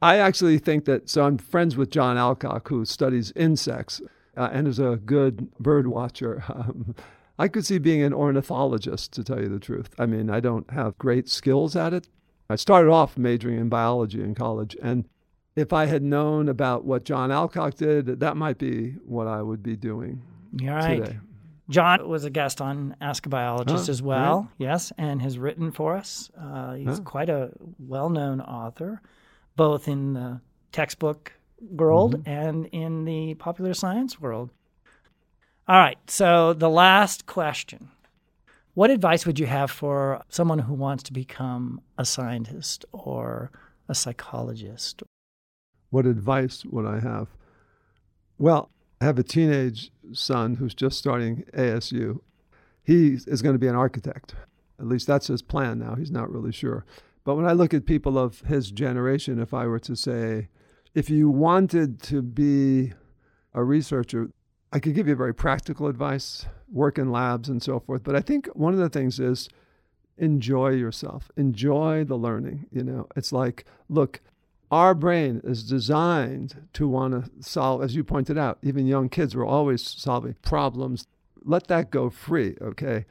I 0.00 0.18
actually 0.18 0.58
think 0.58 0.84
that, 0.84 1.10
so 1.10 1.24
I'm 1.24 1.36
friends 1.36 1.76
with 1.76 1.90
John 1.90 2.16
Alcock, 2.16 2.68
who 2.68 2.84
studies 2.84 3.32
insects 3.34 4.00
uh, 4.36 4.48
and 4.52 4.68
is 4.68 4.78
a 4.78 5.00
good 5.04 5.52
bird 5.58 5.88
watcher. 5.88 6.44
Um, 6.54 6.94
I 7.38 7.48
could 7.48 7.64
see 7.64 7.78
being 7.78 8.02
an 8.02 8.12
ornithologist, 8.12 9.12
to 9.14 9.24
tell 9.24 9.40
you 9.40 9.48
the 9.48 9.58
truth. 9.58 9.88
I 9.98 10.04
mean, 10.04 10.28
I 10.28 10.40
don't 10.40 10.70
have 10.72 10.98
great 10.98 11.26
skills 11.26 11.74
at 11.74 11.94
it. 11.94 12.06
I 12.50 12.56
started 12.56 12.90
off 12.90 13.16
majoring 13.16 13.58
in 13.58 13.70
biology 13.70 14.20
in 14.20 14.34
college, 14.34 14.76
and 14.82 15.08
if 15.56 15.72
I 15.72 15.86
had 15.86 16.02
known 16.02 16.50
about 16.50 16.84
what 16.84 17.04
John 17.04 17.30
Alcock 17.30 17.76
did, 17.76 18.20
that 18.20 18.36
might 18.36 18.58
be 18.58 18.90
what 19.06 19.26
I 19.26 19.40
would 19.40 19.62
be 19.62 19.74
doing 19.74 20.22
right. 20.62 21.02
today. 21.02 21.18
John 21.70 22.08
was 22.08 22.24
a 22.24 22.30
guest 22.30 22.60
on 22.60 22.96
Ask 23.00 23.26
a 23.26 23.28
Biologist 23.28 23.88
Oh, 23.88 23.92
as 23.92 24.02
well, 24.02 24.50
yes, 24.58 24.92
and 24.98 25.22
has 25.22 25.38
written 25.38 25.70
for 25.70 25.96
us. 25.96 26.30
Uh, 26.38 26.74
he's 26.74 26.98
Oh. 27.00 27.02
quite 27.02 27.28
a 27.30 27.52
well 27.78 28.10
known 28.10 28.40
author, 28.40 29.00
both 29.56 29.86
in 29.88 30.14
the 30.14 30.40
textbook 30.72 31.32
world 31.60 32.16
Mm-hmm. 32.16 32.28
and 32.30 32.66
in 32.66 33.04
the 33.04 33.34
popular 33.34 33.74
science 33.74 34.20
world. 34.20 34.50
All 35.68 35.76
right, 35.78 35.98
so 36.10 36.52
the 36.52 36.70
last 36.70 37.26
question 37.26 37.90
What 38.74 38.90
advice 38.90 39.26
would 39.26 39.38
you 39.38 39.46
have 39.46 39.70
for 39.70 40.22
someone 40.28 40.60
who 40.60 40.74
wants 40.74 41.02
to 41.04 41.12
become 41.12 41.80
a 41.98 42.04
scientist 42.04 42.84
or 42.92 43.50
a 43.88 43.94
psychologist? 43.94 45.02
What 45.90 46.06
advice 46.06 46.64
would 46.64 46.86
I 46.86 47.00
have? 47.00 47.28
Well, 48.38 48.70
I 49.00 49.06
have 49.06 49.18
a 49.18 49.22
teenage 49.22 49.90
son 50.12 50.56
who's 50.56 50.74
just 50.74 50.98
starting 50.98 51.44
ASU. 51.54 52.20
He 52.82 53.14
is 53.14 53.40
going 53.40 53.54
to 53.54 53.58
be 53.58 53.68
an 53.68 53.74
architect. 53.74 54.34
At 54.78 54.86
least 54.86 55.06
that's 55.06 55.28
his 55.28 55.42
plan 55.42 55.78
now. 55.78 55.94
He's 55.94 56.10
not 56.10 56.30
really 56.30 56.52
sure. 56.52 56.84
But 57.24 57.36
when 57.36 57.46
I 57.46 57.52
look 57.52 57.72
at 57.72 57.86
people 57.86 58.18
of 58.18 58.40
his 58.42 58.70
generation, 58.70 59.38
if 59.38 59.54
I 59.54 59.66
were 59.66 59.78
to 59.80 59.94
say, 59.94 60.48
if 60.94 61.08
you 61.08 61.30
wanted 61.30 62.02
to 62.04 62.20
be 62.20 62.92
a 63.54 63.64
researcher, 63.64 64.30
I 64.72 64.78
could 64.78 64.94
give 64.94 65.08
you 65.08 65.14
very 65.14 65.34
practical 65.34 65.86
advice, 65.86 66.46
work 66.70 66.98
in 66.98 67.10
labs 67.10 67.48
and 67.48 67.62
so 67.62 67.80
forth. 67.80 68.02
But 68.02 68.16
I 68.16 68.20
think 68.20 68.48
one 68.48 68.72
of 68.74 68.80
the 68.80 68.88
things 68.88 69.18
is 69.18 69.48
enjoy 70.18 70.70
yourself, 70.70 71.30
enjoy 71.36 72.04
the 72.04 72.16
learning. 72.16 72.66
You 72.70 72.84
know, 72.84 73.06
it's 73.16 73.32
like, 73.32 73.64
look, 73.88 74.20
our 74.70 74.94
brain 74.94 75.40
is 75.42 75.64
designed 75.64 76.68
to 76.74 76.86
want 76.86 77.12
to 77.24 77.30
solve, 77.42 77.82
as 77.82 77.96
you 77.96 78.04
pointed 78.04 78.38
out, 78.38 78.58
even 78.62 78.86
young 78.86 79.08
kids 79.08 79.34
were 79.34 79.44
always 79.44 79.82
solving 79.82 80.36
problems. 80.42 81.06
Let 81.44 81.66
that 81.68 81.90
go 81.90 82.10
free, 82.10 82.56
okay? 82.60 83.06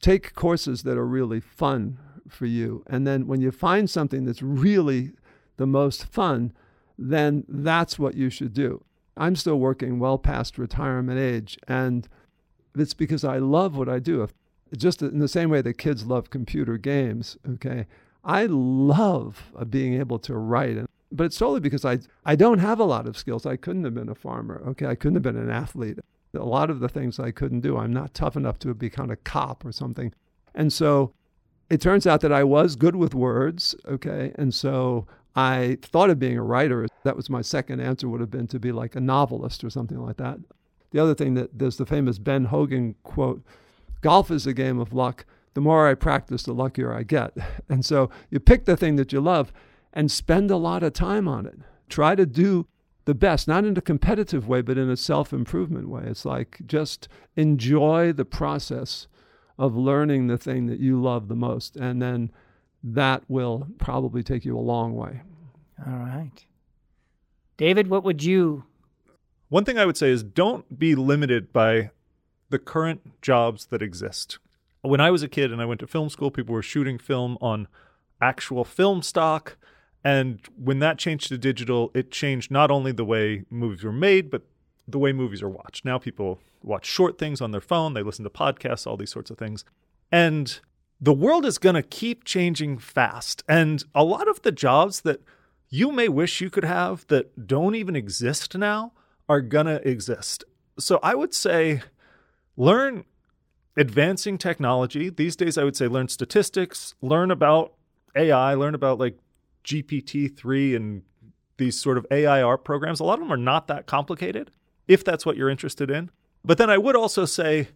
Take 0.00 0.34
courses 0.34 0.82
that 0.84 0.96
are 0.96 1.06
really 1.06 1.40
fun 1.40 1.98
for 2.28 2.46
you. 2.46 2.84
And 2.86 3.06
then 3.06 3.26
when 3.26 3.40
you 3.40 3.50
find 3.50 3.90
something 3.90 4.24
that's 4.24 4.42
really 4.42 5.12
the 5.56 5.66
most 5.66 6.06
fun, 6.06 6.52
then 6.96 7.44
that's 7.48 7.98
what 7.98 8.14
you 8.14 8.30
should 8.30 8.54
do. 8.54 8.84
I'm 9.16 9.36
still 9.36 9.58
working 9.58 9.98
well 9.98 10.18
past 10.18 10.56
retirement 10.56 11.18
age, 11.18 11.58
and 11.68 12.08
it's 12.76 12.94
because 12.94 13.24
I 13.24 13.38
love 13.38 13.76
what 13.76 13.88
I 13.88 13.98
do. 13.98 14.28
Just 14.76 15.02
in 15.02 15.18
the 15.18 15.28
same 15.28 15.50
way 15.50 15.60
that 15.62 15.74
kids 15.74 16.06
love 16.06 16.30
computer 16.30 16.78
games, 16.78 17.36
okay? 17.46 17.86
I 18.24 18.46
love 18.46 19.52
uh, 19.56 19.64
being 19.64 19.94
able 19.94 20.18
to 20.20 20.34
write, 20.34 20.86
but 21.12 21.24
it's 21.24 21.36
solely 21.36 21.60
because 21.60 21.84
I, 21.84 21.98
I 22.24 22.36
don't 22.36 22.58
have 22.58 22.80
a 22.80 22.84
lot 22.84 23.06
of 23.06 23.16
skills. 23.16 23.46
I 23.46 23.56
couldn't 23.56 23.84
have 23.84 23.94
been 23.94 24.08
a 24.08 24.14
farmer, 24.14 24.62
okay? 24.68 24.86
I 24.86 24.94
couldn't 24.94 25.16
have 25.16 25.22
been 25.22 25.36
an 25.36 25.50
athlete. 25.50 25.98
A 26.34 26.38
lot 26.38 26.70
of 26.70 26.80
the 26.80 26.88
things 26.88 27.20
I 27.20 27.30
couldn't 27.30 27.60
do, 27.60 27.76
I'm 27.76 27.92
not 27.92 28.14
tough 28.14 28.36
enough 28.36 28.58
to 28.60 28.74
become 28.74 29.10
a 29.10 29.16
cop 29.16 29.64
or 29.64 29.72
something. 29.72 30.12
And 30.54 30.72
so 30.72 31.12
it 31.68 31.80
turns 31.80 32.06
out 32.06 32.20
that 32.22 32.32
I 32.32 32.44
was 32.44 32.76
good 32.76 32.96
with 32.96 33.14
words, 33.14 33.74
okay? 33.86 34.32
And 34.36 34.54
so 34.54 35.06
I 35.36 35.78
thought 35.82 36.10
of 36.10 36.18
being 36.18 36.38
a 36.38 36.42
writer. 36.42 36.86
That 37.04 37.16
was 37.16 37.30
my 37.30 37.42
second 37.42 37.80
answer 37.80 38.08
would 38.08 38.20
have 38.20 38.30
been 38.30 38.46
to 38.48 38.58
be 38.58 38.72
like 38.72 38.96
a 38.96 39.00
novelist 39.00 39.62
or 39.64 39.70
something 39.70 39.98
like 39.98 40.16
that. 40.16 40.38
The 40.90 40.98
other 40.98 41.14
thing 41.14 41.34
that 41.34 41.58
there's 41.58 41.76
the 41.76 41.86
famous 41.86 42.18
Ben 42.18 42.46
Hogan 42.46 42.94
quote 43.02 43.42
golf 44.00 44.30
is 44.30 44.46
a 44.46 44.52
game 44.52 44.78
of 44.78 44.92
luck. 44.92 45.24
The 45.54 45.60
more 45.60 45.88
I 45.88 45.94
practice, 45.94 46.42
the 46.42 46.52
luckier 46.52 46.92
I 46.92 47.02
get. 47.02 47.36
And 47.68 47.84
so 47.84 48.10
you 48.30 48.40
pick 48.40 48.64
the 48.64 48.76
thing 48.76 48.96
that 48.96 49.12
you 49.12 49.20
love 49.20 49.52
and 49.92 50.10
spend 50.10 50.50
a 50.50 50.56
lot 50.56 50.82
of 50.82 50.92
time 50.92 51.28
on 51.28 51.46
it. 51.46 51.58
Try 51.88 52.14
to 52.14 52.26
do 52.26 52.66
the 53.04 53.14
best, 53.14 53.48
not 53.48 53.64
in 53.64 53.76
a 53.76 53.82
competitive 53.82 54.48
way, 54.48 54.62
but 54.62 54.78
in 54.78 54.88
a 54.88 54.96
self 54.96 55.32
improvement 55.32 55.88
way. 55.88 56.04
It's 56.06 56.24
like 56.24 56.60
just 56.66 57.08
enjoy 57.36 58.12
the 58.12 58.24
process 58.24 59.08
of 59.58 59.76
learning 59.76 60.26
the 60.26 60.38
thing 60.38 60.66
that 60.66 60.80
you 60.80 61.00
love 61.00 61.28
the 61.28 61.36
most. 61.36 61.76
And 61.76 62.00
then 62.00 62.30
that 62.82 63.22
will 63.28 63.68
probably 63.78 64.22
take 64.22 64.44
you 64.44 64.56
a 64.56 64.60
long 64.60 64.94
way. 64.94 65.22
All 65.86 65.92
right. 65.92 66.46
David, 67.56 67.88
what 67.88 68.04
would 68.04 68.22
you 68.22 68.64
One 69.48 69.64
thing 69.64 69.78
I 69.78 69.86
would 69.86 69.96
say 69.96 70.10
is 70.10 70.22
don't 70.22 70.78
be 70.78 70.94
limited 70.94 71.52
by 71.52 71.90
the 72.48 72.58
current 72.58 73.20
jobs 73.22 73.66
that 73.66 73.82
exist. 73.82 74.38
When 74.82 75.00
I 75.00 75.10
was 75.10 75.22
a 75.22 75.28
kid 75.28 75.52
and 75.52 75.60
I 75.60 75.64
went 75.64 75.80
to 75.80 75.86
film 75.86 76.08
school, 76.08 76.30
people 76.30 76.54
were 76.54 76.62
shooting 76.62 76.98
film 76.98 77.38
on 77.40 77.68
actual 78.20 78.64
film 78.64 79.02
stock. 79.02 79.56
And 80.04 80.40
when 80.56 80.80
that 80.80 80.98
changed 80.98 81.28
to 81.28 81.38
digital, 81.38 81.90
it 81.94 82.10
changed 82.10 82.50
not 82.50 82.70
only 82.70 82.92
the 82.92 83.04
way 83.04 83.44
movies 83.50 83.84
were 83.84 83.92
made, 83.92 84.30
but 84.30 84.42
the 84.88 84.98
way 84.98 85.12
movies 85.12 85.42
are 85.42 85.48
watched. 85.48 85.84
Now 85.84 85.98
people 85.98 86.40
watch 86.62 86.86
short 86.86 87.18
things 87.18 87.40
on 87.40 87.50
their 87.50 87.60
phone, 87.60 87.94
they 87.94 88.02
listen 88.02 88.24
to 88.24 88.30
podcasts, 88.30 88.86
all 88.86 88.96
these 88.96 89.10
sorts 89.10 89.30
of 89.30 89.38
things. 89.38 89.64
And 90.10 90.60
the 91.00 91.12
world 91.12 91.44
is 91.46 91.58
going 91.58 91.74
to 91.74 91.82
keep 91.82 92.24
changing 92.24 92.78
fast. 92.78 93.42
And 93.48 93.84
a 93.94 94.04
lot 94.04 94.28
of 94.28 94.42
the 94.42 94.52
jobs 94.52 95.00
that 95.02 95.20
you 95.68 95.90
may 95.90 96.08
wish 96.08 96.40
you 96.40 96.50
could 96.50 96.64
have 96.64 97.06
that 97.08 97.46
don't 97.46 97.74
even 97.74 97.96
exist 97.96 98.56
now 98.56 98.92
are 99.28 99.40
going 99.40 99.66
to 99.66 99.86
exist. 99.88 100.44
So 100.78 101.00
I 101.02 101.14
would 101.14 101.34
say 101.34 101.82
learn 102.56 103.04
advancing 103.76 104.38
technology. 104.38 105.08
These 105.08 105.36
days, 105.36 105.56
I 105.56 105.64
would 105.64 105.76
say 105.76 105.88
learn 105.88 106.08
statistics, 106.08 106.94
learn 107.00 107.30
about 107.30 107.72
AI, 108.14 108.54
learn 108.54 108.74
about 108.74 108.98
like 108.98 109.18
GPT 109.64 110.34
3 110.34 110.74
and 110.74 111.02
these 111.58 111.80
sort 111.80 111.98
of 111.98 112.06
AI 112.10 112.42
art 112.42 112.64
programs. 112.64 113.00
A 113.00 113.04
lot 113.04 113.14
of 113.14 113.20
them 113.20 113.32
are 113.32 113.36
not 113.36 113.66
that 113.68 113.86
complicated 113.86 114.50
if 114.88 115.04
that's 115.04 115.24
what 115.24 115.36
you're 115.36 115.50
interested 115.50 115.90
in. 115.90 116.10
But 116.44 116.58
then 116.58 116.70
I 116.70 116.78
would 116.78 116.96
also 116.96 117.24
say 117.24 117.68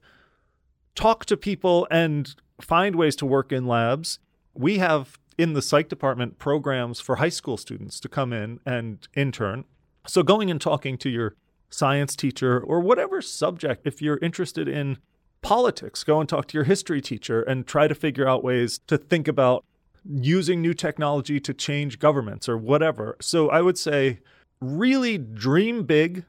talk 0.95 1.25
to 1.27 1.37
people 1.37 1.87
and 1.91 2.35
find 2.61 2.97
ways 2.97 3.15
to 3.17 3.27
work 3.27 3.53
in 3.53 3.67
labs. 3.67 4.19
We 4.55 4.79
have 4.79 5.19
in 5.39 5.53
the 5.53 5.63
psych 5.63 5.89
department 5.89 6.39
programs 6.39 6.99
for 6.99 7.17
high 7.17 7.29
school 7.29 7.57
students 7.57 8.01
to 8.01 8.09
come 8.09 8.33
in 8.33 8.59
and 8.65 9.07
intern. 9.15 9.65
So 10.07 10.23
going 10.23 10.51
and 10.51 10.61
talking 10.61 10.97
to 10.99 11.11
your 11.11 11.35
science 11.69 12.17
teacher 12.17 12.59
or 12.59 12.81
whatever 12.81 13.21
subject, 13.21 13.87
if 13.87 14.01
you're 14.01 14.19
interested 14.19 14.67
in 14.69 14.99
politics, 15.43 16.05
go 16.05 16.21
and 16.21 16.29
talk 16.29 16.49
to 16.49 16.55
your 16.55 16.65
history 16.65 17.01
teacher 17.01 17.43
and 17.43 17.67
try 17.67 17.87
to 17.87 17.95
figure 17.95 18.27
out 18.27 18.43
ways 18.43 18.81
to 18.87 18.97
think 18.97 19.29
about 19.29 19.65
using 20.09 20.61
new 20.61 20.75
technology 20.75 21.41
to 21.41 21.55
change 21.55 21.99
governments 21.99 22.49
or 22.49 22.57
whatever. 22.57 23.17
So 23.21 23.51
I 23.51 23.63
would 23.63 23.79
say 23.79 24.21
really 24.61 25.19
dream 25.19 25.85
big 25.85 26.25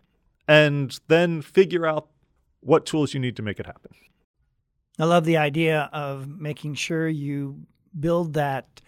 and 0.48 1.00
then 1.08 1.42
figure 1.42 1.86
out 1.86 2.08
what 2.62 2.86
tools 2.86 3.14
you 3.14 3.20
need 3.20 3.36
to 3.36 3.42
make 3.42 3.60
it 3.60 3.66
happen. 3.66 3.92
I 5.00 5.06
love 5.06 5.26
the 5.26 5.38
idea 5.38 5.90
of 5.94 6.28
making 6.28 6.76
sure 6.76 7.08
you 7.08 7.62
build 7.98 8.34
that 8.34 8.82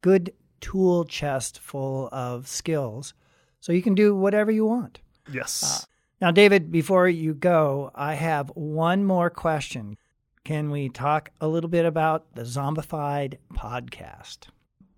good 0.00 0.32
tool 0.60 1.04
chest 1.04 1.60
full 1.60 2.08
of 2.10 2.48
skills 2.48 3.14
so 3.60 3.72
you 3.72 3.82
can 3.82 3.94
do 3.94 4.14
whatever 4.14 4.50
you 4.50 4.66
want. 4.66 5.00
Yes. 5.32 5.62
Uh, 5.62 5.86
now, 6.20 6.30
David, 6.30 6.72
before 6.72 7.08
you 7.08 7.34
go, 7.34 7.90
I 7.94 8.14
have 8.14 8.48
one 8.54 9.04
more 9.04 9.30
question. 9.30 9.96
Can 10.44 10.70
we 10.70 10.90
talk 10.90 11.30
a 11.40 11.48
little 11.48 11.70
bit 11.70 11.86
about 11.86 12.34
the 12.34 12.42
Zombified 12.42 13.38
podcast? 13.54 14.48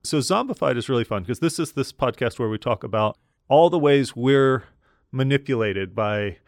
So 0.03 0.19
Zombified 0.19 0.77
is 0.77 0.89
really 0.89 1.05
fun 1.05 1.23
because 1.23 1.39
this 1.39 1.61
is 1.61 1.71
this 1.71 1.93
podcast 1.93 2.41
where 2.41 2.49
we 2.49 2.59
talk 2.59 2.83
about 2.83 3.17
all 3.47 3.71
the 3.71 3.79
ways 3.79 4.17
we're 4.17 4.65
manipulated 5.13 5.95
by 5.95 6.39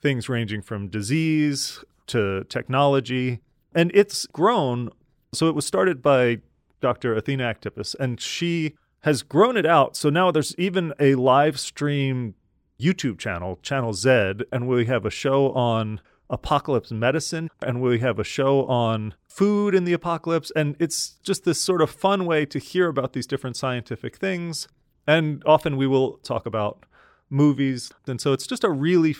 things 0.00 0.28
ranging 0.28 0.62
from 0.62 0.86
disease 0.86 1.84
to 2.06 2.44
technology. 2.44 3.40
And 3.74 3.90
it's 3.92 4.24
grown. 4.26 4.90
So 5.32 5.48
it 5.48 5.56
was 5.56 5.66
started 5.66 6.00
by 6.00 6.38
Dr. 6.80 7.12
Athena 7.16 7.52
Aktipis, 7.52 7.96
and 7.98 8.20
she 8.20 8.76
has 9.00 9.24
grown 9.24 9.56
it 9.56 9.66
out. 9.66 9.96
So 9.96 10.10
now 10.10 10.30
there's 10.30 10.54
even 10.58 10.94
a 11.00 11.16
live 11.16 11.58
stream 11.58 12.36
YouTube 12.78 13.18
channel, 13.18 13.58
Channel 13.62 13.94
Z, 13.94 14.44
and 14.52 14.68
we 14.68 14.86
have 14.86 15.04
a 15.04 15.10
show 15.10 15.50
on 15.54 16.00
apocalypse 16.34 16.90
medicine 16.92 17.48
and 17.66 17.80
we 17.80 17.98
have 18.00 18.18
a 18.18 18.24
show 18.24 18.66
on 18.66 19.14
food 19.26 19.74
in 19.74 19.84
the 19.84 19.92
apocalypse 19.92 20.50
and 20.56 20.76
it's 20.78 20.98
just 21.22 21.44
this 21.44 21.60
sort 21.60 21.80
of 21.80 21.90
fun 21.90 22.24
way 22.26 22.44
to 22.46 22.58
hear 22.58 22.86
about 22.88 23.12
these 23.14 23.26
different 23.26 23.56
scientific 23.56 24.16
things 24.16 24.68
and 25.06 25.42
often 25.46 25.76
we 25.76 25.86
will 25.86 26.18
talk 26.18 26.44
about 26.46 26.84
movies 27.30 27.90
and 28.06 28.20
so 28.20 28.32
it's 28.32 28.46
just 28.46 28.64
a 28.64 28.70
really 28.70 29.14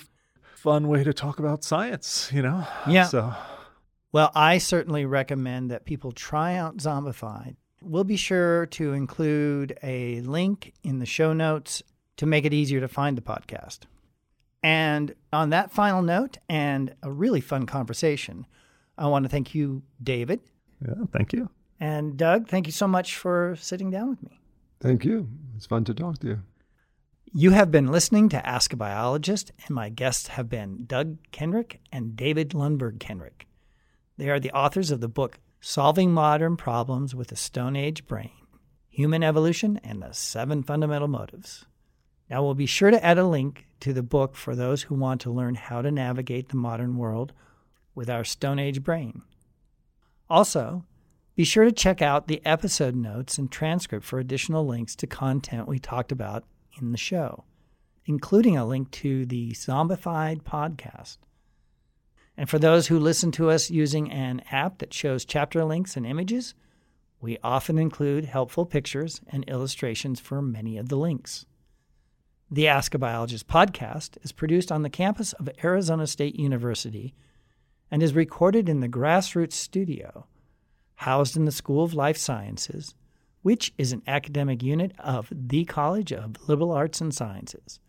fun 0.54 0.88
way 0.88 1.02
to 1.04 1.12
talk 1.12 1.38
about 1.38 1.64
science 1.64 2.30
you 2.32 2.42
know 2.42 2.66
Yeah. 2.88 3.04
so 3.04 3.34
Well, 4.12 4.30
I 4.34 4.58
certainly 4.58 5.04
recommend 5.06 5.70
that 5.72 5.84
people 5.84 6.12
try 6.12 6.54
out 6.54 6.76
Zombified. 6.76 7.56
We'll 7.82 8.04
be 8.04 8.16
sure 8.16 8.66
to 8.66 8.92
include 8.92 9.76
a 9.82 10.20
link 10.20 10.72
in 10.84 11.00
the 11.00 11.06
show 11.06 11.32
notes 11.32 11.82
to 12.18 12.24
make 12.26 12.44
it 12.44 12.54
easier 12.54 12.80
to 12.80 12.86
find 12.86 13.18
the 13.18 13.22
podcast. 13.22 13.80
And 14.64 15.14
on 15.30 15.50
that 15.50 15.72
final 15.72 16.00
note, 16.00 16.38
and 16.48 16.94
a 17.02 17.12
really 17.12 17.42
fun 17.42 17.66
conversation, 17.66 18.46
I 18.96 19.08
want 19.08 19.26
to 19.26 19.28
thank 19.28 19.54
you, 19.54 19.82
David. 20.02 20.40
Yeah, 20.80 21.04
thank 21.12 21.34
you. 21.34 21.50
And 21.78 22.16
Doug, 22.16 22.48
thank 22.48 22.66
you 22.66 22.72
so 22.72 22.88
much 22.88 23.14
for 23.16 23.56
sitting 23.60 23.90
down 23.90 24.08
with 24.08 24.22
me. 24.22 24.40
Thank 24.80 25.04
you. 25.04 25.28
It's 25.54 25.66
fun 25.66 25.84
to 25.84 25.92
talk 25.92 26.18
to 26.20 26.28
you. 26.28 26.42
You 27.34 27.50
have 27.50 27.70
been 27.70 27.88
listening 27.88 28.30
to 28.30 28.46
Ask 28.46 28.72
a 28.72 28.76
Biologist, 28.76 29.52
and 29.66 29.74
my 29.74 29.90
guests 29.90 30.28
have 30.28 30.48
been 30.48 30.86
Doug 30.86 31.18
Kenrick 31.30 31.80
and 31.92 32.16
David 32.16 32.50
Lundberg 32.50 32.98
Kenrick. 33.00 33.46
They 34.16 34.30
are 34.30 34.40
the 34.40 34.52
authors 34.52 34.90
of 34.90 35.02
the 35.02 35.08
book 35.08 35.40
Solving 35.60 36.10
Modern 36.10 36.56
Problems 36.56 37.14
with 37.14 37.30
a 37.32 37.36
Stone 37.36 37.76
Age 37.76 38.06
Brain 38.06 38.30
Human 38.88 39.22
Evolution 39.22 39.78
and 39.84 40.00
the 40.00 40.12
Seven 40.12 40.62
Fundamental 40.62 41.08
Motives. 41.08 41.66
Now, 42.34 42.42
we'll 42.42 42.54
be 42.54 42.66
sure 42.66 42.90
to 42.90 43.04
add 43.04 43.16
a 43.16 43.28
link 43.28 43.64
to 43.78 43.92
the 43.92 44.02
book 44.02 44.34
for 44.34 44.56
those 44.56 44.82
who 44.82 44.96
want 44.96 45.20
to 45.20 45.30
learn 45.30 45.54
how 45.54 45.82
to 45.82 45.92
navigate 45.92 46.48
the 46.48 46.56
modern 46.56 46.96
world 46.96 47.32
with 47.94 48.10
our 48.10 48.24
Stone 48.24 48.58
Age 48.58 48.82
brain. 48.82 49.22
Also, 50.28 50.84
be 51.36 51.44
sure 51.44 51.64
to 51.64 51.70
check 51.70 52.02
out 52.02 52.26
the 52.26 52.44
episode 52.44 52.96
notes 52.96 53.38
and 53.38 53.52
transcript 53.52 54.04
for 54.04 54.18
additional 54.18 54.66
links 54.66 54.96
to 54.96 55.06
content 55.06 55.68
we 55.68 55.78
talked 55.78 56.10
about 56.10 56.42
in 56.80 56.90
the 56.90 56.98
show, 56.98 57.44
including 58.04 58.56
a 58.56 58.66
link 58.66 58.90
to 58.90 59.24
the 59.26 59.52
Zombified 59.52 60.42
podcast. 60.42 61.18
And 62.36 62.50
for 62.50 62.58
those 62.58 62.88
who 62.88 62.98
listen 62.98 63.30
to 63.30 63.48
us 63.48 63.70
using 63.70 64.10
an 64.10 64.42
app 64.50 64.78
that 64.78 64.92
shows 64.92 65.24
chapter 65.24 65.64
links 65.64 65.96
and 65.96 66.04
images, 66.04 66.56
we 67.20 67.38
often 67.44 67.78
include 67.78 68.24
helpful 68.24 68.66
pictures 68.66 69.20
and 69.28 69.44
illustrations 69.44 70.18
for 70.18 70.42
many 70.42 70.76
of 70.76 70.88
the 70.88 70.98
links. 70.98 71.46
The 72.54 72.68
Ask 72.68 72.94
a 72.94 72.98
Biologist 72.98 73.48
podcast 73.48 74.16
is 74.22 74.30
produced 74.30 74.70
on 74.70 74.82
the 74.82 74.88
campus 74.88 75.32
of 75.32 75.50
Arizona 75.64 76.06
State 76.06 76.36
University 76.36 77.12
and 77.90 78.00
is 78.00 78.14
recorded 78.14 78.68
in 78.68 78.78
the 78.78 78.88
Grassroots 78.88 79.54
Studio, 79.54 80.28
housed 80.94 81.36
in 81.36 81.46
the 81.46 81.50
School 81.50 81.82
of 81.82 81.94
Life 81.94 82.16
Sciences, 82.16 82.94
which 83.42 83.74
is 83.76 83.92
an 83.92 84.02
academic 84.06 84.62
unit 84.62 84.92
of 85.00 85.32
the 85.32 85.64
College 85.64 86.12
of 86.12 86.48
Liberal 86.48 86.70
Arts 86.70 87.00
and 87.00 87.12
Sciences. 87.12 87.80